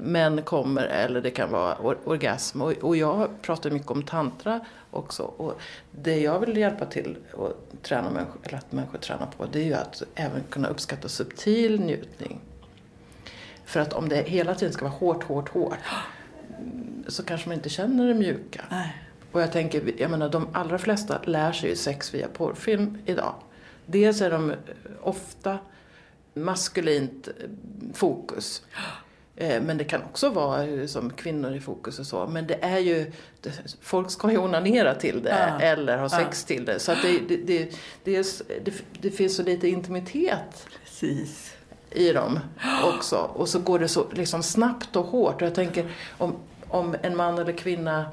män 0.00 0.42
kommer 0.42 0.86
eller 0.86 1.20
det 1.20 1.30
kan 1.30 1.50
vara 1.50 1.76
orgasm. 2.04 2.62
Och 2.62 2.96
jag 2.96 3.28
pratar 3.42 3.70
mycket 3.70 3.90
om 3.90 4.02
tantra 4.02 4.60
också. 4.90 5.22
Och 5.22 5.60
det 5.90 6.20
jag 6.20 6.40
vill 6.40 6.56
hjälpa 6.56 6.86
till 6.86 7.16
att 7.32 7.82
träna 7.82 8.10
människor, 8.10 8.40
eller 8.42 8.58
att 8.58 8.72
människor 8.72 8.98
tränar 8.98 9.26
på 9.36 9.46
det 9.52 9.58
är 9.58 9.64
ju 9.64 9.74
att 9.74 10.02
även 10.14 10.42
kunna 10.50 10.68
uppskatta 10.68 11.08
subtil 11.08 11.80
njutning. 11.80 12.40
För 13.64 13.80
att 13.80 13.92
om 13.92 14.08
det 14.08 14.28
hela 14.28 14.54
tiden 14.54 14.72
ska 14.72 14.84
vara 14.84 14.94
hårt, 14.94 15.24
hårt, 15.24 15.48
hårt 15.48 15.78
så 17.08 17.22
kanske 17.22 17.48
man 17.48 17.56
inte 17.56 17.68
känner 17.68 18.06
det 18.06 18.14
mjuka. 18.14 18.64
Nej. 18.70 19.01
Och 19.32 19.42
jag 19.42 19.52
tänker, 19.52 19.94
jag 19.98 20.10
menar 20.10 20.28
de 20.28 20.48
allra 20.52 20.78
flesta 20.78 21.20
lär 21.24 21.52
sig 21.52 21.70
ju 21.70 21.76
sex 21.76 22.14
via 22.14 22.28
porrfilm 22.28 22.98
idag. 23.06 23.34
Dels 23.86 24.20
är 24.20 24.30
de 24.30 24.52
ofta 25.02 25.58
maskulint 26.34 27.28
fokus. 27.94 28.62
Eh, 29.36 29.62
men 29.62 29.78
det 29.78 29.84
kan 29.84 30.02
också 30.02 30.30
vara 30.30 30.88
som 30.88 31.10
kvinnor 31.10 31.54
i 31.54 31.60
fokus 31.60 31.98
och 31.98 32.06
så. 32.06 32.26
Men 32.26 32.46
det 32.46 32.58
är 32.64 32.78
ju, 32.78 33.12
folk 33.80 34.10
ska 34.10 34.30
ju 34.30 34.38
onanera 34.38 34.94
till 34.94 35.22
det 35.22 35.48
ja. 35.48 35.60
eller 35.60 35.98
ha 35.98 36.08
sex 36.08 36.46
ja. 36.48 36.54
till 36.54 36.64
det. 36.64 36.78
Så 36.78 36.94
det, 37.02 37.18
det, 37.28 37.36
det, 37.36 37.78
det, 38.04 38.16
är, 38.16 38.24
det, 38.64 38.72
det 39.00 39.10
finns 39.10 39.36
så 39.36 39.42
lite 39.42 39.68
intimitet 39.68 40.66
Precis. 40.82 41.54
i 41.90 42.12
dem 42.12 42.40
också. 42.84 43.16
Och 43.16 43.48
så 43.48 43.58
går 43.58 43.78
det 43.78 43.88
så 43.88 44.06
liksom 44.12 44.42
snabbt 44.42 44.96
och 44.96 45.06
hårt. 45.06 45.42
Och 45.42 45.46
jag 45.46 45.54
tänker 45.54 45.90
om, 46.18 46.36
om 46.68 46.96
en 47.02 47.16
man 47.16 47.38
eller 47.38 47.52
kvinna 47.52 48.06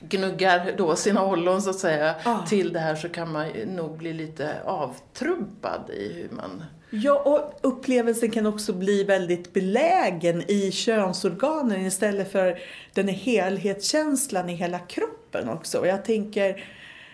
gnuggar 0.00 0.74
då 0.76 0.96
sina 0.96 1.26
ollon 1.26 1.62
så 1.62 1.70
att 1.70 1.78
säga 1.78 2.14
ah. 2.24 2.46
till 2.46 2.72
det 2.72 2.80
här 2.80 2.94
så 2.94 3.08
kan 3.08 3.32
man 3.32 3.48
nog 3.66 3.98
bli 3.98 4.12
lite 4.12 4.54
avtrubbad 4.64 5.90
i 5.90 6.12
hur 6.12 6.36
man 6.36 6.64
Ja, 6.92 7.22
och 7.24 7.70
upplevelsen 7.70 8.30
kan 8.30 8.46
också 8.46 8.72
bli 8.72 9.04
väldigt 9.04 9.52
belägen 9.52 10.50
i 10.50 10.70
könsorganen 10.72 11.86
istället 11.86 12.32
för 12.32 12.58
den 12.94 13.08
helhetskänslan 13.08 14.48
i 14.48 14.54
hela 14.54 14.78
kroppen 14.78 15.48
också. 15.48 15.78
Och 15.78 15.86
jag 15.86 16.04
tänker, 16.04 16.64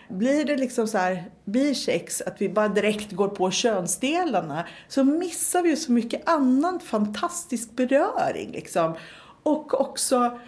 blir 0.08 0.44
det 0.44 0.56
liksom 0.56 0.88
så 0.88 0.98
här 0.98 1.24
bisex, 1.44 2.22
att 2.22 2.40
vi 2.40 2.48
bara 2.48 2.68
direkt 2.68 3.12
går 3.12 3.28
på 3.28 3.50
könsdelarna, 3.50 4.66
så 4.88 5.04
missar 5.04 5.62
vi 5.62 5.70
ju 5.70 5.76
så 5.76 5.92
mycket 5.92 6.28
annan 6.28 6.80
fantastisk 6.80 7.70
beröring 7.70 8.52
liksom. 8.52 8.94
Och 9.42 9.80
också, 9.80 10.38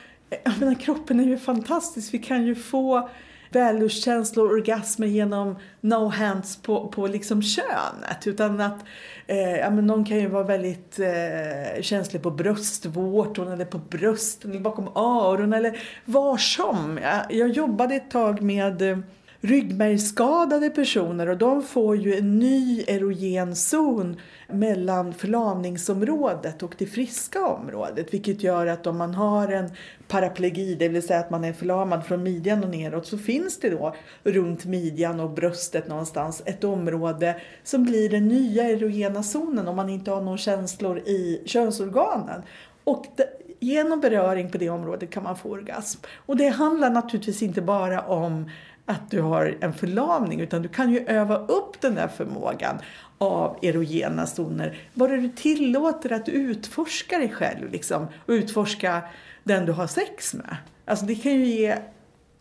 jag 0.45 0.59
menar 0.59 0.75
kroppen 0.75 1.21
är 1.21 1.25
ju 1.25 1.39
fantastisk, 1.39 2.15
vi 2.15 2.19
kan 2.19 2.47
ju 2.47 2.55
få 2.55 3.09
vällustkänslor 3.51 4.47
och 4.47 4.53
orgasmer 4.53 5.07
genom 5.07 5.57
no 5.81 6.09
hands 6.09 6.63
på, 6.63 6.89
på 6.89 7.07
liksom 7.07 7.43
könet. 7.43 8.27
Utan 8.27 8.61
att 8.61 8.85
eh, 9.27 9.57
ja, 9.57 9.71
men 9.71 9.87
någon 9.87 10.05
kan 10.05 10.19
ju 10.19 10.29
vara 10.29 10.45
väldigt 10.45 10.99
eh, 10.99 11.83
känslig 11.83 12.23
på 12.23 12.31
bröstvårtorna 12.31 13.53
eller 13.53 13.65
på 13.65 13.79
brösten 13.79 14.51
eller 14.51 14.61
bakom 14.61 14.89
öronen 14.97 15.53
eller 15.53 15.79
var 16.05 16.37
som. 16.37 16.99
Jag, 17.03 17.33
jag 17.33 17.49
jobbade 17.49 17.95
ett 17.95 18.11
tag 18.11 18.43
med 18.43 18.83
eh, 18.83 18.99
ryggmärgsskadade 19.41 20.71
personer 20.71 21.29
och 21.29 21.39
de 21.39 21.63
får 21.63 21.97
ju 21.97 22.15
en 22.15 22.39
ny 22.39 22.85
erogen 22.87 23.57
zon 23.57 24.17
mellan 24.49 25.15
förlamningsområdet 25.15 26.63
och 26.63 26.75
det 26.79 26.87
friska 26.87 27.47
området. 27.47 28.15
Vilket 28.15 28.43
gör 28.43 28.67
att 28.67 28.87
om 28.87 28.99
man 28.99 29.15
har 29.15 29.49
en 29.49 29.71
paraplegi, 30.09 30.75
det 30.75 30.89
vill 30.89 31.03
säga 31.03 31.21
att 31.21 31.31
man 31.31 31.45
är 31.45 31.53
förlamad 31.53 32.07
från 32.07 32.23
midjan 32.23 32.65
och 32.65 32.71
neråt, 32.71 33.07
så 33.07 33.19
finns 33.19 33.61
det 33.61 33.71
då 33.71 33.95
runt 34.25 34.65
midjan 34.65 35.21
och 35.21 35.31
bröstet 35.31 35.89
någonstans 35.89 36.43
ett 36.45 36.65
område 36.65 37.41
som 37.65 37.85
blir 37.85 38.09
den 38.09 38.29
nya 38.29 38.69
erogena 38.69 39.23
zonen 39.23 39.69
om 39.69 39.77
man 39.77 39.89
inte 39.89 40.11
har 40.11 40.21
några 40.21 40.39
känslor 40.39 40.99
i 40.99 41.43
könsorganen. 41.47 42.43
Och 42.85 43.07
det, 43.17 43.29
genom 43.61 44.01
beröring 44.01 44.51
på 44.51 44.59
det 44.59 44.71
området 44.71 45.11
kan 45.11 45.23
man 45.23 45.37
få 45.37 45.51
orgasm. 45.51 46.01
Och 46.27 46.37
det 46.37 46.49
handlar 46.49 46.91
naturligtvis 46.91 47.43
inte 47.43 47.63
bara 47.63 48.01
om 48.01 48.51
att 48.89 49.11
du 49.11 49.21
har 49.21 49.57
en 49.61 49.73
förlamning 49.73 50.41
utan 50.41 50.63
du 50.63 50.69
kan 50.69 50.91
ju 50.91 51.07
öva 51.07 51.39
upp 51.39 51.81
den 51.81 51.95
där 51.95 52.09
förmågan 52.09 52.79
av 53.19 53.59
erogena 53.63 54.27
zoner. 54.27 54.79
Bara 54.95 55.17
du 55.17 55.29
tillåter 55.29 56.13
att 56.13 56.27
du 56.27 56.33
utforskar 56.33 57.19
dig 57.19 57.31
själv 57.31 57.71
liksom, 57.73 58.07
och 58.27 58.33
utforska 58.33 59.03
den 59.45 59.67
du 59.67 59.73
har 59.73 59.87
sex 59.87 60.35
med. 60.35 60.57
Alltså 60.85 61.07
det 61.07 61.15
kan 61.15 61.33
ju 61.33 61.47
ge 61.47 61.77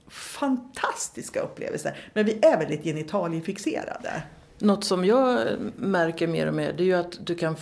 fantastiska 0.09 1.39
upplevelser. 1.39 1.97
Men 2.13 2.25
vi 2.25 2.39
är 2.41 2.57
väldigt 2.57 2.83
genitaliefixerade. 2.83 4.23
Något 4.59 4.83
som 4.83 5.05
jag 5.05 5.39
märker 5.75 6.27
mer 6.27 6.47
och 6.47 6.53
mer 6.53 6.73
det 6.73 6.83
är 6.83 6.85
ju 6.85 6.93
att 6.93 7.17
du 7.27 7.35
kan 7.35 7.55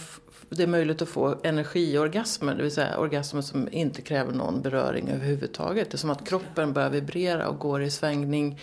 det 0.50 0.64
är 0.64 0.68
möjligt 0.68 1.02
att 1.02 1.10
få 1.10 1.40
energiorgasmer, 1.44 2.56
det 2.56 2.64
vill 2.64 2.72
säga 2.72 2.98
orgasmer 2.98 3.42
som 3.42 3.70
inte 3.72 4.02
kräver 4.02 4.34
någon 4.34 4.62
beröring 4.62 5.10
överhuvudtaget. 5.10 5.92
Det 5.92 5.96
är 5.96 5.98
som 5.98 6.10
att 6.10 6.28
kroppen 6.28 6.74
börjar 6.74 6.90
vibrera 6.90 7.48
och 7.48 7.60
går 7.60 7.84
i 7.84 7.92
svängning 7.92 8.60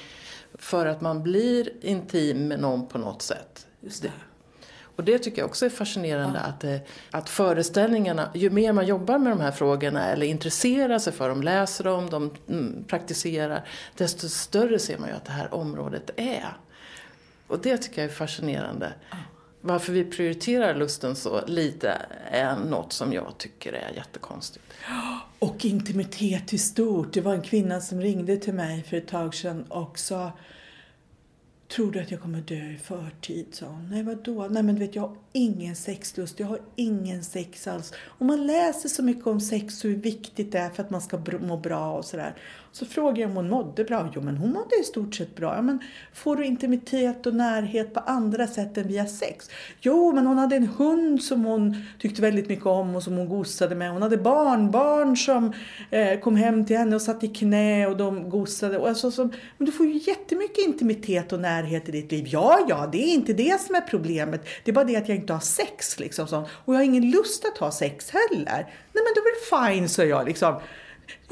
för 0.55 0.87
att 0.87 1.01
man 1.01 1.23
blir 1.23 1.69
intim 1.81 2.49
med 2.49 2.61
någon 2.61 2.87
på 2.87 2.99
något 2.99 3.23
sätt. 3.23 3.67
Just 3.81 4.03
det. 4.03 4.13
Och 4.97 5.05
det 5.05 5.19
tycker 5.19 5.43
jag 5.43 5.49
också 5.49 5.67
är 5.67 5.71
fascinerande 5.71 6.41
ja. 6.43 6.49
att, 6.49 6.65
eh, 6.65 6.77
att 7.11 7.29
föreställningarna, 7.29 8.31
ju 8.35 8.51
mer 8.51 8.73
man 8.73 8.87
jobbar 8.87 9.19
med 9.19 9.33
de 9.33 9.41
här 9.41 9.51
frågorna 9.51 10.05
eller 10.05 10.27
intresserar 10.27 10.99
sig 10.99 11.13
för 11.13 11.29
dem, 11.29 11.43
läser 11.43 11.85
dem, 11.85 12.11
de 12.11 12.31
mm, 12.49 12.85
praktiserar, 12.85 13.69
desto 13.97 14.29
större 14.29 14.79
ser 14.79 14.99
man 14.99 15.09
ju 15.09 15.15
att 15.15 15.25
det 15.25 15.33
här 15.33 15.55
området 15.55 16.11
är. 16.17 16.57
Och 17.47 17.59
det 17.59 17.77
tycker 17.77 18.03
jag 18.03 18.11
är 18.11 18.15
fascinerande. 18.15 18.93
Ja. 19.11 19.17
Varför 19.65 19.93
vi 19.93 20.05
prioriterar 20.05 20.75
lusten 20.75 21.17
så 21.17 21.47
lite 21.47 22.07
är 22.31 22.57
något 22.57 22.93
som 22.93 23.13
jag 23.13 23.39
tycker 23.39 23.73
är 23.73 23.93
jättekonstigt. 23.97 24.65
Och 25.39 25.65
intimitet 25.65 26.53
i 26.53 26.59
stort. 26.59 27.13
Det 27.13 27.21
var 27.21 27.35
en 27.35 27.43
kvinna 27.43 27.81
som 27.81 28.01
ringde 28.01 28.37
till 28.37 28.55
mig 28.55 28.83
för 28.83 28.97
ett 28.97 29.09
tag 29.09 29.35
sedan 29.35 29.65
och 29.69 29.99
sa 29.99 30.33
Tror 31.77 31.93
du 31.93 32.01
att 32.01 32.11
jag 32.11 32.21
kommer 32.21 32.41
dö 32.41 32.55
i 32.55 32.79
förtid? 32.83 33.47
sa 33.51 33.67
hon. 33.67 33.89
Nej, 33.91 34.03
vadå? 34.03 34.49
Nej, 34.51 34.63
men 34.63 34.75
du 34.75 34.81
vet, 34.81 34.95
jag 34.95 35.03
har 35.03 35.17
ingen 35.33 35.77
sexlust. 35.77 36.41
Jag 36.41 36.47
har 36.47 36.61
ingen 36.77 37.25
sex 37.25 37.67
alls. 37.67 37.93
Och 38.05 38.27
man 38.27 38.47
läser 38.47 38.89
så 38.89 39.03
mycket 39.03 39.27
om 39.27 39.41
sex 39.41 39.85
och 39.85 39.91
hur 39.91 39.97
viktigt 39.97 40.53
det 40.53 40.59
är 40.59 40.71
för 40.71 40.83
att 40.83 40.91
man 40.91 41.01
ska 41.01 41.19
må 41.41 41.57
bra 41.57 41.93
och 41.93 42.05
sådär. 42.05 42.35
Så 42.75 42.87
frågade 42.87 43.21
jag 43.21 43.31
om 43.31 43.37
hon 43.37 43.49
mådde 43.49 43.85
bra. 43.85 44.11
Jo, 44.15 44.21
men 44.21 44.37
hon 44.37 44.53
mådde 44.53 44.81
i 44.81 44.85
stort 44.85 45.15
sett 45.15 45.37
bra. 45.37 45.55
Ja, 45.55 45.63
men 45.63 45.79
får 46.13 46.37
du 46.37 46.45
intimitet 46.45 47.27
och 47.27 47.35
närhet 47.35 47.95
på 47.95 48.01
andra 48.01 48.47
sätt 48.47 48.79
än 48.79 48.89
via 48.89 49.07
sex? 49.07 49.51
Jo, 49.81 50.13
men 50.13 50.27
hon 50.27 50.39
hade 50.39 50.57
en 50.57 50.67
hund 50.67 51.23
som 51.23 51.45
hon 51.45 51.77
tyckte 51.99 52.23
väldigt 52.23 52.49
mycket 52.49 52.67
om 52.67 52.97
och 52.97 53.03
som 53.03 53.17
hon 53.17 53.29
gosade 53.29 53.75
med. 53.75 53.91
Hon 53.91 54.03
hade 54.03 54.17
barnbarn 54.17 55.17
som 55.17 55.53
eh, 55.91 56.21
kom 56.21 56.37
hem 56.37 56.67
till 56.67 56.77
henne 56.77 56.97
och 56.97 57.03
satt 57.03 57.25
i 57.25 57.29
knä 57.29 57.87
och 57.87 57.97
de 57.97 58.31
gosade. 58.31 58.79
Och 58.79 58.89
alltså, 58.89 59.11
så, 59.11 59.25
men 59.59 59.67
du 59.67 59.73
får 59.73 59.87
ju 59.87 60.01
jättemycket 60.07 60.67
intimitet 60.67 61.33
och 61.33 61.41
närhet 61.41 61.89
i 61.89 61.93
ditt 61.93 62.13
liv. 62.13 62.25
Ja, 62.29 62.67
ja, 62.69 62.89
det 62.93 62.99
är 62.99 63.15
inte 63.15 63.33
det 63.33 63.61
som 63.61 63.75
är 63.75 63.81
problemet. 63.81 64.47
Det 64.65 64.71
är 64.71 64.75
bara 64.75 64.85
det 64.85 64.97
att 64.97 65.09
jag 65.09 65.17
inte 65.17 65.33
har 65.33 65.41
sex. 65.41 66.01
Liksom. 66.01 66.27
Och 66.65 66.75
jag 66.75 66.79
har 66.79 66.85
ingen 66.85 67.11
lust 67.11 67.45
att 67.45 67.59
ha 67.59 67.71
sex 67.71 68.11
heller. 68.11 68.67
Nej, 68.93 69.05
men 69.05 69.13
då 69.15 69.21
är 69.21 69.35
det 69.35 69.73
fine, 69.73 69.89
sa 69.89 70.05
jag. 70.05 70.27
Liksom. 70.27 70.55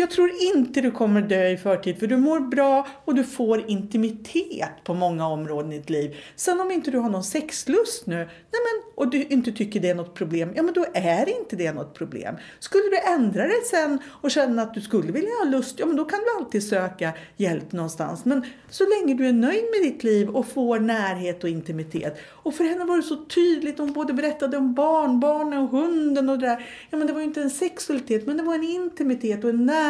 Jag 0.00 0.10
tror 0.10 0.30
inte 0.56 0.80
du 0.80 0.90
kommer 0.90 1.22
dö 1.22 1.48
i 1.48 1.56
förtid 1.56 1.98
för 1.98 2.06
du 2.06 2.16
mår 2.16 2.40
bra 2.40 2.86
och 3.04 3.14
du 3.14 3.24
får 3.24 3.70
intimitet 3.70 4.84
på 4.84 4.94
många 4.94 5.26
områden 5.26 5.72
i 5.72 5.78
ditt 5.78 5.90
liv. 5.90 6.16
Sen 6.36 6.60
om 6.60 6.70
inte 6.70 6.90
du 6.90 6.98
har 6.98 7.10
någon 7.10 7.24
sexlust 7.24 8.06
nu 8.06 8.16
nej 8.16 8.26
men, 8.52 8.92
och 8.94 9.10
du 9.10 9.24
inte 9.24 9.52
tycker 9.52 9.80
det 9.80 9.88
är 9.88 9.94
något 9.94 10.14
problem, 10.14 10.52
ja 10.56 10.62
men 10.62 10.74
då 10.74 10.86
är 10.94 11.38
inte 11.40 11.56
det 11.56 11.72
något 11.72 11.94
problem. 11.94 12.34
Skulle 12.58 12.84
du 12.84 12.98
ändra 13.14 13.42
dig 13.42 13.60
sen 13.70 13.98
och 14.06 14.30
känna 14.30 14.62
att 14.62 14.74
du 14.74 14.80
skulle 14.80 15.12
vilja 15.12 15.30
ha 15.44 15.50
lust, 15.50 15.78
ja 15.78 15.86
men 15.86 15.96
då 15.96 16.04
kan 16.04 16.18
du 16.18 16.44
alltid 16.44 16.68
söka 16.68 17.12
hjälp 17.36 17.72
någonstans. 17.72 18.24
Men 18.24 18.44
så 18.70 18.84
länge 18.88 19.14
du 19.14 19.26
är 19.26 19.32
nöjd 19.32 19.64
med 19.64 19.92
ditt 19.92 20.04
liv 20.04 20.28
och 20.28 20.46
får 20.46 20.78
närhet 20.78 21.44
och 21.44 21.50
intimitet. 21.50 22.18
Och 22.28 22.54
för 22.54 22.64
henne 22.64 22.84
var 22.84 22.96
det 22.96 23.02
så 23.02 23.16
tydligt, 23.16 23.78
hon 23.78 23.92
både 23.92 24.12
berättade 24.12 24.56
om 24.56 24.74
barnbarnen 24.74 25.58
och 25.58 25.68
hunden 25.68 26.28
och 26.28 26.38
det 26.38 26.46
där. 26.46 26.66
Ja 26.90 26.98
men 26.98 27.06
det 27.06 27.12
var 27.12 27.20
ju 27.20 27.26
inte 27.26 27.42
en 27.42 27.50
sexualitet 27.50 28.26
men 28.26 28.36
det 28.36 28.42
var 28.42 28.54
en 28.54 28.64
intimitet 28.64 29.44
och 29.44 29.50
en 29.50 29.66
närhet 29.66 29.89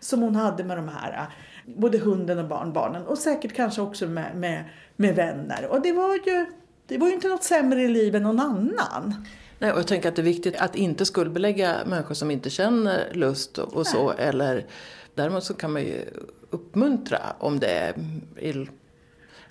som 0.00 0.22
hon 0.22 0.36
hade 0.36 0.64
med 0.64 0.78
de 0.78 0.88
här, 0.88 1.26
både 1.66 1.98
hunden 1.98 2.38
och 2.38 2.48
barnbarnen 2.48 3.06
och 3.06 3.18
säkert 3.18 3.54
kanske 3.54 3.80
också 3.80 4.06
med, 4.06 4.36
med, 4.36 4.64
med 4.96 5.14
vänner. 5.14 5.66
Och 5.70 5.82
det 5.82 5.92
var 5.92 6.14
ju 6.14 6.46
det 6.86 6.98
var 6.98 7.08
ju 7.08 7.14
inte 7.14 7.28
något 7.28 7.44
sämre 7.44 7.82
i 7.82 7.88
livet 7.88 8.14
än 8.14 8.22
någon 8.22 8.40
annan. 8.40 9.26
Nej, 9.58 9.72
och 9.72 9.78
jag 9.78 9.86
tänker 9.86 10.08
att 10.08 10.16
det 10.16 10.22
är 10.22 10.24
viktigt 10.24 10.56
att 10.56 10.76
inte 10.76 11.04
skuldbelägga 11.04 11.76
människor 11.86 12.14
som 12.14 12.30
inte 12.30 12.50
känner 12.50 13.14
lust 13.14 13.58
och, 13.58 13.74
och 13.74 13.86
så. 13.86 14.10
Eller, 14.10 14.66
däremot 15.14 15.44
så 15.44 15.54
kan 15.54 15.72
man 15.72 15.82
ju 15.82 16.04
uppmuntra 16.50 17.20
om 17.38 17.58
det 17.58 17.94
är 18.36 18.68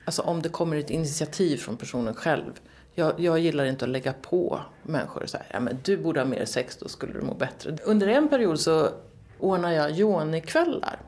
Alltså 0.05 0.21
om 0.21 0.41
det 0.41 0.49
kommer 0.49 0.77
ett 0.77 0.89
initiativ 0.89 1.57
från 1.57 1.77
personen 1.77 2.13
själv. 2.13 2.51
Jag, 2.95 3.19
jag 3.19 3.39
gillar 3.39 3.65
inte 3.65 3.85
att 3.85 3.91
lägga 3.91 4.13
på 4.13 4.61
människor 4.83 5.25
så 5.25 5.37
här, 5.37 5.47
ja 5.51 5.59
men 5.59 5.77
du 5.83 5.97
borde 5.97 6.19
ha 6.19 6.25
mer 6.25 6.45
sex, 6.45 6.77
då 6.77 6.87
skulle 6.87 7.13
du 7.13 7.21
må 7.21 7.33
bättre. 7.33 7.77
Under 7.85 8.07
en 8.07 8.29
period 8.29 8.59
så 8.59 8.89
ordnar 9.39 9.71
jag 9.71 9.91
jonikvällar. 9.91 10.99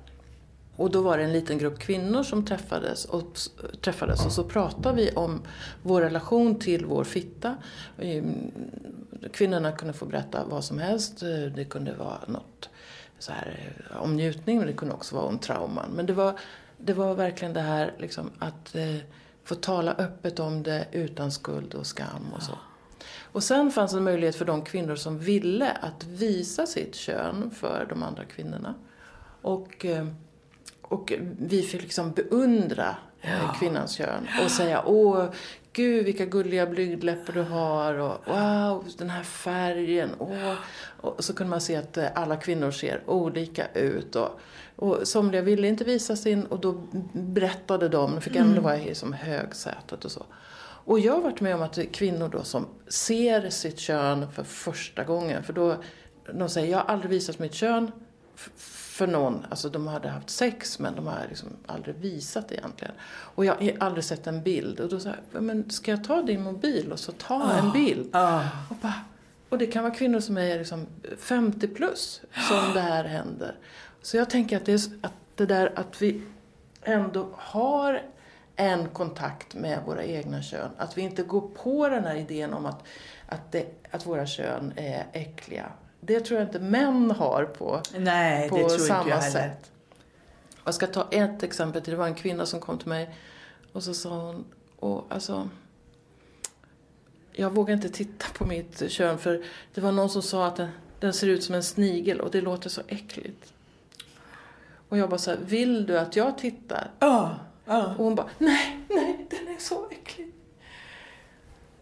Och 0.76 0.92
då 0.92 1.02
var 1.02 1.18
det 1.18 1.24
en 1.24 1.34
liten 1.34 1.58
grupp 1.58 1.80
kvinnor 1.80 2.24
som 2.24 2.46
träffades 2.46 3.06
och, 3.06 3.38
träffades 3.82 4.26
och 4.26 4.32
så 4.32 4.44
pratade 4.44 4.96
vi 4.96 5.12
om 5.12 5.42
vår 5.84 6.02
relation 6.02 6.60
till 6.60 6.86
vår 6.86 7.04
fitta. 7.04 7.56
Kvinnorna 9.32 9.72
kunde 9.72 9.94
få 9.94 10.06
berätta 10.06 10.46
vad 10.46 10.64
som 10.64 10.80
helst. 10.80 11.20
Det 11.56 11.66
kunde 11.70 11.94
vara 11.94 12.20
något 12.28 12.70
så 13.20 13.32
här, 13.32 13.76
eh, 13.92 14.02
om 14.02 14.16
njutning 14.16 14.58
men 14.58 14.68
det 14.68 14.74
kunde 14.74 14.94
också 14.94 15.16
vara 15.16 15.26
om 15.26 15.40
trauman. 15.40 15.92
Men 15.96 16.06
det 16.06 16.14
var, 16.14 16.40
det 16.78 16.94
var 16.94 17.16
verkligen 17.16 17.54
det 17.54 17.62
här 17.62 17.94
liksom, 17.98 18.32
att 18.40 18.76
eh, 18.76 18.96
få 19.44 19.56
tala 19.56 19.94
öppet 19.94 20.40
om 20.40 20.64
det 20.64 20.88
utan 20.92 21.32
skuld 21.32 21.76
och 21.76 21.88
skam 21.88 22.34
och 22.36 22.44
så. 22.44 22.58
Och 23.32 23.44
sen 23.44 23.72
fanns 23.72 23.94
en 23.94 24.04
möjlighet 24.04 24.36
för 24.36 24.46
de 24.46 24.62
kvinnor 24.62 24.96
som 24.96 25.20
ville 25.20 25.72
att 25.72 26.04
visa 26.04 26.66
sitt 26.66 26.96
kön 26.96 27.52
för 27.52 27.86
de 27.90 28.04
andra 28.04 28.26
kvinnorna. 28.26 28.76
Och, 29.42 29.86
eh, 29.86 30.08
och 30.82 31.14
vi 31.40 31.62
fick 31.62 31.82
liksom 31.82 32.12
beundra 32.12 32.96
ja. 33.22 33.56
kvinnans 33.60 33.96
kön 33.96 34.28
och 34.44 34.52
säga 34.52 34.84
åh, 34.86 35.26
gud 35.74 36.06
vilka 36.06 36.26
gulliga 36.26 36.66
blygdläppar 36.66 37.34
du 37.34 37.42
har 37.42 37.94
och 37.94 38.18
wow, 38.26 38.86
den 38.98 39.10
här 39.10 39.24
färgen. 39.24 40.10
Åh. 40.20 40.54
Och 41.02 41.24
så 41.24 41.34
kunde 41.34 41.50
man 41.50 41.62
se 41.62 41.76
att 41.76 41.98
eh, 41.98 42.08
alla 42.16 42.38
kvinnor 42.38 42.72
ser 42.72 43.02
olika 43.06 43.68
ut. 43.74 44.16
Och, 44.16 44.40
och 44.76 45.08
somliga 45.08 45.42
ville 45.42 45.68
inte 45.68 45.84
visa 45.84 46.16
sin 46.16 46.46
och 46.46 46.60
då 46.60 46.82
berättade 47.14 47.90
de, 47.90 48.12
de 48.12 48.22
fick 48.22 48.36
ändå 48.36 48.52
mm. 48.52 48.64
vara 48.64 48.78
i 48.78 48.96
som 48.96 49.14
högsätet 49.14 50.06
och 50.06 50.12
så. 50.12 50.26
Och 50.90 51.00
jag 51.00 51.14
har 51.14 51.22
varit 51.22 51.42
med 51.42 51.56
om 51.56 51.62
att 51.62 51.80
kvinnor 51.92 52.30
då 52.30 52.44
som 52.44 52.68
ser 52.88 53.50
sitt 53.50 53.80
kön 53.80 54.32
för 54.32 54.44
första 54.44 55.04
gången, 55.04 55.44
för 55.44 55.54
då, 55.54 55.76
de 56.34 56.50
säger 56.50 56.72
jag 56.72 56.78
har 56.78 56.86
aldrig 56.86 57.10
visat 57.10 57.40
mitt 57.40 57.54
kön 57.54 57.92
för 58.58 59.08
någon, 59.08 59.46
alltså 59.50 59.70
de 59.70 59.88
hade 59.88 60.10
haft 60.10 60.30
sex 60.30 60.80
men 60.80 60.96
de 60.96 61.08
har 61.08 61.26
liksom 61.30 61.50
aldrig 61.66 61.96
visat 61.96 62.52
egentligen. 62.52 62.94
Och 63.10 63.46
jag 63.46 63.56
har 63.56 63.74
aldrig 63.80 64.04
sett 64.04 64.28
en 64.28 64.44
bild. 64.44 64.80
Och 64.80 64.90
då 64.90 65.00
sa 65.00 65.10
jag, 65.32 65.44
men 65.44 65.70
ska 65.70 65.92
jag 65.92 66.04
ta 66.04 66.22
din 66.22 66.44
mobil 66.44 66.92
och 66.92 67.00
så 67.00 67.12
ta 67.12 67.36
oh. 67.36 67.58
en 67.58 67.72
bild? 67.72 68.16
Oh. 68.16 68.72
Och, 68.72 68.76
bara, 68.76 69.02
och 69.50 69.58
det 69.58 69.68
kan 69.68 69.84
vara 69.84 69.94
kvinnor 69.94 70.20
som 70.20 70.38
är 70.38 70.58
liksom 70.58 70.88
50 71.18 71.68
plus 71.68 72.22
som 72.50 72.74
det 72.74 72.82
här 72.82 73.04
händer. 73.04 73.56
Så 74.02 74.18
jag 74.18 74.30
tänker 74.30 74.58
att 74.58 74.66
det, 74.66 74.74
är, 74.74 74.82
att 75.02 75.14
det 75.36 75.46
där 75.46 75.72
att 75.76 76.02
vi 76.02 76.22
ändå 76.82 77.30
har 77.38 78.02
en 78.60 78.90
kontakt 78.90 79.56
med 79.56 79.80
våra 79.86 80.04
egna 80.04 80.42
kön. 80.42 80.70
Att 80.78 80.98
vi 80.98 81.02
inte 81.02 81.24
går 81.24 81.42
på 81.42 81.90
den 81.90 82.04
här 82.04 82.16
idén 82.16 82.54
om 82.54 82.66
att, 82.66 82.84
att, 83.26 83.52
det, 83.52 83.66
att 83.92 84.06
våra 84.06 84.26
kön 84.26 84.74
är 84.76 85.06
äckliga. 85.14 85.72
Det 86.00 86.20
tror 86.20 86.40
jag 86.40 86.48
inte 86.48 86.60
män 86.60 87.12
har 87.12 87.46
på, 87.46 87.82
Nej, 87.98 88.50
på 88.50 88.70
samma 88.70 89.22
sätt. 89.22 89.72
Jag 90.66 90.74
ska 90.74 90.88
ta 90.88 91.08
ett 91.12 91.44
exempel 91.44 91.82
till. 91.82 91.92
Det 91.92 91.98
var 91.98 92.08
en 92.08 92.16
kvinna 92.16 92.46
som 92.46 92.60
kom 92.60 92.78
till 92.78 92.88
mig 92.88 93.16
och 93.74 93.84
så 93.84 93.94
sa 93.94 94.10
hon, 94.10 94.46
och 94.80 95.06
alltså, 95.10 95.50
jag 97.32 97.50
vågar 97.50 97.74
inte 97.74 97.90
titta 97.90 98.26
på 98.34 98.46
mitt 98.46 98.92
kön 98.92 99.18
för 99.18 99.46
det 99.74 99.82
var 99.82 99.92
någon 99.92 100.10
som 100.10 100.22
sa 100.22 100.48
att 100.48 100.56
den, 100.56 100.70
den 101.00 101.14
ser 101.14 101.28
ut 101.28 101.44
som 101.44 101.56
en 101.56 101.64
snigel 101.64 102.22
och 102.22 102.32
det 102.32 102.42
låter 102.42 102.70
så 102.70 102.82
äckligt. 102.88 103.54
Och 104.90 104.98
jag 104.98 105.10
bara 105.10 105.18
så 105.18 105.32
här, 105.32 105.38
vill 105.46 105.86
du 105.86 106.00
att 106.00 106.16
jag 106.16 106.38
tittar? 106.38 106.92
Ja. 107.00 107.36
Ja. 107.70 107.96
Och 107.98 108.04
hon 108.04 108.16
bara, 108.16 108.30
nej, 108.38 108.80
nej, 108.90 109.28
den 109.30 109.48
är 109.48 109.60
så 109.60 109.90
äcklig. 109.92 110.32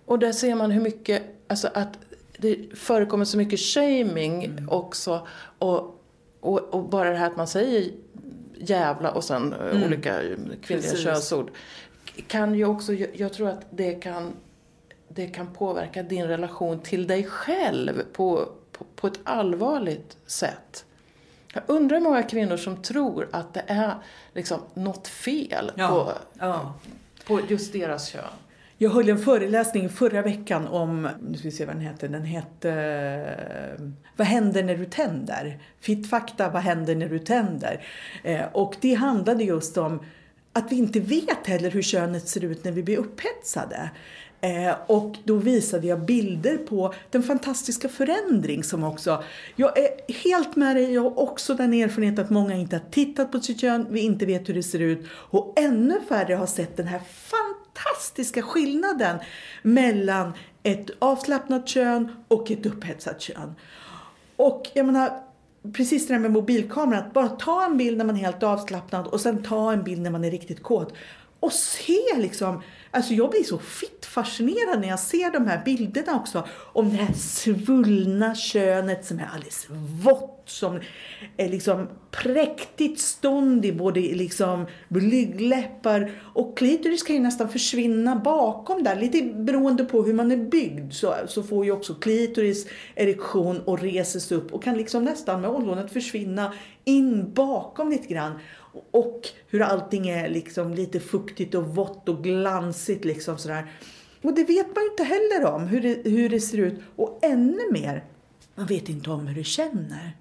Och 0.05 0.19
där 0.19 0.31
ser 0.31 0.55
man 0.55 0.71
hur 0.71 0.81
mycket, 0.81 1.23
alltså 1.47 1.69
att 1.73 1.97
det 2.37 2.77
förekommer 2.77 3.25
så 3.25 3.37
mycket 3.37 3.59
shaming 3.59 4.45
mm. 4.45 4.69
också. 4.69 5.27
Och, 5.59 6.03
och, 6.39 6.59
och, 6.59 6.89
bara 6.89 7.09
det 7.09 7.17
här 7.17 7.27
att 7.27 7.37
man 7.37 7.47
säger 7.47 7.91
jävla 8.57 9.11
och 9.11 9.23
sen 9.23 9.53
eh, 9.53 9.71
mm. 9.71 9.83
olika 9.83 10.19
kvinnliga 10.21 10.57
Precis. 10.61 11.03
könsord. 11.03 11.51
Kan 12.27 12.55
ju 12.55 12.65
också, 12.65 12.93
jag 12.93 13.33
tror 13.33 13.49
att 13.49 13.65
det 13.69 13.93
kan, 13.93 14.33
det 15.07 15.27
kan 15.27 15.53
påverka 15.53 16.03
din 16.03 16.27
relation 16.27 16.79
till 16.79 17.07
dig 17.07 17.23
själv 17.23 18.03
på, 18.13 18.49
på, 18.71 18.85
på 18.95 19.07
ett 19.07 19.19
allvarligt 19.23 20.17
sätt. 20.25 20.85
Jag 21.57 21.75
undrar 21.75 21.97
hur 21.97 22.03
många 22.03 22.23
kvinnor 22.23 22.57
som 22.57 22.81
tror 22.81 23.29
att 23.31 23.53
det 23.53 23.63
är 23.67 23.95
liksom 24.33 24.59
något 24.73 25.07
fel 25.07 25.71
ja. 25.75 25.87
På, 25.87 26.13
ja. 26.39 26.73
på 27.27 27.41
just 27.49 27.73
deras 27.73 28.09
kön. 28.09 28.23
Jag 28.77 28.89
höll 28.89 29.09
en 29.09 29.17
föreläsning 29.19 29.89
förra 29.89 30.21
veckan 30.21 30.67
om, 30.67 31.09
nu 31.29 31.37
ska 31.37 31.47
vi 31.47 31.51
se 31.51 31.65
vad 31.65 31.75
den 31.75 31.81
hette, 31.81 32.07
den 32.07 32.25
hette 32.25 33.87
Vad 34.15 34.27
händer 34.27 34.63
när 34.63 34.77
du 34.77 34.85
tänder? 34.85 35.59
Fittfakta, 35.79 36.49
vad 36.49 36.61
händer 36.61 36.95
när 36.95 37.09
du 37.09 37.19
tänder? 37.19 37.85
Eh, 38.23 38.45
och 38.51 38.75
det 38.81 38.93
handlade 38.93 39.43
just 39.43 39.77
om 39.77 39.99
att 40.53 40.71
vi 40.71 40.75
inte 40.75 40.99
vet 40.99 41.47
heller 41.47 41.71
hur 41.71 41.81
könet 41.81 42.27
ser 42.27 42.43
ut 42.43 42.63
när 42.63 42.71
vi 42.71 42.83
blir 42.83 42.97
upphetsade. 42.97 43.89
Eh, 44.41 44.75
och 44.87 45.15
då 45.23 45.35
visade 45.35 45.87
jag 45.87 46.05
bilder 46.05 46.57
på 46.57 46.93
den 47.09 47.23
fantastiska 47.23 47.89
förändring 47.89 48.63
som 48.63 48.83
också... 48.83 49.23
Jag 49.55 49.77
är 49.77 50.13
helt 50.23 50.55
med 50.55 50.75
dig, 50.75 50.93
jag 50.93 51.01
har 51.01 51.19
också 51.19 51.53
den 51.53 51.73
erfarenheten 51.73 52.25
att 52.25 52.31
många 52.31 52.55
inte 52.55 52.75
har 52.75 52.83
tittat 52.91 53.31
på 53.31 53.39
sitt 53.39 53.61
kön, 53.61 53.87
vi 53.89 53.99
inte 53.99 54.25
vet 54.25 54.49
hur 54.49 54.53
det 54.53 54.63
ser 54.63 54.79
ut 54.79 55.05
och 55.11 55.53
ännu 55.59 55.99
färre 56.09 56.35
har 56.35 56.45
sett 56.45 56.77
den 56.77 56.87
här 56.87 57.01
fantastiska 57.09 58.41
skillnaden 58.41 59.19
mellan 59.61 60.33
ett 60.63 60.89
avslappnat 60.99 61.67
kön 61.67 62.11
och 62.27 62.51
ett 62.51 62.65
upphetsat 62.65 63.21
kön. 63.21 63.55
Och 64.35 64.67
jag 64.73 64.85
menar, 64.85 65.23
precis 65.73 66.07
det 66.07 66.13
där 66.13 66.19
med 66.19 66.31
mobilkameran, 66.31 67.03
att 67.03 67.13
bara 67.13 67.29
ta 67.29 67.65
en 67.65 67.77
bild 67.77 67.97
när 67.97 68.05
man 68.05 68.15
är 68.15 68.19
helt 68.19 68.43
avslappnad 68.43 69.07
och 69.07 69.21
sen 69.21 69.43
ta 69.43 69.73
en 69.73 69.83
bild 69.83 70.01
när 70.01 70.11
man 70.11 70.23
är 70.23 70.31
riktigt 70.31 70.63
kåt. 70.63 70.93
Och 71.39 71.53
se 71.53 71.99
liksom 72.17 72.61
Alltså 72.97 73.13
jag 73.13 73.29
blir 73.29 73.43
så 73.43 73.57
fitt 73.57 74.05
fascinerad 74.05 74.81
när 74.81 74.87
jag 74.87 74.99
ser 74.99 75.31
de 75.31 75.47
här 75.47 75.61
bilderna 75.65 76.15
också. 76.15 76.47
Om 76.73 76.89
det 76.89 76.95
här 76.95 77.13
svullna 77.13 78.35
könet 78.35 79.05
som 79.05 79.19
är 79.19 79.29
alldeles 79.33 79.67
vått. 80.03 80.33
Som 80.45 80.79
är 81.37 81.49
liksom 81.49 81.87
präktigt 82.11 82.99
stånd 82.99 83.65
i 83.65 83.73
både 83.73 83.99
liksom 83.99 84.65
blygdläppar 84.87 86.11
och 86.33 86.57
klitoris 86.57 87.03
kan 87.03 87.15
ju 87.15 87.21
nästan 87.21 87.49
försvinna 87.49 88.15
bakom 88.15 88.83
där. 88.83 88.95
Lite 88.95 89.21
beroende 89.21 89.85
på 89.85 90.03
hur 90.03 90.13
man 90.13 90.31
är 90.31 90.37
byggd 90.37 90.93
så, 90.93 91.13
så 91.27 91.43
får 91.43 91.65
ju 91.65 91.71
också 91.71 91.95
klitoris 91.95 92.67
erektion 92.95 93.59
och 93.59 93.79
reses 93.79 94.31
upp 94.31 94.53
och 94.53 94.63
kan 94.63 94.77
liksom 94.77 95.03
nästan 95.03 95.41
med 95.41 95.49
ollonet 95.49 95.93
försvinna 95.93 96.53
in 96.85 97.33
bakom 97.33 97.89
lite 97.89 98.07
grann. 98.07 98.39
Och 98.91 99.21
hur 99.47 99.61
allting 99.61 100.07
är 100.07 100.29
liksom 100.29 100.73
lite 100.73 100.99
fuktigt 100.99 101.55
och 101.55 101.75
vått 101.75 102.09
och 102.09 102.23
glansigt 102.23 103.05
liksom 103.05 103.37
sådär. 103.37 103.71
Och 104.21 104.33
det 104.33 104.43
vet 104.43 104.75
man 104.75 104.83
ju 104.83 104.89
inte 104.89 105.03
heller 105.03 105.45
om, 105.45 105.67
hur 105.67 105.81
det, 105.81 106.09
hur 106.09 106.29
det 106.29 106.39
ser 106.39 106.57
ut. 106.57 106.79
Och 106.95 107.19
ännu 107.21 107.71
mer, 107.71 108.03
man 108.55 108.65
vet 108.65 108.89
inte 108.89 109.09
om 109.09 109.27
hur 109.27 109.35
det 109.35 109.43
känner. 109.43 110.17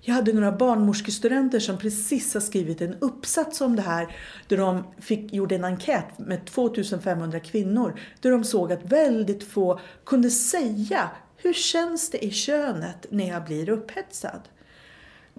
Jag 0.00 0.14
hade 0.14 0.32
några 0.32 0.52
barnmorskestudenter 0.52 1.60
som 1.60 1.78
precis 1.78 2.34
har 2.34 2.40
skrivit 2.40 2.80
en 2.80 2.94
uppsats 2.94 3.60
om 3.60 3.76
det 3.76 3.82
här. 3.82 4.16
Där 4.48 4.56
de 4.56 4.84
fick, 4.98 5.32
gjorde 5.32 5.54
en 5.54 5.64
enkät 5.64 6.18
med 6.18 6.46
2500 6.46 7.40
kvinnor. 7.40 8.00
Där 8.20 8.30
de 8.30 8.44
såg 8.44 8.72
att 8.72 8.92
väldigt 8.92 9.44
få 9.44 9.80
kunde 10.04 10.30
säga 10.30 11.10
hur 11.36 11.52
känns 11.52 12.10
det 12.10 12.24
i 12.24 12.30
könet 12.30 13.06
när 13.10 13.28
jag 13.28 13.44
blir 13.44 13.68
upphetsad 13.68 14.40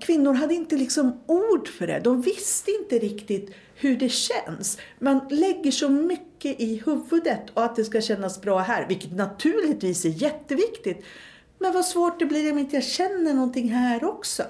kvinnor 0.01 0.33
hade 0.33 0.53
inte 0.53 0.75
liksom 0.75 1.19
ord 1.25 1.67
för 1.67 1.87
det. 1.87 1.99
De 1.99 2.21
visste 2.21 2.71
inte 2.71 2.99
riktigt 2.99 3.55
hur 3.75 3.97
det 3.97 4.09
känns. 4.09 4.77
Man 4.99 5.27
lägger 5.29 5.71
så 5.71 5.89
mycket 5.89 6.59
i 6.61 6.81
huvudet 6.85 7.49
och 7.53 7.63
att 7.63 7.75
det 7.75 7.85
ska 7.85 8.01
kännas 8.01 8.41
bra 8.41 8.59
här, 8.59 8.87
vilket 8.87 9.11
naturligtvis 9.11 10.05
är 10.05 10.09
jätteviktigt. 10.09 11.03
Men 11.59 11.73
vad 11.73 11.85
svårt 11.85 12.19
det 12.19 12.25
blir 12.25 12.51
om 12.51 12.57
inte 12.57 12.75
jag 12.75 12.83
känner 12.83 13.33
någonting 13.33 13.69
här 13.69 14.03
också. 14.03 14.43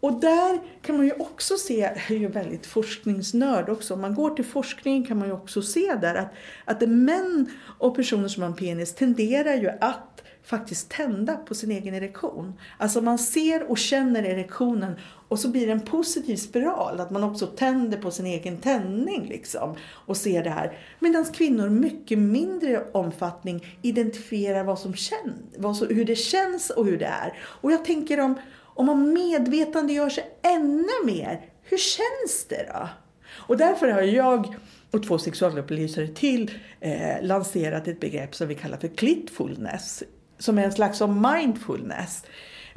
Och 0.00 0.20
där 0.20 0.60
kan 0.82 0.96
man 0.96 1.06
ju 1.06 1.12
också 1.12 1.56
se, 1.56 1.78
jag 2.08 2.10
är 2.10 2.20
ju 2.20 2.28
väldigt 2.28 2.66
forskningsnörd 2.66 3.68
också, 3.68 3.94
om 3.94 4.00
man 4.00 4.14
går 4.14 4.30
till 4.30 4.44
forskningen 4.44 5.06
kan 5.06 5.18
man 5.18 5.28
ju 5.28 5.34
också 5.34 5.62
se 5.62 5.94
där 5.94 6.14
att, 6.14 6.34
att 6.64 6.88
män 6.88 7.50
och 7.78 7.96
personer 7.96 8.28
som 8.28 8.42
har 8.42 8.50
en 8.50 8.56
penis 8.56 8.94
tenderar 8.94 9.54
ju 9.54 9.68
att 9.80 10.22
faktiskt 10.44 10.90
tända 10.90 11.36
på 11.36 11.54
sin 11.54 11.70
egen 11.70 11.94
erektion. 11.94 12.54
Alltså 12.78 13.00
man 13.00 13.18
ser 13.18 13.70
och 13.70 13.78
känner 13.78 14.22
erektionen 14.22 14.94
och 15.28 15.38
så 15.38 15.48
blir 15.48 15.66
det 15.66 15.72
en 15.72 15.80
positiv 15.80 16.36
spiral, 16.36 17.00
att 17.00 17.10
man 17.10 17.24
också 17.24 17.46
tänder 17.46 17.98
på 17.98 18.10
sin 18.10 18.26
egen 18.26 18.56
tändning 18.56 19.28
liksom 19.28 19.76
och 20.06 20.16
ser 20.16 20.44
det 20.44 20.50
här. 20.50 20.78
Medan 20.98 21.24
kvinnor 21.24 21.68
mycket 21.68 22.18
mindre 22.18 22.84
omfattning 22.92 23.78
identifierar 23.82 24.64
vad 24.64 24.78
som 24.78 24.94
känns, 24.94 25.34
vad 25.56 25.76
som, 25.76 25.88
hur 25.88 26.04
det 26.04 26.16
känns 26.16 26.70
och 26.70 26.86
hur 26.86 26.98
det 26.98 27.06
är. 27.06 27.38
Och 27.42 27.72
jag 27.72 27.84
tänker 27.84 28.20
om, 28.20 28.34
om 28.62 28.86
man 28.86 29.12
medvetande 29.12 29.92
gör 29.92 30.08
sig 30.08 30.24
ännu 30.42 31.04
mer, 31.04 31.40
hur 31.62 31.78
känns 31.78 32.44
det 32.48 32.66
då? 32.72 32.88
Och 33.32 33.56
därför 33.56 33.88
har 33.88 34.02
jag 34.02 34.56
och 34.90 35.02
två 35.06 35.18
sexualupplysare 35.18 36.08
till 36.08 36.50
eh, 36.80 37.22
lanserat 37.22 37.88
ett 37.88 38.00
begrepp 38.00 38.34
som 38.34 38.48
vi 38.48 38.54
kallar 38.54 38.76
för 38.78 38.88
clitfulness 38.88 40.02
som 40.40 40.58
är 40.58 40.64
en 40.64 40.72
slags 40.72 41.02
av 41.02 41.16
mindfulness. 41.16 42.24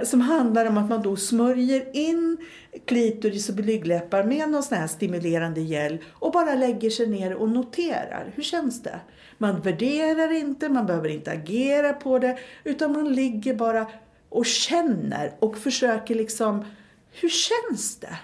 Som 0.04 0.22
handlar 0.22 0.66
om 0.66 0.78
att 0.78 0.90
man 0.90 1.02
då 1.02 1.16
smörjer 1.16 1.98
in 1.98 2.38
klitoris 2.86 3.50
och 3.50 3.56
blygdläppar 3.56 4.24
med 4.24 4.50
någon 4.50 4.64
sån 4.64 4.78
här 4.78 4.88
stimulerande 4.88 5.62
gel 5.62 5.98
och 6.10 6.32
bara 6.32 6.56
lägger 6.56 6.90
sig 6.90 7.08
ner 7.08 7.36
och 7.36 7.50
noterar. 7.50 8.32
Hur 8.36 8.44
känns 8.44 8.84
det? 8.84 9.00
Man 9.38 9.62
värderar 9.62 10.32
inte, 10.32 10.70
man 10.70 10.86
behöver 10.86 11.10
inte 11.10 11.32
agera 11.32 11.94
på 11.94 12.20
det 12.20 12.38
utan 12.64 12.92
man 12.92 13.14
ligger 13.14 13.54
bara 13.54 13.88
och 14.30 14.46
känner 14.46 15.32
och 15.40 15.58
försöker 15.58 16.16
liksom, 16.16 16.66
hur 17.12 17.30
känns 17.30 18.00
det? 18.00 18.18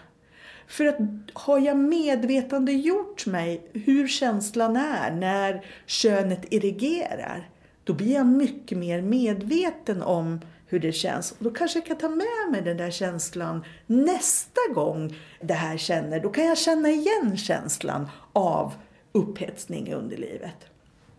För 0.67 0.85
att 0.85 0.97
har 1.33 1.59
jag 1.59 1.77
medvetande 1.77 2.71
gjort 2.71 3.25
mig 3.25 3.69
hur 3.73 4.07
känslan 4.07 4.75
är 4.75 5.11
när 5.11 5.65
könet 5.85 6.53
erigerar 6.53 7.49
då 7.89 7.93
blir 7.93 8.13
jag 8.13 8.25
mycket 8.25 8.77
mer 8.77 9.01
medveten 9.01 10.01
om 10.01 10.41
hur 10.67 10.79
det 10.79 10.91
känns. 10.91 11.31
Och 11.31 11.43
då 11.43 11.49
kanske 11.49 11.79
jag 11.79 11.85
kan 11.85 11.97
ta 11.97 12.09
med 12.09 12.51
mig 12.51 12.61
den 12.61 12.77
där 12.77 12.91
känslan 12.91 13.63
nästa 13.87 14.61
gång 14.73 15.15
det 15.41 15.53
här 15.53 15.77
känner. 15.77 16.19
Då 16.19 16.29
kan 16.29 16.45
jag 16.45 16.57
känna 16.57 16.89
igen 16.89 17.37
känslan 17.37 18.09
av 18.33 18.73
upphetsning 19.11 19.87
i 19.87 19.93
underlivet. 19.93 20.55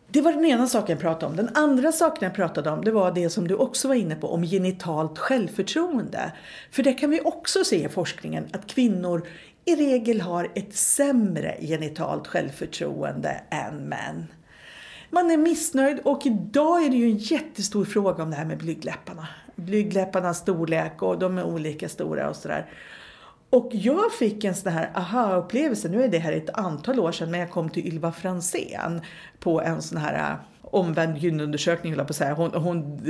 Det 0.08 0.20
var 0.20 0.32
den 0.32 0.44
ena 0.44 0.66
saken 0.66 0.92
jag 0.92 1.00
pratade 1.00 1.26
om. 1.26 1.36
Den 1.36 1.56
andra 1.56 1.92
saken 1.92 2.26
jag 2.26 2.34
pratade 2.34 2.70
om 2.70 2.84
det 2.84 2.90
var 2.90 3.12
det 3.12 3.30
som 3.30 3.48
du 3.48 3.54
också 3.54 3.88
var 3.88 3.94
inne 3.94 4.14
på, 4.14 4.28
om 4.32 4.42
genitalt 4.42 5.18
självförtroende. 5.18 6.32
För 6.70 6.82
det 6.82 6.92
kan 6.92 7.10
vi 7.10 7.20
också 7.20 7.64
se 7.64 7.84
i 7.84 7.88
forskningen 7.88 8.48
att 8.52 8.66
kvinnor 8.66 9.26
i 9.64 9.76
regel 9.76 10.20
har 10.20 10.48
ett 10.54 10.74
sämre 10.74 11.56
genitalt 11.60 12.26
självförtroende 12.26 13.40
än 13.50 13.76
män. 13.76 14.26
Man 15.10 15.30
är 15.30 15.36
missnöjd 15.36 15.98
och 16.04 16.26
idag 16.26 16.84
är 16.84 16.90
det 16.90 16.96
ju 16.96 17.04
en 17.04 17.18
jättestor 17.18 17.84
fråga 17.84 18.22
om 18.22 18.30
det 18.30 18.36
här 18.36 18.44
med 18.44 18.58
blygdläpparna. 18.58 19.28
Blygdläpparnas 19.56 20.38
storlek 20.38 21.02
och 21.02 21.18
de 21.18 21.38
är 21.38 21.44
olika 21.44 21.88
stora 21.88 22.28
och 22.28 22.36
sådär. 22.36 22.66
Och 23.50 23.70
jag 23.72 24.12
fick 24.12 24.44
en 24.44 24.54
sån 24.54 24.72
här 24.72 24.90
aha-upplevelse, 24.94 25.88
nu 25.88 26.02
är 26.02 26.08
det 26.08 26.18
här 26.18 26.32
ett 26.32 26.50
antal 26.50 27.00
år 27.00 27.12
sedan, 27.12 27.30
men 27.30 27.40
jag 27.40 27.50
kom 27.50 27.68
till 27.68 27.86
Ylva 27.86 28.12
Fransén 28.12 29.00
på 29.38 29.60
en 29.60 29.82
sån 29.82 29.98
här 29.98 30.30
äh, 30.30 30.36
omvänd 30.62 31.18
gynundersökning, 31.18 31.94
på 31.94 32.00
att 32.00 32.16
säga. 32.16 32.34
Hon, 32.34 32.50
hon 32.54 33.00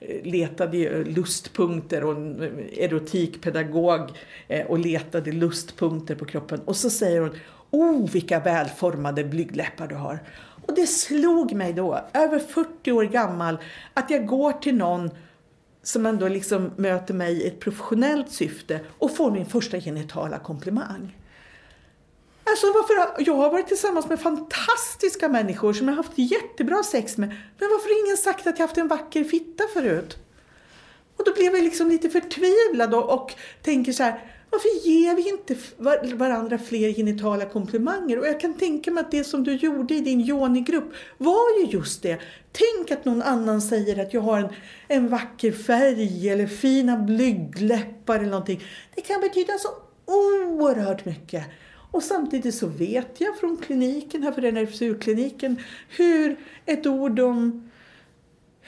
äh, 0.00 0.32
letade 0.32 0.76
ju 0.76 1.04
lustpunkter 1.04 2.02
hon 2.02 2.42
äh, 2.42 2.84
erotikpedagog 2.84 4.10
och 4.68 4.78
letade 4.78 5.32
lustpunkter 5.32 6.14
på 6.14 6.24
kroppen. 6.24 6.60
Och 6.64 6.76
så 6.76 6.90
säger 6.90 7.20
hon, 7.20 7.34
oh 7.70 8.10
vilka 8.10 8.40
välformade 8.40 9.24
blygdläppar 9.24 9.86
du 9.86 9.94
har. 9.94 10.20
Och 10.66 10.74
det 10.74 10.86
slog 10.86 11.52
mig 11.52 11.72
då, 11.72 12.00
över 12.12 12.38
40 12.38 12.92
år 12.92 13.04
gammal, 13.04 13.58
att 13.94 14.10
jag 14.10 14.26
går 14.26 14.52
till 14.52 14.74
någon 14.74 15.10
som 15.82 16.06
ändå 16.06 16.28
liksom 16.28 16.70
möter 16.76 17.14
mig 17.14 17.42
i 17.42 17.46
ett 17.46 17.60
professionellt 17.60 18.30
syfte 18.30 18.80
och 18.98 19.16
får 19.16 19.30
min 19.30 19.46
första 19.46 19.80
genitala 19.80 20.38
komplimang. 20.38 21.16
Alltså 22.44 22.66
varför, 22.66 23.22
jag 23.22 23.34
har 23.34 23.50
varit 23.50 23.68
tillsammans 23.68 24.08
med 24.08 24.20
fantastiska 24.20 25.28
människor 25.28 25.72
som 25.72 25.88
jag 25.88 25.96
har 25.96 26.02
haft 26.02 26.18
jättebra 26.18 26.82
sex 26.82 27.16
med. 27.16 27.28
Men 27.28 27.68
varför 27.70 27.88
har 27.88 28.06
ingen 28.06 28.16
sagt 28.16 28.46
att 28.46 28.58
jag 28.58 28.66
haft 28.66 28.78
en 28.78 28.88
vacker 28.88 29.24
fitta 29.24 29.64
förut? 29.72 30.18
Och 31.16 31.24
då 31.24 31.32
blev 31.34 31.54
jag 31.54 31.64
liksom 31.64 31.88
lite 31.88 32.10
förtvivlad 32.10 32.94
och, 32.94 33.10
och 33.10 33.32
tänker 33.62 33.92
så 33.92 34.02
här, 34.02 34.35
varför 34.56 34.88
ger 34.88 35.14
vi 35.14 35.28
inte 35.28 35.56
varandra 36.16 36.58
fler 36.58 36.92
genitala 36.92 37.44
komplimanger? 37.44 38.18
Och 38.18 38.26
jag 38.26 38.40
kan 38.40 38.54
tänka 38.54 38.90
mig 38.90 39.00
att 39.00 39.10
det 39.10 39.24
som 39.24 39.44
du 39.44 39.54
gjorde 39.54 39.94
i 39.94 40.00
din 40.00 40.20
yoni-grupp 40.20 40.92
var 41.18 41.60
ju 41.60 41.66
just 41.66 42.02
det. 42.02 42.18
Tänk 42.52 42.90
att 42.90 43.04
någon 43.04 43.22
annan 43.22 43.62
säger 43.62 44.02
att 44.02 44.14
jag 44.14 44.20
har 44.20 44.38
en, 44.38 44.48
en 44.88 45.08
vacker 45.08 45.52
färg 45.52 46.28
eller 46.28 46.46
fina 46.46 46.96
blygdläppar 46.96 48.18
eller 48.18 48.30
någonting. 48.30 48.62
Det 48.94 49.00
kan 49.00 49.20
betyda 49.20 49.52
så 49.58 49.68
oerhört 50.04 51.04
mycket. 51.04 51.44
Och 51.90 52.02
samtidigt 52.02 52.54
så 52.54 52.66
vet 52.66 53.20
jag 53.20 53.38
från 53.38 53.56
kliniken, 53.56 54.22
här 54.22 54.32
för 54.32 54.42
den 54.42 54.56
RFSU-kliniken, 54.56 55.56
hur 55.88 56.36
ett 56.66 56.86
ord 56.86 57.20
om 57.20 57.70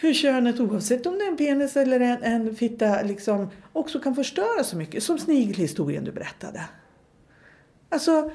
hur 0.01 0.14
könet, 0.14 0.61
oavsett 0.61 1.07
om 1.07 1.18
det 1.18 1.24
är 1.24 1.28
en 1.28 1.36
penis 1.36 1.76
eller 1.76 2.01
en, 2.01 2.22
en 2.22 2.57
fitta, 2.57 3.03
liksom, 3.03 3.51
också 3.79 4.01
kan 4.01 4.14
förstöra 4.14 4.64
så 4.64 4.76
mycket. 4.76 5.03
Som 5.03 5.18
snigelhistorien 5.18 6.05
du 6.05 6.12
berättade. 6.12 6.64
Alltså, 7.89 8.31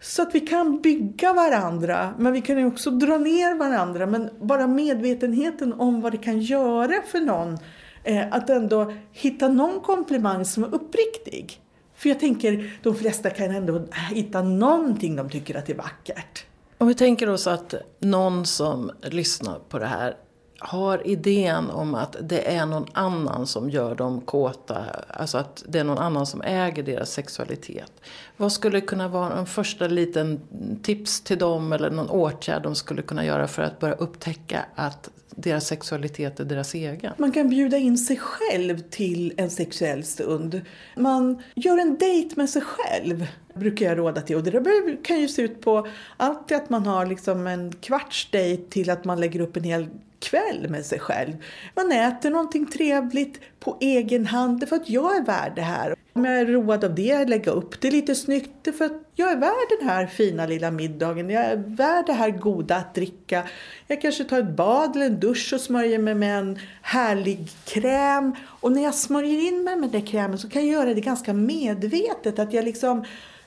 så 0.00 0.22
att 0.22 0.34
vi 0.34 0.40
kan 0.40 0.80
bygga 0.80 1.32
varandra, 1.32 2.14
men 2.18 2.32
vi 2.32 2.40
kan 2.40 2.66
också 2.66 2.90
dra 2.90 3.18
ner 3.18 3.54
varandra. 3.54 4.06
Men 4.06 4.30
bara 4.40 4.66
medvetenheten 4.66 5.72
om 5.72 6.00
vad 6.00 6.12
det 6.12 6.18
kan 6.18 6.40
göra 6.40 7.02
för 7.06 7.20
någon. 7.20 7.58
Eh, 8.04 8.24
att 8.30 8.50
ändå 8.50 8.92
hitta 9.12 9.48
någon 9.48 9.80
komplimang 9.80 10.44
som 10.44 10.64
är 10.64 10.74
uppriktig. 10.74 11.60
För 11.94 12.08
jag 12.08 12.20
tänker, 12.20 12.78
de 12.82 12.94
flesta 12.94 13.30
kan 13.30 13.50
ändå 13.50 13.86
hitta 14.10 14.42
någonting 14.42 15.16
de 15.16 15.30
tycker 15.30 15.58
att 15.58 15.70
är 15.70 15.74
vackert. 15.74 16.44
Om 16.78 16.88
vi 16.88 16.94
tänker 16.94 17.28
oss 17.28 17.46
att 17.46 17.74
någon 17.98 18.46
som 18.46 18.90
lyssnar 19.02 19.58
på 19.58 19.78
det 19.78 19.86
här 19.86 20.16
har 20.58 21.06
idén 21.06 21.70
om 21.70 21.94
att 21.94 22.16
det 22.22 22.54
är 22.54 22.66
någon 22.66 22.86
annan 22.92 23.46
som 23.46 23.70
gör 23.70 23.94
dem 23.94 24.20
kåta, 24.20 24.84
alltså 25.08 25.38
att 25.38 25.64
det 25.68 25.78
är 25.78 25.84
någon 25.84 25.98
annan 25.98 26.26
som 26.26 26.42
äger 26.42 26.82
deras 26.82 27.10
sexualitet. 27.10 27.92
Vad 28.36 28.52
skulle 28.52 28.80
kunna 28.80 29.08
vara 29.08 29.38
en 29.38 29.46
första 29.46 29.86
liten 29.86 30.40
tips 30.82 31.20
till 31.20 31.38
dem 31.38 31.72
eller 31.72 31.90
någon 31.90 32.10
åtgärd 32.10 32.62
de 32.62 32.74
skulle 32.74 33.02
kunna 33.02 33.24
göra 33.24 33.48
för 33.48 33.62
att 33.62 33.80
börja 33.80 33.94
upptäcka 33.94 34.64
att 34.74 35.10
deras 35.30 35.66
sexualitet 35.66 36.40
är 36.40 36.44
deras 36.44 36.74
egen? 36.74 37.12
Man 37.18 37.32
kan 37.32 37.48
bjuda 37.48 37.76
in 37.76 37.98
sig 37.98 38.16
själv 38.16 38.78
till 38.78 39.32
en 39.36 39.50
sexuell 39.50 40.04
stund. 40.04 40.60
Man 40.96 41.42
gör 41.54 41.78
en 41.78 41.98
dejt 41.98 42.36
med 42.36 42.50
sig 42.50 42.62
själv 42.62 43.26
brukar 43.58 43.86
jag 43.86 43.98
råda 43.98 44.20
till. 44.20 44.36
Och 44.36 44.42
det 44.42 44.96
kan 45.02 45.20
ju 45.20 45.28
se 45.28 45.42
ut 45.42 45.60
på 45.60 45.86
allt 46.16 46.52
att 46.52 46.70
man 46.70 46.86
har 46.86 47.06
liksom 47.06 47.46
en 47.46 47.72
kvarts 47.72 48.30
dejt 48.30 48.62
till 48.70 48.90
att 48.90 49.04
man 49.04 49.20
lägger 49.20 49.40
upp 49.40 49.56
en 49.56 49.64
hel 49.64 49.88
kväll 50.18 50.66
med 50.68 50.86
sig 50.86 50.98
själv. 50.98 51.32
Man 51.74 51.92
äter 51.92 52.30
någonting 52.30 52.66
trevligt 52.66 53.40
på 53.60 53.76
egen 53.80 54.26
hand 54.26 54.68
för 54.68 54.76
att 54.76 54.90
jag 54.90 55.16
är 55.16 55.24
värd 55.24 55.52
det 55.54 55.62
här. 55.62 55.94
Om 56.12 56.24
jag 56.24 56.38
är 56.38 56.46
road 56.46 56.84
av 56.84 56.94
det, 56.94 57.24
lägga 57.24 57.52
upp 57.52 57.80
det 57.80 57.90
lite 57.90 58.14
snyggt 58.14 58.76
för 58.78 58.84
att 58.84 59.02
jag 59.14 59.32
är 59.32 59.36
värd 59.36 59.78
den 59.80 59.88
här 59.88 60.06
fina 60.06 60.46
lilla 60.46 60.70
middagen. 60.70 61.30
Jag 61.30 61.44
är 61.44 61.56
värd 61.56 62.06
det 62.06 62.12
här 62.12 62.30
goda 62.30 62.76
att 62.76 62.94
dricka. 62.94 63.42
Jag 63.86 64.02
kanske 64.02 64.24
tar 64.24 64.38
ett 64.38 64.56
bad 64.56 64.96
eller 64.96 65.06
en 65.06 65.20
dusch 65.20 65.52
och 65.54 65.60
smörjer 65.60 65.98
mig 65.98 66.14
med 66.14 66.38
en 66.38 66.58
härlig 66.82 67.48
kräm. 67.64 68.34
Och 68.44 68.72
när 68.72 68.82
jag 68.82 68.94
smörjer 68.94 69.48
in 69.48 69.64
mig 69.64 69.76
med 69.76 69.90
den 69.90 70.02
krämen 70.02 70.38
så 70.38 70.48
kan 70.48 70.66
jag 70.66 70.74
göra 70.74 70.94
det 70.94 71.00
ganska 71.00 71.32
medvetet. 71.32 72.38
Att 72.38 72.52
jag 72.52 72.64
liksom 72.64 73.04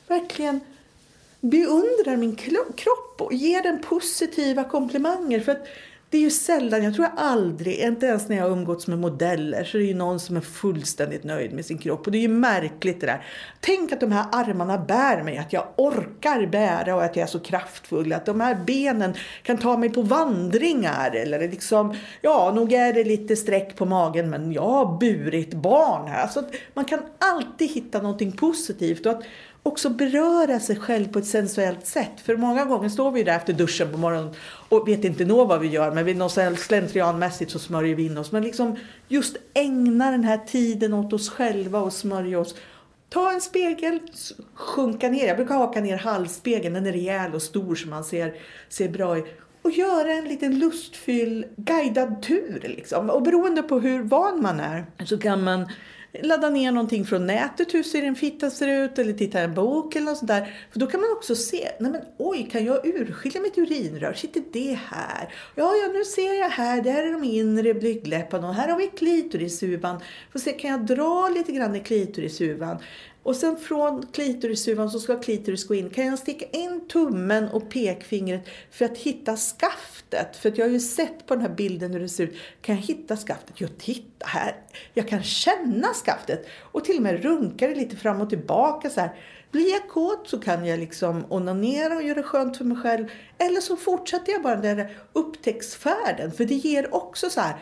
verkligen 0.10 0.60
beundrar 1.42 2.18
min 2.18 2.36
kropp 2.36 3.16
och 3.18 3.34
ger 3.34 3.64
den 3.64 3.82
positiva 3.82 4.64
komplimanger. 4.64 5.40
För 5.40 5.52
att 5.52 5.68
det 6.12 6.18
är 6.18 6.22
ju 6.22 6.30
sällan, 6.30 6.84
jag 6.84 6.96
tror 6.96 7.06
jag 7.06 7.26
aldrig, 7.26 7.80
inte 7.80 8.06
ens 8.06 8.30
när 8.30 8.36
jag 8.36 8.44
har 8.44 8.52
umgåtts 8.52 8.88
med 8.88 9.00
modeller, 9.00 9.64
så 9.64 9.78
är 9.78 9.82
det 9.82 9.88
ju 9.88 9.94
någon 9.94 10.20
som 10.20 10.38
är 10.38 10.42
fullständigt 10.42 11.24
nöjd 11.24 11.54
med 11.54 11.66
sin 11.66 11.78
kropp. 11.78 12.06
Och 12.06 12.12
det 12.12 12.18
är 12.18 12.22
ju 12.22 12.28
märkligt 12.28 13.02
det 13.02 13.08
där. 13.08 13.26
Tänk 13.60 13.92
att 13.92 14.00
de 14.00 14.12
här 14.12 14.26
armarna 14.32 14.78
bär 14.78 15.24
mig, 15.24 15.38
att 15.38 15.54
jag 15.54 15.68
orkar 15.76 16.46
bära 16.46 16.96
och 16.96 17.04
att 17.04 17.16
jag 17.16 17.24
är 17.24 17.28
så 17.28 17.40
kraftfull. 17.40 18.14
Att 18.14 18.26
de 18.26 18.42
här 18.42 18.58
benen 18.66 19.14
kan 19.44 19.58
ta 19.58 19.78
mig 19.78 19.90
på 19.90 20.02
vandringar. 20.02 21.12
Eller 21.12 21.40
liksom, 21.40 21.96
ja, 22.22 22.52
nog 22.56 22.74
är 22.74 22.94
det 22.94 23.04
lite 23.04 23.36
streck 23.36 23.76
på 23.76 23.86
magen, 23.86 24.30
men 24.30 24.52
jag 24.52 24.70
har 24.70 24.98
burit 25.00 25.54
barn 25.54 26.08
här. 26.08 26.22
Alltså, 26.22 26.44
man 26.74 26.86
kan 26.86 27.00
alltid 27.20 27.70
hitta 27.70 28.02
någonting 28.02 28.32
positivt. 28.32 29.06
Och 29.06 29.12
att 29.12 29.24
också 29.64 29.90
beröra 29.90 30.60
sig 30.60 30.76
själv 30.76 31.08
på 31.08 31.20
ett 31.20 31.26
sensuellt 31.26 31.86
sätt. 31.86 32.22
För 32.24 32.38
många 32.38 32.66
gånger 32.66 32.90
står 32.90 33.12
vi 33.12 33.24
där 33.24 33.36
efter 33.36 33.54
duschen 33.54 33.92
på 33.92 33.98
morgonen 33.98 34.34
och 34.70 34.88
vet 34.88 35.04
inte 35.04 35.26
nå 35.26 35.46
vad 35.46 35.60
vi 35.60 35.68
gör, 35.68 35.92
men 35.92 36.06
vi 36.06 36.14
något 36.14 36.60
slentrianmässigt 36.60 37.52
så 37.52 37.60
smörjer 37.60 37.96
vi 37.96 38.06
in 38.06 38.18
oss. 38.18 38.32
Men 38.32 38.44
liksom 38.44 38.76
just 39.08 39.38
ägna 39.54 40.12
den 40.12 40.24
här 40.24 40.38
tiden 40.38 40.94
åt 40.94 41.14
oss 41.14 41.30
själva 41.30 41.80
och 41.80 41.94
smörja 41.94 42.40
oss. 42.40 42.56
Ta 43.10 43.32
en 43.32 43.42
spegel, 43.42 44.00
sjunka 44.54 45.10
ner. 45.10 45.28
Jag 45.28 45.38
brukar 45.38 45.56
haka 45.56 45.82
ner 45.82 45.98
halsspegeln, 45.98 46.74
den 46.74 46.86
är 46.86 46.92
rejäl 46.92 47.34
och 47.34 47.42
stor 47.42 47.76
så 47.76 47.88
man 47.88 48.04
ser, 48.04 48.34
ser 48.70 48.90
bra 48.90 49.18
i. 49.18 49.24
Och 49.62 49.72
göra 49.72 50.12
en 50.12 50.26
liten 50.26 50.60
lustfylld 50.60 51.46
guidad 51.58 52.22
tur. 52.22 52.60
Liksom. 52.64 53.10
Och 53.10 53.22
beroende 53.22 53.64
på 53.64 53.80
hur 53.80 54.04
van 54.04 54.42
man 54.42 54.60
är 54.60 54.86
så 55.06 55.18
kan 55.18 55.44
man 55.44 55.68
ladda 56.14 56.50
ner 56.50 56.72
någonting 56.72 57.06
från 57.06 57.28
nätet, 57.28 57.74
hur 57.74 57.84
ser 57.84 58.04
en 58.04 58.16
fitta 58.16 58.50
ser 58.50 58.84
ut, 58.84 59.00
eller 59.00 59.14
titta 59.14 59.42
i 59.42 59.44
en 59.44 59.54
bok 59.54 59.96
eller 59.96 60.06
något 60.06 60.18
sånt 60.18 60.28
där. 60.28 60.56
För 60.72 60.80
då 60.80 60.88
kan 60.88 61.02
man 61.02 61.12
också 61.12 61.36
se, 61.36 61.70
nej 61.80 61.92
men 61.92 62.02
oj, 62.18 62.50
kan 62.52 62.66
jag 62.66 62.86
urskilja 62.86 63.42
mitt 63.42 63.58
urinrör? 63.58 64.14
Sitter 64.14 64.44
det 64.52 64.80
här? 64.88 65.34
Ja, 65.56 65.76
ja, 65.76 65.92
nu 65.94 66.06
ser 66.06 66.40
jag 66.40 66.50
här, 66.50 66.82
där 66.82 67.04
är 67.04 67.12
de 67.12 67.24
inre 67.24 67.74
blygdläpparna 67.74 68.48
och 68.50 68.56
här 68.56 68.68
har 68.68 68.78
vi 68.78 68.88
klitorishuvan. 68.88 70.00
Får 70.32 70.40
se, 70.40 70.52
kan 70.52 70.72
jag 70.72 70.86
dra 70.86 71.30
lite 71.30 71.52
grann 71.52 71.76
i 71.76 71.80
klitorishuvan? 71.80 72.78
Och 73.24 73.36
sen 73.36 73.58
från 73.58 74.06
klitorishuvan 74.06 74.90
så 74.90 75.00
ska 75.00 75.20
klitoris 75.20 75.68
gå 75.68 75.76
in. 75.76 75.90
Kan 75.90 76.06
jag 76.06 76.20
sticka 76.20 76.46
in 76.46 76.88
tummen 76.88 77.50
och 77.50 77.70
pekfingret 77.70 78.42
för 78.72 78.86
att 78.86 78.98
hitta 78.98 79.36
skaftet? 79.38 80.38
För 80.38 80.50
att 80.50 80.58
jag 80.58 80.66
har 80.66 80.72
ju 80.72 80.80
sett 80.80 81.26
på 81.26 81.36
den 81.36 81.42
här 81.42 81.56
bilden 81.56 81.94
hur 81.94 82.00
det 82.00 82.10
ser 82.10 82.24
ut. 82.24 82.38
Kan 82.62 82.76
jag 82.76 82.82
hitta 82.82 83.18
skaftet? 83.18 83.56
Jo, 83.58 83.68
titta 83.78 84.26
här! 84.26 84.56
Jag 84.94 85.08
kan 85.08 85.24
känna 85.24 85.88
skaftet 85.88 86.48
och 86.60 86.86
till 86.86 86.96
och 86.96 87.02
med 87.02 87.24
runka 87.24 87.68
det 87.68 87.76
lite 87.76 87.96
fram 87.96 88.22
och 88.22 88.30
tillbaka 88.30 88.90
så 88.90 89.02
här. 89.02 89.16
Blir 89.52 89.72
jag 89.72 89.88
kåt 89.90 90.30
så 90.30 90.40
kan 90.40 90.66
jag 90.66 90.80
liksom 90.80 91.26
onanera 91.30 91.96
och 91.96 92.04
göra 92.04 92.16
det 92.16 92.24
skönt 92.24 92.58
för 92.58 92.66
mig 92.66 92.78
själv. 92.78 93.08
Eller 93.38 93.62
så 93.62 93.76
fortsätter 93.76 94.32
jag 94.32 94.42
bara 94.42 94.56
den 94.56 94.78
där 94.78 94.98
upptäcktsfärden. 95.14 96.32
För 96.32 96.46
det 96.46 96.56
ger 96.56 96.96
också 96.96 97.30
så 97.30 97.42
här. 97.42 97.56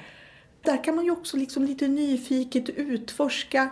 Där 0.62 0.84
kan 0.84 0.96
man 0.96 1.06
ju 1.06 1.12
också 1.12 1.38
liksom 1.38 1.64
lite 1.64 1.88
nyfiket 1.88 2.70
utforska 2.70 3.70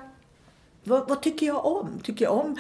vad, 0.86 1.10
vad, 1.10 1.22
tycker 1.22 1.46
jag 1.46 1.66
om? 1.66 2.00
Tycker 2.04 2.26
jag 2.26 2.34
om 2.34 2.58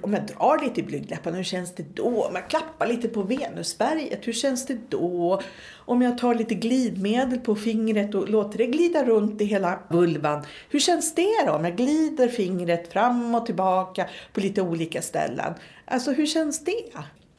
om 0.00 0.12
jag 0.12 0.26
drar 0.26 0.64
lite 0.64 0.80
i 0.80 0.82
blygdläpparna, 0.82 1.36
hur 1.36 1.44
känns 1.44 1.74
det 1.74 1.96
då? 1.96 2.24
Om 2.24 2.34
jag 2.34 2.50
klappar 2.50 2.86
lite 2.86 3.08
på 3.08 3.22
Venusberget, 3.22 4.26
hur 4.26 4.32
känns 4.32 4.66
det 4.66 4.78
då? 4.88 5.42
Om 5.74 6.02
jag 6.02 6.18
tar 6.18 6.34
lite 6.34 6.54
glidmedel 6.54 7.38
på 7.38 7.54
fingret 7.54 8.14
och 8.14 8.28
låter 8.28 8.58
det 8.58 8.66
glida 8.66 9.04
runt 9.04 9.40
i 9.40 9.44
hela 9.44 9.78
vulvan, 9.88 10.44
hur 10.70 10.80
känns 10.80 11.14
det 11.14 11.46
då? 11.46 11.52
Om 11.52 11.64
jag 11.64 11.76
glider 11.76 12.28
fingret 12.28 12.92
fram 12.92 13.34
och 13.34 13.46
tillbaka 13.46 14.06
på 14.32 14.40
lite 14.40 14.62
olika 14.62 15.02
ställen. 15.02 15.54
Alltså 15.84 16.12
hur 16.12 16.26
känns 16.26 16.64
det? 16.64 16.92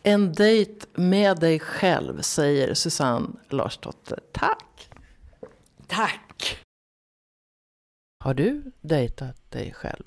En 0.03 0.33
dejt 0.33 0.85
med 0.95 1.39
dig 1.39 1.59
själv, 1.59 2.21
säger 2.21 2.73
Susanne 2.73 3.27
Larsdotter. 3.49 4.19
Tack! 4.31 4.89
Tack! 5.87 6.26
Har 8.19 8.33
du 8.33 8.71
dejtat 8.81 9.51
dig 9.51 9.73
själv? 9.73 10.03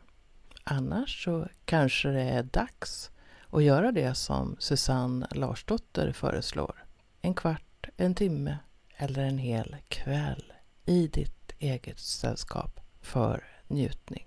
Annars 0.64 1.24
så 1.24 1.48
kanske 1.64 2.08
det 2.08 2.22
är 2.22 2.42
dags 2.42 3.10
att 3.50 3.62
göra 3.62 3.92
det 3.92 4.14
som 4.14 4.56
Susanne 4.58 5.26
Larsdotter 5.30 6.12
föreslår. 6.12 6.84
En 7.20 7.34
kvart, 7.34 7.88
en 7.96 8.14
timme 8.14 8.58
eller 8.96 9.22
en 9.22 9.38
hel 9.38 9.76
kväll 9.88 10.52
i 10.84 11.06
ditt 11.06 11.52
eget 11.58 11.98
sällskap 11.98 12.80
för 13.00 13.44
njutning. 13.68 14.26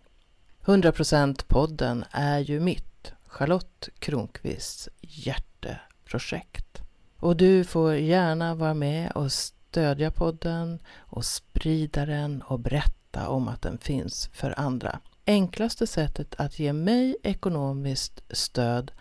100% 0.62 1.46
podden 1.48 2.06
är 2.12 2.40
ju 2.40 2.60
mitt, 2.60 3.14
Charlotte 3.26 3.90
Kronqvists 4.00 4.90
hjärteprojekt. 5.02 6.82
Och 7.18 7.38
du 7.38 7.64
får 7.64 7.96
gärna 7.96 8.56
vara 8.56 8.74
med 8.74 9.12
och 9.12 9.32
stödja 9.32 10.12
podden 10.12 10.80
och 10.98 11.26
sprida 11.26 12.06
den 12.06 12.42
och 12.42 12.60
berätta 12.60 13.03
om 13.16 13.48
att 13.48 13.62
den 13.62 13.78
finns 13.78 14.30
för 14.34 14.60
andra. 14.60 15.00
Enklaste 15.26 15.88
sättet 15.88 16.36
att 16.38 16.60
ge 16.60 16.74
mig 16.74 17.16
ekonomiskt 17.24 18.22
stöd 18.30 18.92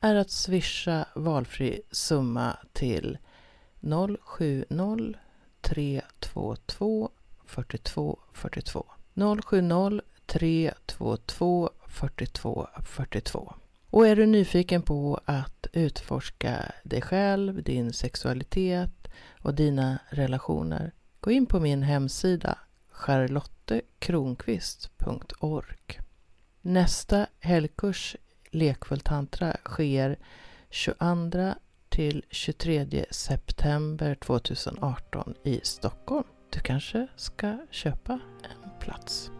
är 0.00 0.14
att 0.14 0.30
swisha 0.30 1.04
valfri 1.14 1.82
summa 1.90 2.56
till 2.72 3.18
070 4.20 5.14
322 5.60 7.10
42 7.46 8.18
42 8.32 8.86
070 9.14 10.00
322 10.26 11.70
42 11.86 12.66
42 12.84 13.54
och 13.90 14.06
är 14.06 14.16
du 14.16 14.26
nyfiken 14.26 14.82
på 14.82 15.20
att 15.24 15.66
utforska 15.72 16.72
dig 16.82 17.02
själv, 17.02 17.62
din 17.62 17.92
sexualitet 17.92 19.08
och 19.42 19.54
dina 19.54 19.98
relationer, 20.10 20.92
gå 21.20 21.30
in 21.30 21.46
på 21.46 21.60
min 21.60 21.82
hemsida 21.82 22.58
charlottekronqvist.org. 23.02 26.00
Nästa 26.60 27.26
helgkurs 27.40 28.16
Lekfull 28.50 29.00
tantra 29.00 29.56
sker 29.64 30.18
22 30.70 31.54
till 31.88 32.24
23 32.30 33.04
september 33.10 34.14
2018 34.14 35.34
i 35.44 35.60
Stockholm. 35.62 36.26
Du 36.50 36.60
kanske 36.60 37.06
ska 37.16 37.58
köpa 37.70 38.20
en 38.42 38.70
plats. 38.80 39.30